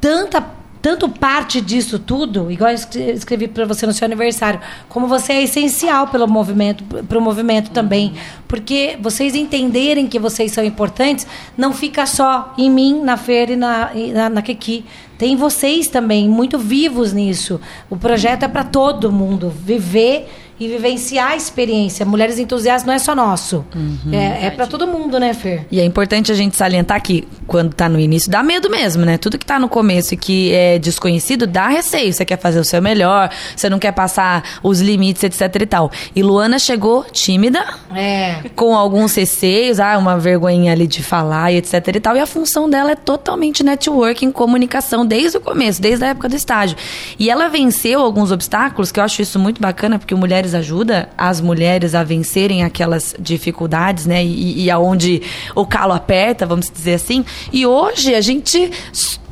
tanta 0.02 0.46
tanto 0.82 1.08
parte 1.08 1.62
disso 1.62 2.00
tudo, 2.00 2.52
igual 2.52 2.72
eu 2.72 2.76
escre- 2.76 3.12
escrevi 3.12 3.48
para 3.48 3.66
você 3.66 3.86
no 3.86 3.94
seu 3.94 4.06
aniversário, 4.06 4.60
como 4.90 5.08
você 5.08 5.34
é 5.34 5.44
essencial 5.44 6.08
pelo 6.08 6.28
movimento, 6.28 6.84
para 6.84 7.18
o 7.18 7.22
movimento 7.22 7.70
também, 7.72 8.14
porque 8.48 8.98
vocês 9.00 9.36
entenderem 9.36 10.08
que 10.08 10.18
vocês 10.18 10.52
são 10.52 10.64
importantes, 10.64 11.28
não 11.56 11.72
fica 11.74 12.06
só 12.06 12.54
em 12.58 12.70
mim, 12.70 13.02
na 13.02 13.16
Fer 13.18 13.52
e 13.52 13.56
na, 13.56 13.92
na, 14.14 14.30
na 14.30 14.42
Kiki. 14.42 14.84
Tem 15.18 15.36
vocês 15.36 15.88
também, 15.88 16.28
muito 16.28 16.58
vivos 16.58 17.14
nisso. 17.14 17.62
O 17.90 17.96
projeto 17.96 18.44
é 18.44 18.48
para 18.48 18.64
todo 18.64 19.12
mundo 19.12 19.52
viver 19.52 20.28
e 20.62 20.68
vivenciar 20.68 21.32
a 21.32 21.36
experiência. 21.36 22.06
Mulheres 22.06 22.38
Entusiastas 22.38 22.86
não 22.86 22.94
é 22.94 23.00
só 23.00 23.16
nosso. 23.16 23.66
É, 24.12 24.46
é 24.46 24.50
para 24.52 24.68
todo 24.68 24.86
mundo, 24.86 25.20
né, 25.20 25.34
Fer? 25.34 25.66
E 25.72 25.80
é 25.80 25.84
importante 25.84 26.32
a 26.32 26.36
gente 26.36 26.56
salientar 26.56 27.02
que 27.02 27.28
quando 27.48 27.74
tá 27.74 27.90
no 27.90 28.00
início 28.00 28.30
dá 28.30 28.44
medo 28.44 28.70
mesmo, 28.70 29.04
né? 29.04 29.18
Tudo 29.18 29.40
que 29.40 29.46
tá 29.46 29.58
no 29.60 29.68
começo 29.68 30.14
e 30.14 30.18
que 30.18 30.54
é 30.54 30.78
desconhecido 30.78 31.48
dá 31.48 31.68
receio. 31.68 32.14
Você 32.14 32.24
quer 32.24 32.38
fazer 32.38 32.60
o 32.60 32.64
seu 32.64 32.80
melhor, 32.80 33.32
você 33.56 33.72
não 33.72 33.80
quer 33.80 33.92
passar 33.92 34.60
os 34.62 34.80
limites, 34.82 35.24
etc 35.24 35.62
e 35.64 35.66
tal. 35.66 35.92
E 36.16 36.22
Luana 36.22 36.60
chegou 36.60 37.06
tímida, 37.12 37.66
É. 37.96 38.44
com 38.56 38.76
alguns 38.76 39.16
receios, 39.16 39.80
ah, 39.80 39.98
uma 39.98 40.20
vergonhinha 40.20 40.74
ali 40.74 40.86
de 40.86 41.02
falar 41.02 41.52
e 41.52 41.58
etc 41.58 41.74
e 41.96 42.00
tal. 42.00 42.16
E 42.16 42.20
a 42.20 42.28
função 42.28 42.70
dela 42.70 42.92
é 42.92 42.96
totalmente 42.96 43.64
networking, 43.64 44.32
comunicação, 44.32 45.04
desde 45.08 45.38
o 45.38 45.42
começo, 45.42 45.82
desde 45.82 46.06
a 46.06 46.10
época 46.10 46.30
do 46.30 46.36
estágio. 46.36 46.78
E 47.18 47.32
ela 47.32 47.48
venceu 47.48 48.00
alguns 48.00 48.32
obstáculos, 48.32 48.92
que 48.92 49.00
eu 49.00 49.04
acho 49.04 49.24
isso 49.24 49.40
muito 49.40 49.60
bacana, 49.60 49.98
porque 49.98 50.14
o 50.14 50.18
Mulheres 50.52 50.56
ajuda 50.56 51.10
as 51.18 51.42
mulheres 51.42 51.96
a 51.96 52.04
vencerem 52.04 52.64
aquelas 52.64 53.16
dificuldades, 53.20 54.06
né? 54.06 54.24
E, 54.24 54.64
e 54.64 54.72
aonde 54.72 55.22
o 55.56 55.66
calo 55.66 55.94
aperta, 55.94 56.46
vamos 56.46 56.70
dizer 56.70 56.96
assim. 56.96 57.24
E 57.52 57.66
hoje 57.66 58.14
a 58.14 58.22
gente 58.22 58.72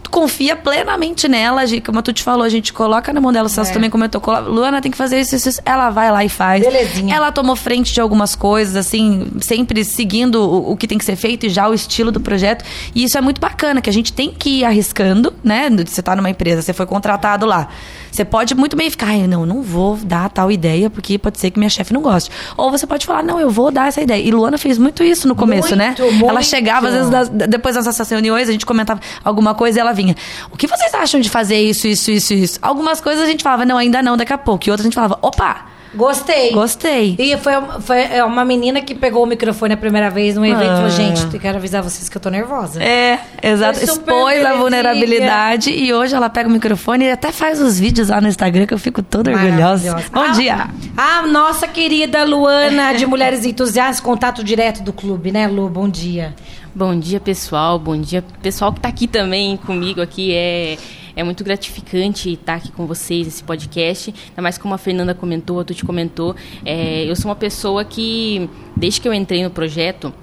confia 0.09 0.55
plenamente 0.55 1.27
nela, 1.27 1.61
como 1.85 2.01
tu 2.01 2.11
te 2.11 2.23
falou, 2.23 2.43
a 2.43 2.49
gente 2.49 2.73
coloca 2.73 3.13
na 3.13 3.21
mão 3.21 3.31
dela, 3.31 3.45
o 3.45 3.49
Celso 3.49 3.69
É. 3.69 3.73
também 3.75 3.91
comentou, 3.91 4.19
Luana 4.47 4.81
tem 4.81 4.91
que 4.91 4.97
fazer 4.97 5.19
isso, 5.19 5.35
isso, 5.35 5.49
isso. 5.49 5.61
Ela 5.63 5.91
vai 5.91 6.11
lá 6.11 6.25
e 6.25 6.29
faz. 6.29 6.63
Belezinha. 6.63 7.15
Ela 7.15 7.31
tomou 7.31 7.55
frente 7.55 7.93
de 7.93 8.01
algumas 8.01 8.35
coisas, 8.35 8.75
assim, 8.75 9.27
sempre 9.39 9.83
seguindo 9.83 10.41
o, 10.41 10.71
o 10.71 10.77
que 10.77 10.87
tem 10.87 10.97
que 10.97 11.05
ser 11.05 11.15
feito 11.15 11.45
e 11.45 11.49
já 11.49 11.69
o 11.69 11.73
estilo 11.75 12.11
do 12.11 12.19
projeto. 12.19 12.65
E 12.95 13.03
isso 13.03 13.17
é 13.17 13.21
muito 13.21 13.39
bacana, 13.39 13.81
que 13.81 13.89
a 13.89 13.93
gente 13.93 14.11
tem 14.11 14.31
que 14.31 14.61
ir 14.61 14.65
arriscando, 14.65 15.31
né? 15.43 15.69
Você 15.85 16.01
tá 16.01 16.15
numa 16.15 16.29
empresa, 16.29 16.61
você 16.63 16.73
foi 16.73 16.87
contratado 16.87 17.45
lá. 17.45 17.67
Você 18.11 18.25
pode 18.25 18.55
muito 18.55 18.75
bem 18.75 18.89
ficar, 18.89 19.07
ai, 19.07 19.27
não, 19.27 19.45
não 19.45 19.61
vou 19.61 19.95
dar 19.97 20.29
tal 20.29 20.51
ideia, 20.51 20.89
porque 20.89 21.17
pode 21.17 21.39
ser 21.39 21.51
que 21.51 21.59
minha 21.59 21.69
chefe 21.69 21.93
não 21.93 22.01
goste. 22.01 22.29
Ou 22.57 22.71
você 22.71 22.85
pode 22.87 23.05
falar, 23.05 23.23
não, 23.23 23.39
eu 23.39 23.49
vou 23.49 23.71
dar 23.71 23.87
essa 23.87 24.01
ideia. 24.01 24.21
E 24.21 24.31
Luana 24.31 24.57
fez 24.57 24.77
muito 24.77 25.03
isso 25.03 25.27
no 25.27 25.35
começo, 25.35 25.75
né? 25.75 25.95
Muito, 25.97 26.13
muito. 26.13 26.29
Ela 26.29 26.41
chegava, 26.41 26.87
às 26.87 26.93
vezes, 26.93 27.09
das- 27.09 27.29
depois 27.29 27.75
das 27.75 27.85
nossas 27.85 28.09
reuniões, 28.09 28.49
a 28.49 28.51
gente 28.51 28.65
comentava 28.65 28.99
alguma 29.23 29.53
coisa 29.53 29.79
e 29.79 29.81
ela 29.81 29.93
vinha. 29.93 30.15
O 30.51 30.57
que 30.57 30.67
vocês 30.67 30.93
acham 30.93 31.19
de 31.19 31.29
fazer 31.29 31.59
isso, 31.59 31.87
isso, 31.87 32.11
isso, 32.11 32.33
isso? 32.33 32.59
Algumas 32.61 32.99
coisas 33.01 33.23
a 33.23 33.27
gente 33.27 33.43
falava, 33.43 33.65
não, 33.65 33.77
ainda 33.77 34.01
não, 34.01 34.17
daqui 34.17 34.33
a 34.33 34.37
pouco. 34.37 34.67
E 34.67 34.71
outras 34.71 34.85
a 34.85 34.87
gente 34.87 34.95
falava, 34.95 35.17
opa, 35.21 35.65
Gostei. 35.95 36.51
gostei. 36.51 37.15
E 37.17 37.35
foi, 37.37 37.53
foi 37.81 37.97
é, 38.01 38.23
uma 38.23 38.45
menina 38.45 38.81
que 38.81 38.93
pegou 38.93 39.23
o 39.23 39.25
microfone 39.25 39.73
a 39.73 39.77
primeira 39.77 40.09
vez 40.09 40.35
num 40.35 40.45
evento 40.45 40.61
e 40.63 40.67
falou: 40.67 40.85
Ah. 40.85 40.89
Gente, 40.89 41.33
eu 41.33 41.39
quero 41.39 41.57
avisar 41.57 41.81
vocês 41.81 42.07
que 42.07 42.15
eu 42.15 42.21
tô 42.21 42.29
nervosa. 42.29 42.83
É, 42.83 43.19
exato. 43.41 43.83
Expôs 43.83 44.45
a 44.45 44.53
vulnerabilidade 44.53 45.71
e 45.71 45.93
hoje 45.93 46.13
ela 46.15 46.29
pega 46.29 46.47
o 46.47 46.51
microfone 46.51 47.05
e 47.05 47.11
até 47.11 47.31
faz 47.31 47.59
os 47.59 47.79
vídeos 47.79 48.09
lá 48.09 48.21
no 48.21 48.27
Instagram 48.27 48.65
que 48.65 48.73
eu 48.73 48.79
fico 48.79 49.01
toda 49.01 49.31
orgulhosa. 49.31 49.95
Bom 50.11 50.21
Ah, 50.21 50.27
dia. 50.29 50.67
A 50.97 51.23
nossa 51.27 51.67
querida 51.67 52.23
Luana 52.23 52.93
de 52.93 53.05
Mulheres 53.05 53.45
Entusiastas, 53.45 53.99
contato 53.99 54.43
direto 54.43 54.83
do 54.83 54.93
clube, 54.93 55.31
né, 55.31 55.47
Lu? 55.47 55.69
Bom 55.69 55.87
dia. 55.89 56.35
Bom 56.73 56.97
dia, 56.97 57.19
pessoal. 57.19 57.79
Bom 57.79 57.99
dia, 57.99 58.23
pessoal 58.41 58.71
que 58.71 58.79
está 58.79 58.89
aqui 58.89 59.07
também 59.07 59.57
comigo 59.57 60.01
aqui. 60.01 60.33
É, 60.33 60.77
é 61.19 61.23
muito 61.23 61.43
gratificante 61.43 62.31
estar 62.31 62.55
aqui 62.55 62.71
com 62.71 62.87
vocês 62.87 63.27
nesse 63.27 63.43
podcast. 63.43 64.13
Ainda 64.29 64.41
mais 64.41 64.57
como 64.57 64.73
a 64.73 64.77
Fernanda 64.77 65.13
comentou, 65.13 65.59
a 65.59 65.65
Tuti 65.65 65.83
comentou. 65.83 66.33
É, 66.65 67.03
eu 67.03 67.15
sou 67.15 67.29
uma 67.29 67.35
pessoa 67.35 67.83
que, 67.83 68.49
desde 68.75 69.01
que 69.01 69.07
eu 69.07 69.13
entrei 69.13 69.43
no 69.43 69.49
projeto, 69.49 70.13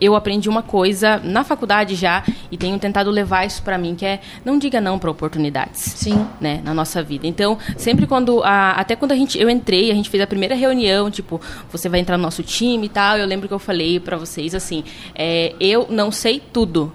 eu 0.00 0.16
aprendi 0.16 0.48
uma 0.48 0.62
coisa 0.62 1.18
na 1.18 1.44
faculdade 1.44 1.94
já 1.94 2.24
e 2.50 2.56
tenho 2.56 2.78
tentado 2.78 3.10
levar 3.10 3.44
isso 3.44 3.62
para 3.62 3.76
mim, 3.76 3.94
que 3.94 4.06
é 4.06 4.20
não 4.44 4.58
diga 4.58 4.80
não 4.80 4.98
para 4.98 5.10
oportunidades 5.10 5.80
Sim. 5.80 6.26
né, 6.40 6.62
na 6.64 6.72
nossa 6.72 7.02
vida. 7.02 7.26
Então, 7.26 7.58
sempre 7.76 8.06
quando 8.06 8.42
a, 8.42 8.70
até 8.70 8.96
quando 8.96 9.12
a 9.12 9.16
gente 9.16 9.38
eu 9.38 9.50
entrei, 9.50 9.90
a 9.90 9.94
gente 9.94 10.08
fez 10.08 10.22
a 10.22 10.26
primeira 10.26 10.54
reunião, 10.54 11.10
tipo, 11.10 11.38
você 11.70 11.86
vai 11.86 12.00
entrar 12.00 12.16
no 12.16 12.22
nosso 12.22 12.42
time 12.42 12.86
e 12.86 12.88
tal. 12.88 13.18
Eu 13.18 13.26
lembro 13.26 13.46
que 13.46 13.52
eu 13.52 13.58
falei 13.58 14.00
pra 14.00 14.16
vocês 14.16 14.54
assim, 14.54 14.84
é, 15.14 15.54
eu 15.60 15.86
não 15.90 16.10
sei 16.10 16.40
tudo, 16.40 16.92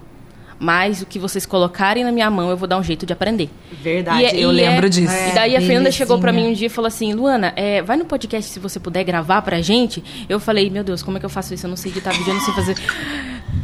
mas 0.64 1.02
o 1.02 1.06
que 1.06 1.18
vocês 1.18 1.44
colocarem 1.44 2.02
na 2.04 2.10
minha 2.10 2.30
mão, 2.30 2.48
eu 2.48 2.56
vou 2.56 2.66
dar 2.66 2.78
um 2.78 2.82
jeito 2.82 3.04
de 3.04 3.12
aprender. 3.12 3.50
Verdade, 3.82 4.22
E 4.22 4.24
é- 4.24 4.34
eu 4.36 4.50
e 4.50 4.54
lembro 4.54 4.86
é- 4.86 4.88
disso. 4.88 5.12
E 5.14 5.32
daí 5.34 5.54
a 5.54 5.60
Fernanda 5.60 5.66
belezinha. 5.84 5.92
chegou 5.92 6.18
pra 6.18 6.32
mim 6.32 6.48
um 6.48 6.52
dia 6.54 6.66
e 6.68 6.70
falou 6.70 6.88
assim, 6.88 7.12
Luana, 7.12 7.52
é, 7.54 7.82
vai 7.82 7.96
no 7.98 8.06
podcast 8.06 8.50
se 8.50 8.58
você 8.58 8.80
puder 8.80 9.04
gravar 9.04 9.42
pra 9.42 9.60
gente. 9.60 10.02
Eu 10.28 10.40
falei, 10.40 10.70
meu 10.70 10.82
Deus, 10.82 11.02
como 11.02 11.18
é 11.18 11.20
que 11.20 11.26
eu 11.26 11.30
faço 11.30 11.52
isso? 11.52 11.66
Eu 11.66 11.70
não 11.70 11.76
sei 11.76 11.92
editar 11.92 12.12
vídeo, 12.12 12.30
eu 12.30 12.34
não 12.34 12.40
sei 12.40 12.54
fazer. 12.54 12.76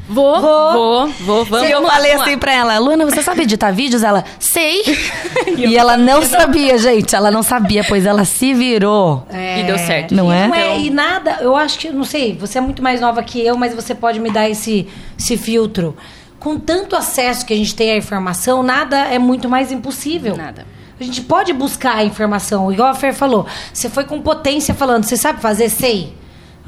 Vou, 0.09 0.41
Vou. 0.41 0.73
vou, 0.73 1.09
vou, 1.21 1.45
vamos. 1.45 1.69
E 1.69 1.71
eu 1.71 1.81
lá, 1.83 1.91
falei 1.93 2.17
lá. 2.17 2.23
assim 2.25 2.37
pra 2.37 2.53
ela, 2.53 2.79
Luana, 2.81 3.05
você 3.05 3.23
sabe 3.23 3.43
editar 3.43 3.71
vídeos? 3.71 4.03
Ela, 4.03 4.25
sei. 4.41 4.83
e 5.57 5.77
ela 5.77 5.97
não 5.97 6.21
sabia, 6.23 6.77
gente. 6.79 7.15
Ela 7.15 7.31
não 7.31 7.45
sabia, 7.45 7.85
pois 7.85 8.05
ela 8.05 8.25
se 8.25 8.53
virou. 8.53 9.25
E 9.31 9.63
deu 9.63 9.79
certo. 9.79 10.13
Não 10.13 10.33
E 10.33 10.37
é? 10.37 10.49
Não 10.49 10.55
é, 10.55 10.81
e 10.81 10.91
nada, 10.91 11.39
eu 11.41 11.55
acho 11.55 11.79
que, 11.79 11.91
não 11.91 12.03
sei, 12.03 12.37
você 12.37 12.59
é 12.59 12.61
muito 12.61 12.83
mais 12.83 13.01
nova 13.01 13.23
que 13.23 13.41
eu, 13.45 13.57
mas 13.57 13.73
você 13.73 13.95
pode 13.95 14.19
me 14.19 14.31
dar 14.33 14.51
esse, 14.51 14.89
esse 15.17 15.37
filtro. 15.37 15.97
Com 16.41 16.59
tanto 16.59 16.97
acesso 16.97 17.45
que 17.45 17.53
a 17.53 17.57
gente 17.57 17.77
tem 17.77 17.93
à 17.93 17.97
informação, 17.97 18.63
nada 18.63 18.97
é 18.97 19.19
muito 19.19 19.49
mais 19.49 19.71
impossível. 19.71 20.37
Nada. 20.37 20.67
A 20.99 21.05
gente 21.05 21.21
pode 21.21 21.53
buscar 21.53 21.97
a 21.97 22.05
informação, 22.05 22.73
igual 22.73 22.89
a 22.89 22.95
Fer 22.95 23.15
falou. 23.15 23.47
Você 23.73 23.89
foi 23.89 24.05
com 24.05 24.21
potência 24.21 24.75
falando, 24.75 25.05
você 25.05 25.17
sabe 25.17 25.41
fazer? 25.41 25.69
Sei. 25.69 26.15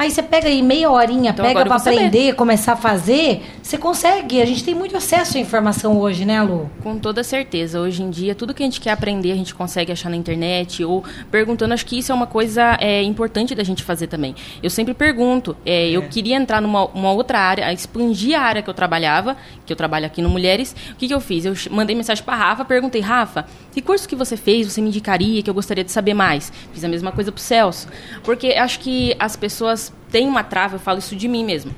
Aí 0.02 0.10
você 0.10 0.20
pega 0.20 0.48
aí 0.48 0.60
meia 0.62 0.90
horinha, 0.90 1.30
Então 1.30 1.46
pega 1.46 1.60
pra 1.60 1.76
vou 1.76 1.78
saber. 1.78 1.96
aprender, 1.96 2.34
começar 2.34 2.72
a 2.72 2.76
fazer, 2.76 3.40
você 3.62 3.78
consegue. 3.78 4.42
A 4.42 4.44
gente 4.44 4.64
tem 4.64 4.74
muito 4.74 4.96
acesso 4.96 5.36
à 5.38 5.40
informação 5.40 5.96
hoje, 5.96 6.24
né, 6.24 6.42
Lu? 6.42 6.68
Com 6.82 6.98
toda 6.98 7.22
certeza. 7.22 7.78
Hoje 7.78 8.02
em 8.02 8.10
dia, 8.10 8.34
tudo 8.34 8.52
que 8.52 8.64
a 8.64 8.66
gente 8.66 8.80
quer 8.80 8.90
aprender, 8.90 9.30
a 9.30 9.36
gente 9.36 9.54
consegue 9.54 9.92
achar 9.92 10.10
na 10.10 10.16
internet 10.16 10.84
ou 10.84 11.04
perguntando. 11.30 11.72
Acho 11.72 11.86
que 11.86 11.96
isso 11.96 12.10
é 12.10 12.14
uma 12.16 12.26
coisa 12.26 12.76
é, 12.80 13.00
importante 13.04 13.54
da 13.54 13.62
gente 13.62 13.84
fazer 13.84 14.08
também. 14.08 14.34
Eu 14.60 14.70
sempre 14.70 14.92
pergunto. 14.92 15.56
é, 15.64 15.88
Eu 15.90 16.02
queria 16.08 16.34
entrar 16.34 16.60
numa 16.60 16.86
uma 16.86 17.12
outra 17.12 17.38
área, 17.38 17.72
expandir 17.72 18.36
a 18.36 18.42
área 18.42 18.60
que 18.60 18.68
eu 18.68 18.74
trabalhava, 18.74 19.36
que 19.64 19.72
eu 19.72 19.76
trabalho 19.76 20.06
aqui 20.06 20.20
no 20.20 20.28
Mulheres. 20.28 20.74
O 20.90 20.96
que, 20.96 21.06
que 21.06 21.14
eu 21.14 21.20
fiz? 21.20 21.44
Eu 21.44 21.54
mandei 21.70 21.94
mensagem 21.94 22.24
para 22.24 22.34
Rafa, 22.34 22.64
perguntei, 22.64 23.00
Rafa, 23.00 23.46
que 23.72 23.80
curso 23.80 24.08
que 24.08 24.16
você 24.16 24.36
fez? 24.36 24.66
Você 24.66 24.80
me 24.80 24.88
indicaria 24.88 25.44
que 25.44 25.48
eu 25.48 25.54
gostaria 25.54 25.84
de 25.84 25.92
saber 25.92 26.12
mais? 26.12 26.52
Fiz 26.72 26.82
a 26.82 26.88
mesma 26.88 27.12
coisa 27.12 27.30
pro 27.30 27.40
Celso. 27.40 27.86
Porque 28.24 28.48
acho 28.48 28.80
que 28.80 29.14
as 29.16 29.36
pessoas 29.36 29.91
têm 30.10 30.26
uma 30.26 30.42
trava, 30.42 30.76
eu 30.76 30.80
falo 30.80 30.98
isso 30.98 31.16
de 31.16 31.28
mim 31.28 31.44
mesmo 31.44 31.74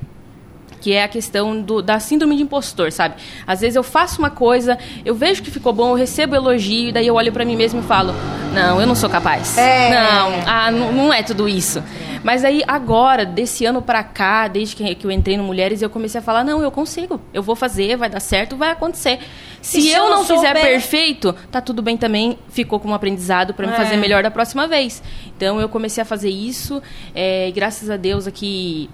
que 0.84 0.92
é 0.92 1.02
a 1.02 1.08
questão 1.08 1.62
do, 1.62 1.80
da 1.80 1.98
síndrome 1.98 2.36
de 2.36 2.42
impostor, 2.42 2.92
sabe? 2.92 3.14
Às 3.46 3.62
vezes 3.62 3.74
eu 3.74 3.82
faço 3.82 4.18
uma 4.18 4.28
coisa, 4.28 4.78
eu 5.02 5.14
vejo 5.14 5.42
que 5.42 5.50
ficou 5.50 5.72
bom, 5.72 5.88
eu 5.88 5.94
recebo 5.94 6.34
elogio, 6.34 6.90
e 6.90 6.92
daí 6.92 7.06
eu 7.06 7.14
olho 7.14 7.32
pra 7.32 7.42
mim 7.42 7.56
mesmo 7.56 7.80
e 7.80 7.82
falo, 7.82 8.14
não, 8.52 8.78
eu 8.78 8.86
não 8.86 8.94
sou 8.94 9.08
capaz. 9.08 9.56
É. 9.56 9.88
Não, 9.88 10.42
ah, 10.46 10.70
não, 10.70 10.92
não 10.92 11.10
é 11.10 11.22
tudo 11.22 11.48
isso. 11.48 11.82
Mas 12.22 12.44
aí 12.44 12.62
agora, 12.68 13.24
desse 13.24 13.64
ano 13.64 13.80
pra 13.80 14.02
cá, 14.02 14.46
desde 14.46 14.76
que, 14.76 14.94
que 14.94 15.06
eu 15.06 15.10
entrei 15.10 15.38
no 15.38 15.44
Mulheres, 15.44 15.80
eu 15.80 15.88
comecei 15.88 16.18
a 16.18 16.22
falar, 16.22 16.44
não, 16.44 16.62
eu 16.62 16.70
consigo, 16.70 17.18
eu 17.32 17.42
vou 17.42 17.56
fazer, 17.56 17.96
vai 17.96 18.10
dar 18.10 18.20
certo, 18.20 18.54
vai 18.54 18.70
acontecer. 18.70 19.20
Se, 19.64 19.80
se 19.80 19.90
eu 19.90 20.10
não, 20.10 20.24
fizer 20.24 20.52
perfeito, 20.52 21.34
tá 21.50 21.60
tudo 21.60 21.80
bem 21.80 21.96
também, 21.96 22.38
ficou 22.50 22.78
como 22.78 22.92
aprendizado 22.94 23.54
pra 23.54 23.66
me 23.66 23.72
É. 23.72 23.76
fazer 23.76 23.96
melhor 23.96 24.22
da 24.22 24.30
próxima 24.30 24.66
vez. 24.66 25.02
Então 25.36 25.58
eu 25.58 25.68
comecei 25.68 26.02
a 26.02 26.04
fazer 26.04 26.28
isso, 26.28 26.82
é, 27.14 27.48
e 27.48 27.52
graças 27.52 27.88
a 27.88 27.96
Deus 27.96 28.26
aqui 28.26 28.90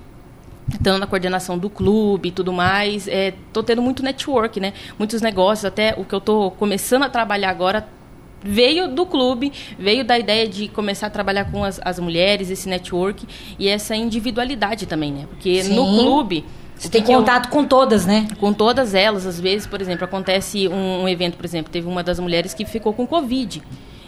estando 0.73 1.01
na 1.01 1.07
coordenação 1.09 1.59
do 1.59 1.69
clube 1.69 2.29
e 2.29 2.33
tudo 2.33 2.53
mais, 2.53 3.09
é, 3.09 3.35
tô 3.53 3.63
tendo 3.65 3.83
muito 3.83 4.03
network, 4.05 4.61
né? 4.61 4.73
Muitos 4.97 5.21
negócios, 5.21 5.65
até 5.65 5.95
o 5.99 6.05
que 6.05 6.15
eu 6.15 6.21
tô 6.21 6.53
começando 6.53 7.03
a 7.03 7.09
trabalhar 7.09 7.51
agora 7.51 7.89
veio 8.43 8.87
do 8.89 9.05
clube, 9.05 9.53
veio 9.79 10.05
da 10.05 10.19
ideia 10.19 10.47
de 10.49 10.69
começar 10.69 11.09
a 11.09 11.11
trabalhar 11.11 11.51
com 11.51 11.65
as, 11.65 11.81
as 11.85 11.99
mulheres, 11.99 12.49
esse 12.49 12.69
network 12.69 13.27
e 13.59 13.69
essa 13.69 13.97
individualidade 13.97 14.87
também, 14.87 15.13
né? 15.13 15.27
Porque 15.29 15.65
no 15.65 15.85
Sim. 15.85 15.99
clube 15.99 16.45
Você 16.81 16.89
tem 16.89 17.03
contato 17.03 17.51
com 17.51 17.63
todas, 17.63 18.07
né? 18.07 18.27
com 18.39 18.55
todas 18.55 18.95
elas, 18.95 19.27
às 19.27 19.39
vezes, 19.39 19.67
por 19.67 19.83
exemplo, 19.83 20.05
acontece 20.05 20.67
um, 20.67 21.03
um 21.03 21.09
evento, 21.09 21.37
por 21.37 21.45
exemplo, 21.45 21.71
teve 21.71 21.87
uma 21.87 22.03
das 22.03 22.19
mulheres 22.19 22.55
que 22.55 22.65
ficou 22.65 22.95
com 22.95 23.07
Covid. 23.07 23.63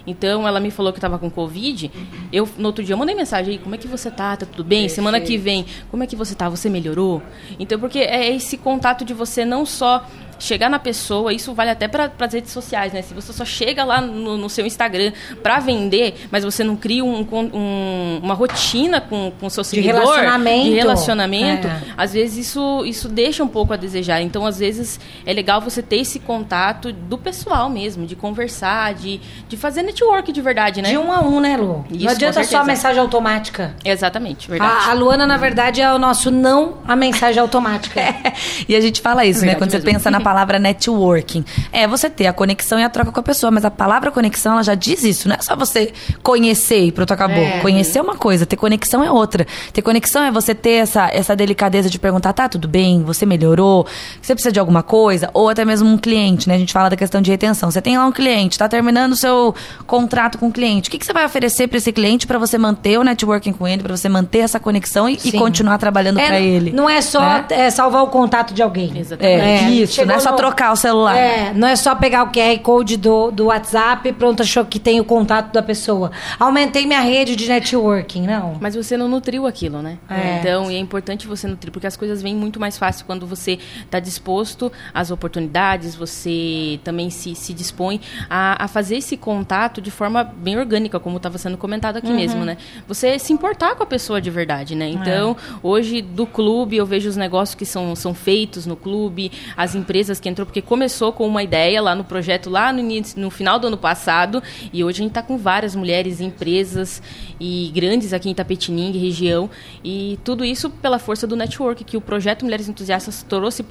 Então, 0.07 0.49
ela 0.49 0.59
me 0.59 0.71
falou 0.71 0.91
que 0.91 0.99
estava 0.99 1.19
com 1.19 1.31
Covid. 1.31 1.91
Eu, 2.33 2.49
no 2.57 2.69
outro 2.69 2.83
dia, 2.83 2.95
eu 2.95 2.99
mandei 2.99 3.15
mensagem 3.15 3.53
aí, 3.53 3.59
como 3.59 3.75
é 3.75 3.79
que 3.79 3.87
você 3.87 4.11
tá? 4.11 4.37
Tá 4.37 4.47
tudo 4.47 4.65
bem? 4.65 4.89
Semana 4.89 5.21
que 5.21 5.37
vem, 5.37 5.67
como 5.91 6.03
é 6.03 6.07
que 6.07 6.17
você 6.17 6.35
tá? 6.35 6.49
Você 6.49 6.71
melhorou? 6.71 7.23
Então, 7.59 7.79
porque 7.79 7.99
é 7.99 8.35
esse 8.35 8.57
contato 8.57 9.05
de 9.05 9.13
você 9.13 9.45
não 9.45 9.67
só 9.67 10.05
chegar 10.42 10.68
na 10.68 10.78
pessoa, 10.78 11.33
isso 11.33 11.55
vale 11.55 11.70
até 11.70 11.87
para 11.88 12.11
as 12.18 12.33
redes 12.33 12.50
sociais, 12.50 12.92
né? 12.92 13.00
Se 13.02 13.14
você 13.14 13.33
só 13.33 13.44
chega 13.44 13.85
lá 13.85 14.00
no, 14.00 14.37
no 14.37 14.48
seu 14.50 14.66
Instagram 14.66 15.12
para 15.42 15.59
vender, 15.61 16.26
mas 16.31 16.44
você 16.44 16.64
não 16.64 16.74
cria 16.76 17.05
um, 17.05 17.20
um- 17.52 18.20
uma 18.22 18.35
rotina 18.35 19.00
com 19.00 19.33
o 19.40 19.48
seu 19.50 19.62
seguidor, 19.64 20.00
relacionamento. 20.00 20.64
de 20.64 20.74
relacionamento, 20.74 21.66
É. 21.68 21.81
às 21.96 22.12
vezes 22.12 22.48
isso, 22.48 22.85
isso 22.85 23.09
deixa 23.09 23.44
um 23.44 23.48
pouco 23.48 23.72
a 23.72 23.76
desejar. 23.76 24.20
Então, 24.20 24.44
às 24.44 24.59
vezes, 24.59 24.98
é 25.24 25.33
legal 25.33 25.61
você 25.61 25.81
ter 25.83 25.96
esse 25.96 26.18
contato 26.18 26.92
do 26.92 27.16
pessoal 27.16 27.70
mesmo, 27.70 28.05
de 28.07 28.16
conversar, 28.16 28.94
de, 28.94 29.20
de 29.48 29.57
fazer 29.57 29.83
network 29.83 30.33
de 30.33 30.40
verdade, 30.40 30.83
né? 30.83 30.90
De 30.90 30.98
um 30.98 31.12
a 31.12 31.20
um, 31.20 31.38
né, 31.40 31.57
Lu? 31.57 31.85
Isso, 31.90 32.05
não 32.05 32.11
adianta 32.12 32.42
só 32.44 32.59
a 32.59 32.64
mensagem 32.64 33.00
automática. 33.00 33.74
Exatamente, 33.85 34.48
verdade. 34.50 34.88
A, 34.88 34.90
a 34.90 34.94
Luana, 34.94 35.26
na 35.26 35.37
verdade, 35.37 35.81
é 35.81 35.92
o 35.92 35.98
nosso 35.98 36.31
não 36.31 36.78
a 36.87 36.96
mensagem 36.96 37.40
automática. 37.40 38.00
E 38.68 38.74
a 38.76 38.81
gente 38.81 39.00
fala 39.00 39.24
isso, 39.24 39.44
né? 39.44 39.55
Quando 39.55 39.70
você 39.70 39.81
pensa 39.81 40.11
na 40.11 40.18
palavra 40.20 40.32
networking. 40.59 41.45
É 41.73 41.87
você 41.87 42.09
ter 42.11 42.27
a 42.27 42.33
conexão 42.33 42.79
e 42.79 42.85
a 42.85 42.88
troca 42.88 43.12
com 43.12 43.21
a 43.21 43.23
pessoa, 43.23 43.51
mas 43.51 43.64
a 43.64 43.71
palavra 43.71 44.11
conexão, 44.11 44.53
ela 44.53 44.62
já 44.62 44.75
diz 44.75 45.03
isso. 45.03 45.29
Não 45.29 45.37
é 45.37 45.42
só 45.42 45.55
você 45.57 45.92
conhecer 46.23 46.85
e 46.85 46.92
pronto, 46.92 47.12
acabou. 47.12 47.42
É. 47.42 47.61
Conhecer 47.61 47.99
é 47.99 48.03
uma 48.03 48.16
coisa, 48.16 48.47
ter 48.47 48.57
conexão 48.57 49.03
é 49.03 49.11
outra. 49.11 49.47
Ter 49.73 49.83
conexão 49.83 50.23
é 50.23 50.31
você 50.31 50.55
ter 50.55 50.83
essa, 50.83 51.09
essa 51.09 51.37
delicadeza 51.37 51.88
de 51.88 51.99
perguntar, 51.99 52.33
tá 52.33 52.49
tudo 52.49 52.68
bem? 52.68 53.03
Você 53.03 53.27
melhorou? 53.27 53.87
Você 54.21 54.35
precisa 54.35 54.53
de 54.53 54.61
alguma 54.61 54.83
coisa? 54.83 55.31
Ou 55.35 55.49
até 55.49 55.64
mesmo 55.64 55.88
um 55.88 55.99
cliente, 55.99 56.49
né? 56.49 56.55
A 56.55 56.59
gente 56.59 56.73
fala 56.73 56.88
da 56.88 56.97
questão 56.97 57.21
de 57.21 57.31
retenção. 57.31 57.71
Você 57.71 57.81
tem 57.81 57.97
lá 57.99 58.07
um 58.07 58.12
cliente, 58.12 58.59
tá 58.59 58.68
terminando 58.68 59.12
o 59.12 59.16
seu 59.16 59.55
contrato 59.87 60.38
com 60.38 60.49
o 60.49 60.53
cliente. 60.53 60.88
O 60.88 60.92
que, 60.92 60.99
que 60.99 61.07
você 61.07 61.12
vai 61.12 61.25
oferecer 61.25 61.68
para 61.68 61.79
esse 61.79 61.92
cliente 61.92 62.27
para 62.27 62.38
você 62.38 62.59
manter 62.59 62.99
o 62.99 63.05
networking 63.05 63.53
com 63.53 63.66
ele, 63.66 63.83
para 63.83 63.97
você 63.97 64.09
manter 64.09 64.38
essa 64.38 64.59
conexão 64.59 65.09
e, 65.09 65.18
e 65.25 65.33
continuar 65.33 65.79
trabalhando 65.79 66.18
É, 66.18 66.27
para 66.27 66.40
ele? 66.40 66.73
Não 66.73 66.88
é 66.88 67.01
só 67.01 67.21
né? 67.21 67.47
é, 67.51 67.71
salvar 67.71 68.03
o 68.03 68.09
contato 68.09 68.55
de 68.55 68.62
alguém. 68.62 68.92
Exatamente. 68.97 69.42
É, 69.42 69.71
isso, 69.71 69.95
chegou 69.95 70.14
é 70.14 70.21
só 70.23 70.33
trocar 70.33 70.73
o 70.73 70.77
celular. 70.77 71.17
É, 71.17 71.53
não 71.55 71.69
é 71.69 71.77
só 71.77 71.95
pegar 71.95 72.25
o 72.25 72.33
QR 72.33 72.59
Code 72.61 72.97
do, 72.97 73.31
do 73.31 73.47
WhatsApp 73.47 74.09
e 74.09 74.13
pronto, 74.13 74.43
achou 74.43 74.65
que 74.65 74.79
tem 74.79 75.01
o 75.01 75.05
contato 75.05 75.53
da 75.53 75.63
pessoa. 75.63 76.11
Aumentei 76.39 76.87
minha 76.87 77.01
rede 77.01 77.37
de 77.37 77.49
networking, 77.49 78.23
não. 78.27 78.57
Mas 78.61 78.75
você 78.75 78.97
não 78.97 79.09
nutriu 79.09 79.47
aquilo, 79.47 79.83
né? 79.83 79.99
É. 80.09 80.39
Então, 80.39 80.71
e 80.71 80.77
é 80.77 80.79
importante 80.79 81.27
você 81.27 81.47
nutrir, 81.47 81.73
porque 81.73 81.87
as 81.87 81.97
coisas 81.97 82.23
vêm 82.23 82.35
muito 82.35 82.61
mais 82.61 82.79
fácil 82.79 83.05
quando 83.07 83.27
você 83.27 83.59
está 83.85 83.99
disposto 83.99 84.73
às 84.93 85.11
oportunidades, 85.11 85.95
você 85.95 86.81
também 86.85 87.11
se, 87.11 87.35
se 87.35 87.53
dispõe 87.53 88.01
a, 88.29 88.65
a 88.65 88.69
fazer 88.69 88.97
esse 88.97 89.17
contato 89.17 89.81
de 89.81 89.91
forma 89.91 90.25
bem 90.25 90.59
orgânica, 90.59 90.99
como 90.99 91.17
estava 91.17 91.39
sendo 91.39 91.57
comentado 91.57 91.97
aqui 91.97 92.11
mesmo, 92.11 92.45
né? 92.45 92.57
Você 92.87 93.19
se 93.19 93.33
importar 93.33 93.75
com 93.75 93.83
a 93.83 93.87
pessoa 93.87 94.21
de 94.21 94.31
verdade, 94.31 94.75
né? 94.75 94.89
Então, 94.89 95.37
hoje, 95.63 96.03
do 96.03 96.27
clube, 96.27 96.77
eu 96.77 96.87
vejo 96.87 97.09
os 97.09 97.17
negócios 97.17 97.55
que 97.55 97.65
são, 97.65 97.95
são 97.95 98.15
feitos 98.15 98.67
no 98.67 98.77
clube, 98.77 99.31
as 99.57 99.75
empresas 99.75 100.02
que 100.21 100.29
entrou, 100.29 100.47
porque 100.47 100.62
começou 100.62 101.12
com 101.12 101.27
uma 101.27 101.43
ideia 101.43 101.81
lá 101.83 101.95
no 101.95 102.05
projeto, 102.05 102.49
lá 102.51 102.73
no, 102.73 102.79
início, 102.81 103.21
no 103.21 103.31
final 103.31 103.59
do 103.59 103.67
ano 103.69 103.77
passado, 103.77 104.43
e 104.73 104.83
hoje 104.85 105.01
a 105.01 105.03
gente 105.03 105.11
está 105.11 105.23
com 105.23 105.37
várias 105.37 105.75
mulheres, 105.75 106.21
empresas 106.21 107.03
e 107.41 107.71
grandes 107.75 108.12
aqui 108.12 108.29
em 108.31 108.35
Tapetininga, 108.35 108.99
região, 108.99 109.49
e 109.85 110.18
tudo 110.24 110.45
isso 110.45 110.70
pela 110.70 110.99
força 110.99 111.26
do 111.26 111.37
network 111.37 111.85
que 111.85 111.97
o 111.97 112.01
projeto 112.01 112.45
Mulheres 112.45 112.68
Entusiastas 112.68 113.22
trouxe 113.29 113.64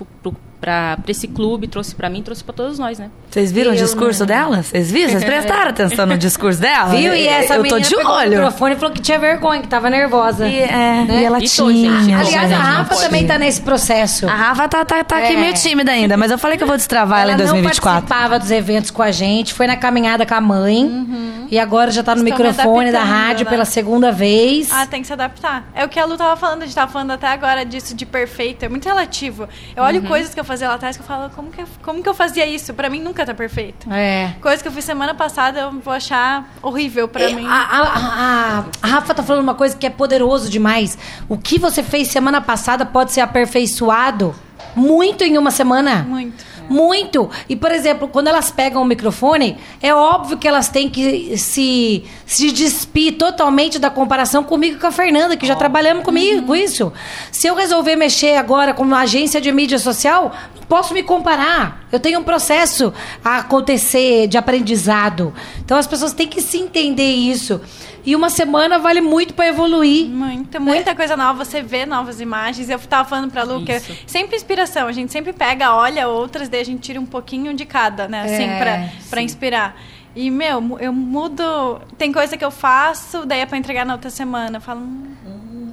para 0.59 0.97
esse 1.07 1.27
clube, 1.27 1.67
trouxe 1.67 1.95
para 1.95 2.07
mim, 2.09 2.21
trouxe 2.21 2.43
para 2.43 2.53
todos 2.53 2.77
nós, 2.77 2.99
né? 2.99 3.09
Vocês 3.29 3.51
viram 3.51 3.71
o 3.71 3.73
Eu 3.73 3.83
discurso 3.83 4.25
dela? 4.25 4.61
Vocês 4.61 4.91
viram? 4.91 5.09
Vocês 5.09 5.23
prestaram 5.23 5.69
atenção 5.71 6.05
no 6.05 6.17
discurso 6.17 6.59
dela? 6.61 6.89
Viu? 6.95 7.15
E 7.15 7.27
essa 7.27 7.55
eu 7.55 7.63
tô 7.67 7.79
de 7.79 7.89
pegou 7.95 8.11
o 8.11 8.15
olho. 8.15 8.29
microfone 8.31 8.75
e 8.75 8.77
falou 8.77 8.93
que 8.93 9.01
tinha 9.01 9.17
vergonha, 9.17 9.61
que 9.61 9.67
tava 9.67 9.89
nervosa. 9.89 10.47
E, 10.47 10.59
é, 10.59 11.05
Né? 11.05 11.21
e 11.21 11.25
ela 11.25 11.39
E 11.39 11.49
tô, 11.49 11.71
gente. 11.71 12.03
tinha. 12.03 12.19
Aliás, 12.19 12.51
a 12.51 12.57
Rafa 12.57 12.95
também 12.95 13.25
tá 13.25 13.39
nesse 13.39 13.61
processo. 13.61 14.27
A 14.27 14.35
Rafa 14.35 14.67
tá, 14.67 14.85
tá, 14.85 15.03
tá 15.03 15.17
aqui 15.17 15.33
É. 15.33 15.37
meio 15.37 15.53
tímida 15.55 15.91
ainda, 15.91 16.15
mas 16.21 16.31
eu 16.31 16.37
falei 16.37 16.55
que 16.57 16.63
eu 16.63 16.67
vou 16.67 16.77
destravar 16.77 17.21
ela, 17.21 17.31
em 17.31 17.37
não 17.37 17.45
2024. 17.45 18.07
participava 18.07 18.39
dos 18.39 18.51
eventos 18.51 18.91
com 18.91 19.01
a 19.01 19.09
gente, 19.11 19.53
foi 19.53 19.65
na 19.67 19.75
caminhada 19.75 20.25
com 20.25 20.33
a 20.35 20.41
mãe. 20.41 21.47
E 21.49 21.59
agora 21.59 21.91
já 21.91 22.01
tá 22.03 22.15
no 22.15 22.21
Uhum. 22.21 22.27
Estão 22.27 22.45
microfone 22.47 22.91
da 22.91 23.03
rádio 23.03 23.43
né? 23.45 23.49
pela 23.51 23.65
segunda 23.65 24.11
vez. 24.11 24.71
Ah, 24.71 24.85
tem 24.85 25.01
que 25.01 25.07
se 25.07 25.11
adaptar. 25.13 25.65
É 25.75 25.83
o 25.83 25.89
que 25.89 25.99
a 25.99 26.05
Lu 26.05 26.15
tava 26.15 26.37
falando, 26.37 26.61
a 26.61 26.65
gente 26.65 26.75
tava 26.75 26.89
falando 26.91 27.11
até 27.11 27.27
agora 27.27 27.65
disso 27.65 27.93
de 27.95 28.05
perfeito. 28.05 28.63
É 28.63 28.69
muito 28.69 28.85
relativo. 28.87 29.49
Eu 29.75 29.83
olho 29.83 30.01
coisas 30.03 30.33
que 30.33 30.39
eu 30.39 30.45
fazia 30.45 30.69
lá 30.69 30.75
atrás 30.75 30.95
que 30.95 31.03
eu 31.03 31.07
falo, 31.07 31.29
como 31.31 31.49
que, 31.51 31.61
eu- 31.61 31.67
como 31.81 32.01
que 32.01 32.07
eu 32.07 32.13
fazia 32.13 32.45
isso? 32.45 32.73
Pra 32.73 32.89
mim 32.89 33.01
nunca 33.01 33.25
tá 33.25 33.33
perfeito. 33.33 33.91
É. 33.91 34.33
Coisa 34.41 34.61
que 34.61 34.67
eu 34.69 34.71
fiz 34.71 34.85
semana 34.85 35.13
passada, 35.13 35.59
eu 35.59 35.71
vou 35.83 35.93
achar 35.93 36.49
horrível 36.61 37.07
pra 37.09 37.29
E 37.29 37.35
mim. 37.35 37.45
A, 37.45 37.51
a- 37.53 37.81
a- 38.59 38.63
a 38.81 38.87
Rafa 38.87 39.13
tá 39.13 39.23
falando 39.23 39.43
uma 39.43 39.55
coisa 39.55 39.75
que 39.75 39.85
é 39.85 39.89
poderoso 39.89 40.49
demais. 40.49 40.97
O 41.27 41.37
que 41.37 41.57
você 41.59 41.83
fez 41.83 42.07
semana 42.09 42.39
passada 42.39 42.85
pode 42.85 43.11
ser 43.11 43.19
aperfeiçoado 43.21 44.33
muito 44.75 45.23
em 45.23 45.37
uma 45.37 45.51
semana. 45.51 46.05
Muito. 46.07 46.51
Muito. 46.71 47.29
E, 47.49 47.55
por 47.55 47.69
exemplo, 47.69 48.07
quando 48.07 48.27
elas 48.27 48.49
pegam 48.49 48.81
o 48.81 48.85
microfone, 48.85 49.57
é 49.81 49.93
óbvio 49.93 50.37
que 50.37 50.47
elas 50.47 50.69
têm 50.69 50.89
que 50.89 51.37
se, 51.37 52.03
se 52.25 52.49
despir 52.51 53.17
totalmente 53.17 53.77
da 53.77 53.89
comparação 53.89 54.41
comigo 54.41 54.77
e 54.77 54.79
com 54.79 54.87
a 54.87 54.91
Fernanda, 54.91 55.35
que 55.35 55.45
já 55.45 55.55
trabalhamos 55.55 56.05
comigo 56.05 56.47
com 56.47 56.55
isso. 56.55 56.93
Se 57.29 57.47
eu 57.47 57.55
resolver 57.55 57.97
mexer 57.97 58.37
agora 58.37 58.73
com 58.73 58.83
uma 58.83 59.01
agência 59.01 59.41
de 59.41 59.51
mídia 59.51 59.77
social, 59.79 60.31
não 60.55 60.63
posso 60.63 60.93
me 60.93 61.03
comparar. 61.03 61.85
Eu 61.91 61.99
tenho 61.99 62.21
um 62.21 62.23
processo 62.23 62.93
a 63.23 63.39
acontecer 63.39 64.27
de 64.27 64.37
aprendizado. 64.37 65.33
Então 65.59 65.77
as 65.77 65.87
pessoas 65.87 66.13
têm 66.13 66.27
que 66.27 66.41
se 66.41 66.57
entender 66.57 67.11
isso. 67.11 67.59
E 68.03 68.15
uma 68.15 68.29
semana 68.29 68.79
vale 68.79 68.99
muito 69.01 69.33
para 69.33 69.47
evoluir. 69.47 70.07
Muita, 70.07 70.59
muita 70.59 70.95
coisa 70.95 71.15
nova, 71.15 71.45
você 71.45 71.61
vê 71.61 71.85
novas 71.85 72.19
imagens. 72.19 72.69
Eu 72.69 72.79
tava 72.79 73.07
falando 73.07 73.31
pra 73.31 73.43
Lu 73.43 73.63
que 73.63 73.73
Isso. 73.73 73.95
sempre 74.07 74.35
inspiração, 74.35 74.87
a 74.87 74.91
gente 74.91 75.11
sempre 75.11 75.31
pega, 75.33 75.73
olha 75.75 76.07
outras, 76.07 76.49
daí 76.49 76.61
a 76.61 76.65
gente 76.65 76.79
tira 76.81 76.99
um 76.99 77.05
pouquinho 77.05 77.53
de 77.53 77.65
cada, 77.65 78.07
né? 78.07 78.23
Assim, 78.23 78.43
É, 78.43 78.59
pra, 78.59 78.89
pra 79.09 79.21
inspirar. 79.21 79.75
E, 80.15 80.29
meu, 80.29 80.77
eu 80.79 80.91
mudo. 80.91 81.79
Tem 81.97 82.11
coisa 82.11 82.35
que 82.35 82.43
eu 82.43 82.51
faço, 82.51 83.25
daí 83.25 83.39
é 83.39 83.45
pra 83.45 83.57
entregar 83.57 83.85
na 83.85 83.93
outra 83.93 84.09
semana. 84.09 84.57
Eu 84.57 84.61
falo, 84.61 84.81
hum, 84.81 85.07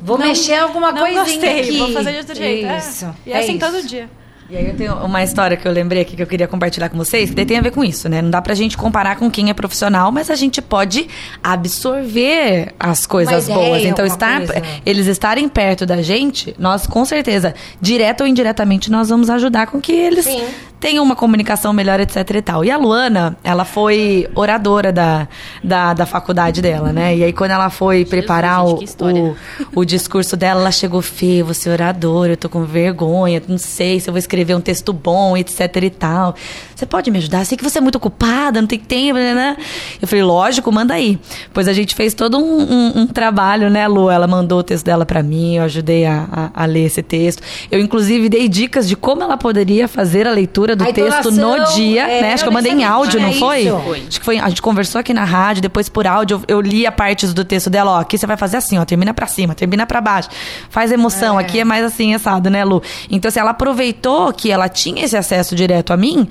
Vou 0.00 0.16
Não- 0.16 0.26
mexer 0.26 0.54
alguma 0.54 0.90
não 0.92 1.00
coisinha 1.02 1.24
gostei, 1.24 1.60
aqui. 1.60 1.78
vou 1.78 1.92
fazer 1.92 2.12
de 2.12 2.18
outro 2.18 2.34
jeito. 2.34 2.66
É. 2.66 2.78
Isso. 2.78 3.14
E 3.26 3.32
é 3.32 3.38
assim 3.40 3.56
isso. 3.56 3.66
todo 3.66 3.82
dia. 3.86 4.08
E 4.50 4.56
aí 4.56 4.66
eu 4.66 4.74
tenho 4.74 4.94
uma 5.04 5.22
história 5.22 5.58
que 5.58 5.68
eu 5.68 5.72
lembrei 5.72 6.00
aqui 6.00 6.16
que 6.16 6.22
eu 6.22 6.26
queria 6.26 6.48
compartilhar 6.48 6.88
com 6.88 6.96
vocês, 6.96 7.28
que 7.28 7.44
tem 7.44 7.58
a 7.58 7.60
ver 7.60 7.70
com 7.70 7.84
isso, 7.84 8.08
né? 8.08 8.22
Não 8.22 8.30
dá 8.30 8.40
pra 8.40 8.54
gente 8.54 8.78
comparar 8.78 9.16
com 9.16 9.30
quem 9.30 9.50
é 9.50 9.52
profissional, 9.52 10.10
mas 10.10 10.30
a 10.30 10.34
gente 10.34 10.62
pode 10.62 11.06
absorver 11.44 12.72
as 12.80 13.06
coisas 13.06 13.46
Uma 13.46 13.58
ideia, 13.58 13.68
boas. 13.68 13.84
Então, 13.84 14.06
estar, 14.06 14.38
coisa. 14.38 14.62
eles 14.86 15.06
estarem 15.06 15.46
perto 15.50 15.84
da 15.84 16.00
gente, 16.00 16.56
nós 16.58 16.86
com 16.86 17.04
certeza, 17.04 17.54
direto 17.78 18.22
ou 18.22 18.26
indiretamente, 18.26 18.90
nós 18.90 19.10
vamos 19.10 19.28
ajudar 19.28 19.66
com 19.66 19.82
que 19.82 19.92
eles 19.92 20.24
Sim. 20.24 20.42
tenham 20.80 21.04
uma 21.04 21.14
comunicação 21.14 21.74
melhor, 21.74 22.00
etc 22.00 22.30
e 22.30 22.40
tal. 22.40 22.64
E 22.64 22.70
a 22.70 22.78
Luana, 22.78 23.36
ela 23.44 23.66
foi 23.66 24.30
oradora 24.34 24.90
da, 24.90 25.28
da, 25.62 25.92
da 25.92 26.06
faculdade 26.06 26.62
dela, 26.62 26.90
né? 26.90 27.14
E 27.14 27.22
aí, 27.22 27.34
quando 27.34 27.50
ela 27.50 27.68
foi 27.68 28.06
preparar 28.06 28.66
gente, 28.66 28.96
o, 28.98 29.04
o, 29.04 29.36
o 29.80 29.84
discurso 29.84 30.38
dela, 30.38 30.62
ela 30.62 30.72
chegou, 30.72 31.02
Fê, 31.02 31.42
você 31.42 31.68
é 31.68 31.72
oradora, 31.72 32.32
eu 32.32 32.36
tô 32.38 32.48
com 32.48 32.64
vergonha, 32.64 33.42
não 33.46 33.58
sei 33.58 34.00
se 34.00 34.08
eu 34.08 34.12
vou 34.14 34.18
escrever 34.18 34.37
um 34.54 34.60
texto 34.60 34.92
bom, 34.92 35.36
etc 35.36 35.60
e 35.82 35.90
tal. 35.90 36.34
Você 36.74 36.86
pode 36.86 37.10
me 37.10 37.18
ajudar? 37.18 37.44
Sei 37.44 37.56
que 37.58 37.64
você 37.64 37.78
é 37.78 37.80
muito 37.80 37.96
ocupada, 37.96 38.60
não 38.60 38.68
tem 38.68 38.78
tempo, 38.78 39.14
né? 39.18 39.56
Eu 40.00 40.06
falei, 40.06 40.22
lógico, 40.22 40.70
manda 40.70 40.94
aí. 40.94 41.18
Pois 41.52 41.66
a 41.66 41.72
gente 41.72 41.94
fez 41.94 42.14
todo 42.14 42.38
um, 42.38 42.60
um- 42.62 42.98
um 43.00 43.06
trabalho, 43.06 43.68
né, 43.68 43.86
Lu? 43.88 44.08
Ela 44.10 44.26
mandou 44.26 44.60
o 44.60 44.62
texto 44.62 44.84
dela 44.84 45.04
pra 45.04 45.22
mim, 45.22 45.56
eu 45.56 45.64
ajudei 45.64 46.06
a, 46.06 46.28
a- 46.54 46.62
a 46.62 46.66
ler 46.66 46.84
esse 46.86 47.02
texto. 47.02 47.42
Eu, 47.70 47.80
inclusive, 47.80 48.28
dei 48.28 48.48
dicas 48.48 48.86
de 48.88 48.94
como 48.94 49.22
ela 49.22 49.36
poderia 49.36 49.88
fazer 49.88 50.26
a 50.26 50.30
leitura 50.30 50.76
do 50.76 50.84
A 50.84 50.92
texto 50.92 51.30
no 51.32 51.64
dia, 51.74 52.06
é, 52.08 52.22
né? 52.22 52.32
Acho 52.34 52.44
que 52.44 52.48
eu 52.48 52.52
mandei 52.52 52.72
em 52.72 52.84
áudio, 52.84 53.20
não 53.20 53.32
foi? 53.32 53.64
Foi. 53.84 54.02
Acho 54.08 54.18
que 54.20 54.24
foi. 54.24 54.38
A 54.38 54.48
gente 54.48 54.62
conversou 54.62 55.00
aqui 55.00 55.12
na 55.12 55.24
rádio, 55.24 55.62
depois 55.62 55.88
por 55.88 56.06
áudio, 56.06 56.42
eu, 56.46 56.56
eu 56.56 56.60
li 56.60 56.86
a 56.86 56.92
partes 56.92 57.34
do 57.34 57.44
texto 57.44 57.68
dela, 57.68 57.92
ó. 57.92 58.00
Aqui 58.00 58.16
você 58.16 58.26
vai 58.26 58.36
fazer 58.36 58.56
assim, 58.58 58.78
ó. 58.78 58.84
Termina 58.84 59.12
pra 59.12 59.26
cima, 59.26 59.54
termina 59.54 59.84
pra 59.86 60.00
baixo. 60.00 60.28
Faz 60.70 60.92
emoção. 60.92 61.36
Aqui 61.38 61.58
é 61.60 61.64
mais 61.64 61.84
assim, 61.84 62.14
assado, 62.14 62.48
né, 62.50 62.64
Lu? 62.64 62.80
Então, 63.10 63.28
assim, 63.28 63.40
ela 63.40 63.50
aproveitou 63.50 64.27
que 64.32 64.50
ela 64.50 64.68
tinha 64.68 65.04
esse 65.04 65.16
acesso 65.16 65.54
direto 65.54 65.92
a 65.92 65.96
mim, 65.96 66.28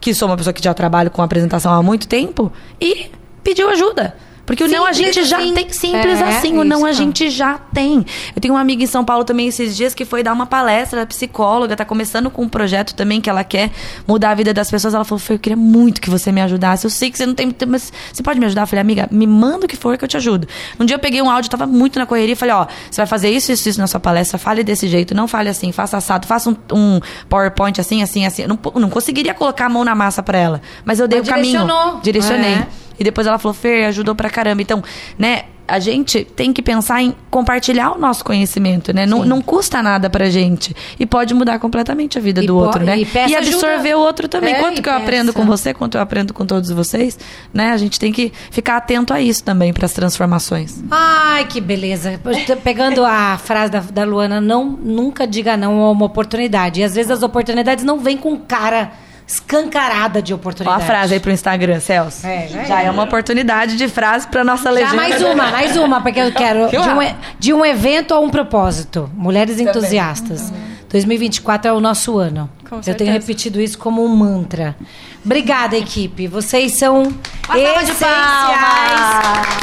que 0.00 0.14
sou 0.14 0.28
uma 0.28 0.36
pessoa 0.36 0.52
que 0.52 0.62
já 0.62 0.74
trabalho 0.74 1.10
com 1.10 1.22
apresentação 1.22 1.72
há 1.72 1.82
muito 1.82 2.06
tempo, 2.06 2.52
e 2.80 3.10
pediu 3.42 3.68
ajuda. 3.70 4.16
Porque 4.46 4.62
o 4.64 4.68
não 4.68 4.84
a 4.84 4.92
Simples 4.92 5.14
gente 5.14 5.28
já 5.28 5.38
assim. 5.38 5.54
tem 5.54 5.70
simples 5.70 6.20
É, 6.20 6.24
assim, 6.36 6.58
o 6.58 6.64
não 6.64 6.78
isso. 6.78 6.86
a 6.86 6.92
gente 6.92 7.30
já 7.30 7.58
tem. 7.72 8.04
Eu 8.34 8.40
tenho 8.42 8.54
uma 8.54 8.60
amiga 8.60 8.82
em 8.82 8.86
São 8.86 9.04
Paulo 9.04 9.24
também 9.24 9.48
esses 9.48 9.76
dias 9.76 9.94
que 9.94 10.04
foi 10.04 10.22
dar 10.22 10.32
uma 10.32 10.46
palestra, 10.46 10.98
ela 10.98 11.02
é 11.04 11.06
psicóloga, 11.06 11.74
tá 11.76 11.84
começando 11.84 12.30
com 12.30 12.42
um 12.42 12.48
projeto 12.48 12.94
também 12.94 13.20
que 13.20 13.30
ela 13.30 13.42
quer 13.44 13.70
mudar 14.06 14.30
a 14.30 14.34
vida 14.34 14.52
das 14.52 14.70
pessoas. 14.70 14.94
Ela 14.94 15.04
falou: 15.04 15.18
Foi, 15.18 15.36
eu 15.36 15.40
queria 15.40 15.56
muito 15.56 16.00
que 16.00 16.10
você 16.10 16.30
me 16.30 16.40
ajudasse. 16.40 16.84
Eu 16.86 16.90
sei 16.90 17.10
que 17.10 17.16
você 17.18 17.26
não 17.26 17.34
tem 17.34 17.50
tempo, 17.50 17.72
mas 17.72 17.92
você 18.12 18.22
pode 18.22 18.38
me 18.38 18.46
ajudar? 18.46 18.62
Eu 18.62 18.66
falei, 18.66 18.80
amiga, 18.82 19.08
me 19.10 19.26
manda 19.26 19.66
o 19.66 19.68
que 19.68 19.76
for 19.76 19.96
que 19.96 20.04
eu 20.04 20.08
te 20.08 20.16
ajudo. 20.16 20.46
Um 20.78 20.84
dia 20.84 20.94
eu 20.96 21.00
peguei 21.00 21.22
um 21.22 21.30
áudio, 21.30 21.50
tava 21.50 21.66
muito 21.66 21.98
na 21.98 22.06
correria 22.06 22.32
e 22.34 22.36
falei, 22.36 22.54
ó, 22.54 22.66
você 22.90 23.00
vai 23.00 23.06
fazer 23.06 23.30
isso, 23.30 23.50
isso, 23.52 23.68
isso 23.68 23.80
na 23.80 23.86
sua 23.86 24.00
palestra, 24.00 24.38
fale 24.38 24.62
desse 24.62 24.88
jeito, 24.88 25.14
não 25.14 25.26
fale 25.26 25.48
assim, 25.48 25.72
faça 25.72 25.96
assado, 25.96 26.26
faça 26.26 26.50
um, 26.50 26.56
um 26.72 27.00
PowerPoint 27.28 27.80
assim, 27.80 28.02
assim, 28.02 28.26
assim. 28.26 28.42
Eu 28.42 28.48
não, 28.48 28.58
não 28.76 28.90
conseguiria 28.90 29.32
colocar 29.34 29.66
a 29.66 29.68
mão 29.68 29.84
na 29.84 29.94
massa 29.94 30.22
pra 30.22 30.38
ela. 30.38 30.60
Mas 30.84 31.00
eu 31.00 31.08
dei 31.08 31.20
Mas 31.20 31.28
o 31.28 31.30
caminho. 31.30 31.52
direcionou. 31.60 32.00
Direcionei. 32.00 32.54
É. 32.54 32.66
E 32.98 33.04
depois 33.04 33.26
ela 33.26 33.38
falou, 33.38 33.54
Fer, 33.54 33.86
ajudou 33.86 34.14
pra 34.14 34.30
caramba. 34.30 34.62
Então, 34.62 34.82
né, 35.18 35.44
a 35.66 35.78
gente 35.78 36.24
tem 36.24 36.52
que 36.52 36.60
pensar 36.60 37.02
em 37.02 37.14
compartilhar 37.30 37.92
o 37.92 37.98
nosso 37.98 38.22
conhecimento, 38.24 38.92
né? 38.92 39.06
Não, 39.06 39.24
não 39.24 39.40
custa 39.40 39.82
nada 39.82 40.10
pra 40.10 40.28
gente. 40.28 40.76
E 41.00 41.06
pode 41.06 41.32
mudar 41.32 41.58
completamente 41.58 42.18
a 42.18 42.20
vida 42.20 42.42
E 42.42 42.46
do 42.46 42.56
outro, 42.56 42.84
né? 42.84 42.98
e 42.98 43.06
peça 43.06 43.38
absorver 43.38 43.74
ajuda. 43.90 43.98
o 43.98 44.00
outro 44.00 44.28
também. 44.28 44.54
É, 44.54 44.58
quanto 44.58 44.78
e 44.78 44.82
que 44.82 44.88
eu 44.88 44.92
aprendo 44.92 45.32
com 45.32 45.44
você, 45.46 45.72
quanto 45.72 45.96
eu 45.96 46.02
aprendo 46.02 46.34
com 46.34 46.44
todos 46.44 46.70
vocês, 46.70 47.18
né? 47.52 47.70
A 47.70 47.76
gente 47.78 47.98
tem 47.98 48.12
que 48.12 48.30
ficar 48.50 48.76
atento 48.76 49.14
a 49.14 49.20
isso 49.22 49.42
também, 49.42 49.72
pras 49.72 49.92
transformações. 49.94 50.82
Ai, 50.90 51.46
que 51.46 51.60
beleza. 51.60 52.20
Pegando 52.62 53.02
a 53.04 53.38
frase 53.38 53.72
da, 53.72 53.80
da 53.80 54.04
Luana, 54.04 54.40
não, 54.42 54.66
nunca 54.66 55.26
diga 55.26 55.56
não 55.56 55.80
a 55.82 55.90
uma 55.90 56.04
oportunidade. 56.04 56.80
E 56.80 56.84
às 56.84 56.94
vezes 56.94 57.10
as 57.10 57.22
oportunidades 57.22 57.84
não 57.84 57.98
vêm 57.98 58.18
com 58.18 58.36
cara 58.38 58.92
escancarada 59.26 60.20
de 60.20 60.32
Ó 60.32 60.36
oportunidade. 60.36 60.82
a 60.82 60.86
frase 60.86 61.14
aí 61.14 61.20
pro 61.20 61.32
Instagram, 61.32 61.80
Celso. 61.80 62.26
É, 62.26 62.46
já 62.48 62.64
já 62.64 62.82
é. 62.82 62.86
é 62.86 62.90
uma 62.90 63.04
oportunidade 63.04 63.76
de 63.76 63.88
frase 63.88 64.26
pra 64.28 64.44
nossa 64.44 64.70
legenda. 64.70 64.90
Já 64.90 64.96
mais 64.96 65.22
uma, 65.22 65.50
mais 65.50 65.76
uma, 65.76 66.00
porque 66.00 66.20
eu 66.20 66.32
quero. 66.32 66.68
De 66.74 66.78
um, 66.78 67.14
de 67.38 67.52
um 67.52 67.64
evento 67.64 68.14
a 68.14 68.20
um 68.20 68.28
propósito. 68.28 69.10
Mulheres 69.14 69.58
entusiastas. 69.60 70.52
2024 70.88 71.70
é 71.70 71.72
o 71.72 71.80
nosso 71.80 72.18
ano. 72.18 72.48
Com 72.68 72.76
eu 72.76 72.82
certeza. 72.82 72.98
tenho 72.98 73.12
repetido 73.12 73.60
isso 73.60 73.78
como 73.78 74.04
um 74.04 74.08
mantra. 74.08 74.76
Obrigada, 75.24 75.76
equipe. 75.76 76.26
Vocês 76.28 76.72
são 76.72 77.12
essenciais, 77.54 78.04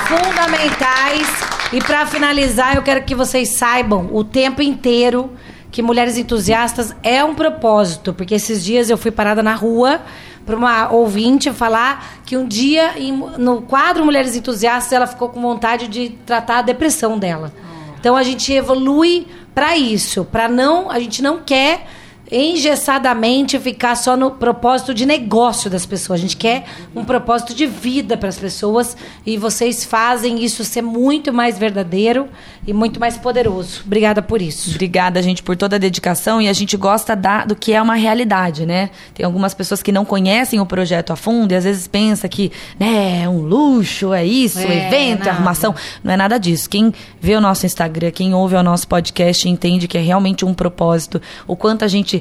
fundamentais. 0.07 1.28
E 1.72 1.80
para 1.80 2.05
finalizar, 2.05 2.76
eu 2.76 2.82
quero 2.82 3.03
que 3.03 3.16
vocês 3.16 3.49
saibam 3.49 4.09
o 4.12 4.24
tempo 4.24 4.62
inteiro 4.62 5.32
que 5.72 5.82
Mulheres 5.82 6.17
Entusiastas 6.17 6.93
é 7.01 7.24
um 7.24 7.34
propósito, 7.34 8.13
porque 8.13 8.36
esses 8.36 8.63
dias 8.63 8.89
eu 8.89 8.97
fui 8.97 9.09
parada 9.09 9.41
na 9.41 9.55
rua 9.55 10.01
para 10.45 10.55
uma 10.55 10.91
ouvinte 10.91 11.51
falar 11.51 12.22
que 12.26 12.36
um 12.36 12.45
dia 12.45 12.93
no 13.38 13.61
quadro 13.61 14.03
Mulheres 14.03 14.36
Entusiastas 14.36 14.91
ela 14.91 15.07
ficou 15.07 15.30
com 15.30 15.41
vontade 15.41 15.88
de 15.88 16.09
tratar 16.26 16.59
a 16.59 16.61
depressão 16.61 17.17
dela. 17.17 17.53
Então 17.99 18.17
a 18.17 18.24
gente 18.24 18.51
evolui 18.51 19.28
para 19.55 19.78
isso, 19.78 20.26
para 20.26 20.49
não, 20.49 20.91
a 20.91 20.99
gente 20.99 21.22
não 21.22 21.39
quer 21.39 21.88
engessadamente 22.32 23.59
ficar 23.59 23.95
só 23.95 24.15
no 24.15 24.32
propósito 24.32 24.93
de 24.93 25.05
negócio 25.05 25.69
das 25.69 25.86
pessoas. 25.86 26.19
A 26.19 26.21
gente 26.21 26.38
quer 26.38 26.63
um 26.95 27.03
propósito 27.03 27.53
de 27.53 27.65
vida 27.65 28.15
para 28.15 28.29
as 28.29 28.38
pessoas 28.38 28.95
e 29.25 29.38
vocês 29.38 29.84
fazem 29.84 30.43
isso 30.43 30.63
ser 30.63 30.82
muito 30.82 31.34
mais 31.34 31.59
verdadeiro 31.59 32.27
e 32.65 32.71
muito 32.71 32.99
mais 32.99 33.17
poderoso. 33.17 33.82
Obrigada 33.86 34.21
por 34.21 34.41
isso. 34.41 34.69
Obrigada, 34.71 35.21
gente, 35.21 35.43
por 35.43 35.57
toda 35.57 35.75
a 35.75 35.79
dedicação 35.79 36.41
e 36.41 36.47
a 36.47 36.53
gente 36.53 36.77
gosta 36.77 37.15
da, 37.15 37.43
do 37.43 37.55
que 37.55 37.73
é 37.73 37.82
uma 37.82 37.95
realidade, 37.95 38.65
né? 38.65 38.91
Tem 39.13 39.25
algumas 39.25 39.53
pessoas 39.53 39.84
que 39.84 39.91
não 39.91 40.05
conhecem 40.05 40.59
o 40.59 40.65
projeto 40.65 41.11
a 41.11 41.15
fundo 41.15 41.51
e 41.51 41.55
às 41.55 41.63
vezes 41.63 41.88
pensa 41.88 42.29
que, 42.29 42.51
né, 42.79 43.23
é 43.23 43.29
um 43.29 43.41
luxo, 43.41 44.13
é 44.13 44.25
isso, 44.25 44.59
É, 44.59 44.88
evento, 44.88 45.19
nada. 45.19 45.32
arrumação. 45.32 45.75
Não 46.03 46.13
é 46.13 46.17
nada 46.17 46.38
disso. 46.38 46.69
Quem 46.69 46.93
vê 47.19 47.36
o 47.36 47.41
nosso 47.41 47.65
Instagram, 47.65 48.11
quem 48.11 48.34
ouve 48.34 48.55
o 48.55 48.63
nosso 48.63 48.88
podcast, 48.88 49.49
entende 49.49 49.88
que 49.88 49.97
é 49.97 50.01
realmente 50.01 50.45
um 50.45 50.53
propósito. 50.53 51.21
O 51.47 51.55
quanto 51.55 51.84
a 51.84 51.88
gente 51.88 52.20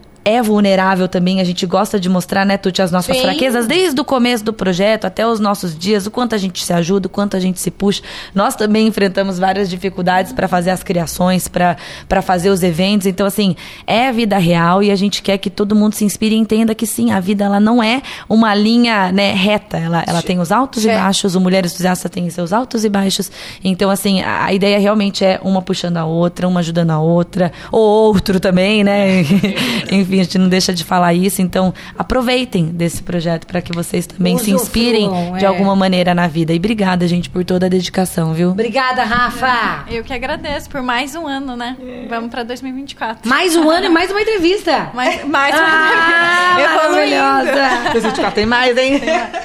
é 0.23 0.41
vulnerável 0.41 1.07
também, 1.07 1.39
a 1.41 1.43
gente 1.43 1.65
gosta 1.65 1.99
de 1.99 2.07
mostrar, 2.07 2.45
né, 2.45 2.57
Tuti, 2.57 2.81
as 2.81 2.91
nossas 2.91 3.15
Sim. 3.15 3.23
fraquezas, 3.23 3.65
desde 3.67 3.99
o 3.99 4.05
começo 4.05 4.43
do 4.43 4.53
projeto 4.53 5.05
até 5.05 5.25
os 5.25 5.39
nossos 5.39 5.77
dias, 5.77 6.05
o 6.05 6.11
quanto 6.11 6.35
a 6.35 6.37
gente 6.37 6.63
se 6.63 6.71
ajuda, 6.73 7.07
o 7.07 7.09
quanto 7.09 7.35
a 7.35 7.39
gente 7.39 7.59
se 7.59 7.71
puxa. 7.71 8.03
Nós 8.33 8.55
também 8.55 8.87
enfrentamos 8.87 9.39
várias 9.39 9.69
dificuldades 9.69 10.31
para 10.31 10.47
fazer 10.47 10.69
as 10.69 10.83
criações, 10.83 11.47
para 11.47 12.21
fazer 12.21 12.49
os 12.49 12.61
eventos. 12.61 13.07
Então, 13.07 13.25
assim, 13.25 13.55
é 13.87 14.07
a 14.07 14.11
vida 14.11 14.37
real 14.37 14.83
e 14.83 14.91
a 14.91 14.95
gente 14.95 15.21
quer 15.21 15.37
que 15.37 15.49
todo 15.49 15.75
mundo 15.75 15.93
se 15.93 16.05
inspire 16.05 16.35
e 16.35 16.37
entenda 16.37 16.75
que 16.75 16.85
sim, 16.85 17.11
a 17.11 17.19
vida 17.19 17.45
ela 17.45 17.59
não 17.59 17.81
é 17.81 18.01
uma 18.29 18.53
linha 18.53 19.11
né, 19.11 19.31
reta. 19.33 19.77
Ela, 19.77 20.03
ela 20.05 20.21
tem 20.21 20.39
os 20.39 20.51
altos 20.51 20.85
e 20.85 20.89
É. 20.89 20.95
baixos, 20.97 21.35
o 21.35 21.41
Mulher 21.41 21.65
Entusiasta 21.65 22.07
tem 22.09 22.29
seus 22.29 22.53
altos 22.53 22.85
e 22.85 22.89
baixos. 22.89 23.31
Então, 23.63 23.89
assim, 23.89 24.21
a, 24.21 24.45
a 24.45 24.53
ideia 24.53 24.77
realmente 24.77 25.25
é 25.25 25.39
uma 25.43 25.61
puxando 25.61 25.97
a 25.97 26.05
outra, 26.05 26.47
uma 26.47 26.59
ajudando 26.59 26.91
a 26.91 26.99
outra, 26.99 27.51
ou 27.71 27.81
outro 27.81 28.39
também, 28.39 28.83
né? 28.83 29.21
Enfim, 29.91 30.10
a 30.19 30.23
gente 30.23 30.37
não 30.37 30.49
deixa 30.49 30.73
de 30.73 30.83
falar 30.83 31.13
isso. 31.13 31.41
Então, 31.41 31.73
aproveitem 31.97 32.65
desse 32.65 33.01
projeto 33.03 33.45
para 33.47 33.61
que 33.61 33.71
vocês 33.73 34.05
também 34.05 34.37
se 34.37 34.51
inspirem 34.51 35.09
de 35.37 35.45
é. 35.45 35.47
alguma 35.47 35.75
maneira 35.75 36.13
na 36.13 36.27
vida. 36.27 36.53
E 36.53 36.57
obrigada, 36.57 37.07
gente, 37.07 37.29
por 37.29 37.43
toda 37.45 37.65
a 37.65 37.69
dedicação, 37.69 38.33
viu? 38.33 38.49
Obrigada, 38.51 39.03
Rafa. 39.03 39.85
Eu 39.89 40.03
que 40.03 40.13
agradeço 40.13 40.69
por 40.69 40.81
mais 40.81 41.15
um 41.15 41.27
ano, 41.27 41.55
né? 41.55 41.77
Vamos 42.09 42.29
pra 42.29 42.43
2024. 42.43 43.27
Mais 43.29 43.55
um 43.55 43.69
ano 43.69 43.85
e 43.85 43.89
mais 43.89 44.11
uma 44.11 44.21
entrevista. 44.21 44.89
Mais, 44.93 45.25
mais 45.25 45.55
Ah, 45.57 46.57
Evoluindo. 46.59 47.15
maravilhosa. 47.15 47.91
2024 47.91 48.35
tem 48.35 48.45
mais, 48.45 48.77
hein? 48.77 48.99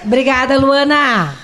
Obrigada, 0.05 0.59
Luana. 0.59 1.35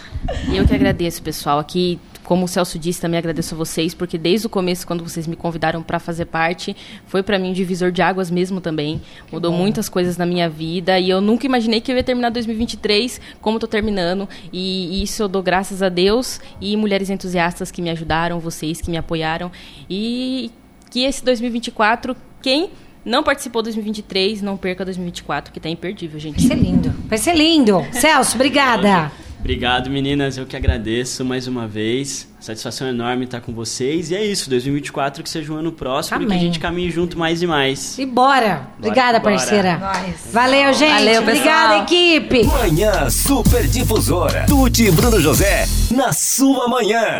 E 0.48 0.56
eu 0.56 0.66
que 0.66 0.74
agradeço, 0.74 1.22
pessoal. 1.22 1.58
Aqui, 1.58 1.98
como 2.24 2.44
o 2.44 2.48
Celso 2.48 2.78
disse, 2.78 3.00
também 3.00 3.18
agradeço 3.18 3.54
a 3.54 3.58
vocês, 3.58 3.94
porque 3.94 4.16
desde 4.16 4.46
o 4.46 4.50
começo, 4.50 4.86
quando 4.86 5.02
vocês 5.02 5.26
me 5.26 5.36
convidaram 5.36 5.82
para 5.82 5.98
fazer 5.98 6.26
parte, 6.26 6.76
foi 7.06 7.22
para 7.22 7.38
mim 7.38 7.50
um 7.50 7.52
divisor 7.52 7.90
de 7.90 8.00
águas 8.00 8.30
mesmo 8.30 8.60
também. 8.60 9.00
Mudou 9.30 9.52
muitas 9.52 9.88
coisas 9.88 10.16
na 10.16 10.24
minha 10.24 10.48
vida 10.48 10.98
e 10.98 11.10
eu 11.10 11.20
nunca 11.20 11.46
imaginei 11.46 11.80
que 11.80 11.90
eu 11.90 11.96
ia 11.96 12.04
terminar 12.04 12.30
2023 12.30 13.20
como 13.40 13.56
estou 13.56 13.68
terminando. 13.68 14.28
E 14.52 15.02
isso 15.02 15.22
eu 15.22 15.28
dou 15.28 15.42
graças 15.42 15.82
a 15.82 15.88
Deus 15.88 16.40
e 16.60 16.76
mulheres 16.76 17.10
entusiastas 17.10 17.70
que 17.70 17.82
me 17.82 17.90
ajudaram, 17.90 18.38
vocês 18.38 18.80
que 18.80 18.90
me 18.90 18.96
apoiaram. 18.96 19.50
E 19.90 20.50
que 20.90 21.04
esse 21.04 21.24
2024, 21.24 22.14
quem 22.40 22.70
não 23.04 23.22
participou 23.22 23.62
de 23.62 23.66
2023, 23.66 24.42
não 24.42 24.56
perca 24.56 24.84
2024, 24.84 25.52
que 25.52 25.58
tá 25.58 25.68
imperdível, 25.68 26.20
gente. 26.20 26.46
Vai 26.46 26.56
ser 26.56 26.62
lindo. 26.62 26.94
Vai 27.08 27.18
ser 27.18 27.34
lindo. 27.34 27.86
Celso, 27.92 28.36
obrigada. 28.36 29.10
Obrigado, 29.42 29.90
meninas. 29.90 30.38
Eu 30.38 30.46
que 30.46 30.56
agradeço 30.56 31.24
mais 31.24 31.48
uma 31.48 31.66
vez. 31.66 32.28
Satisfação 32.38 32.86
enorme 32.86 33.24
estar 33.24 33.40
com 33.40 33.52
vocês. 33.52 34.12
E 34.12 34.14
é 34.14 34.24
isso, 34.24 34.48
2024 34.48 35.20
que 35.20 35.28
seja 35.28 35.52
um 35.52 35.56
ano 35.56 35.72
próspero 35.72 36.22
e 36.22 36.26
que 36.26 36.32
Amém. 36.32 36.38
a 36.38 36.44
gente 36.44 36.60
caminhe 36.60 36.90
junto 36.92 37.18
mais 37.18 37.42
e 37.42 37.46
mais. 37.46 37.98
E 37.98 38.06
bora. 38.06 38.68
Obrigada, 38.78 39.18
bora. 39.18 39.34
parceira. 39.34 39.78
Nós. 39.78 40.14
Valeu, 40.32 40.72
gente. 40.72 40.92
Valeu, 40.92 41.22
pessoal. 41.24 41.24
Obrigada, 41.24 41.76
equipe. 41.78 42.44
Manhã 42.44 43.10
Super 43.10 43.66
Difusora. 43.66 44.46
Tuti 44.46 44.84
e 44.84 44.90
Bruno 44.92 45.20
José 45.20 45.66
na 45.90 46.12
sua 46.12 46.68
manhã. 46.68 47.18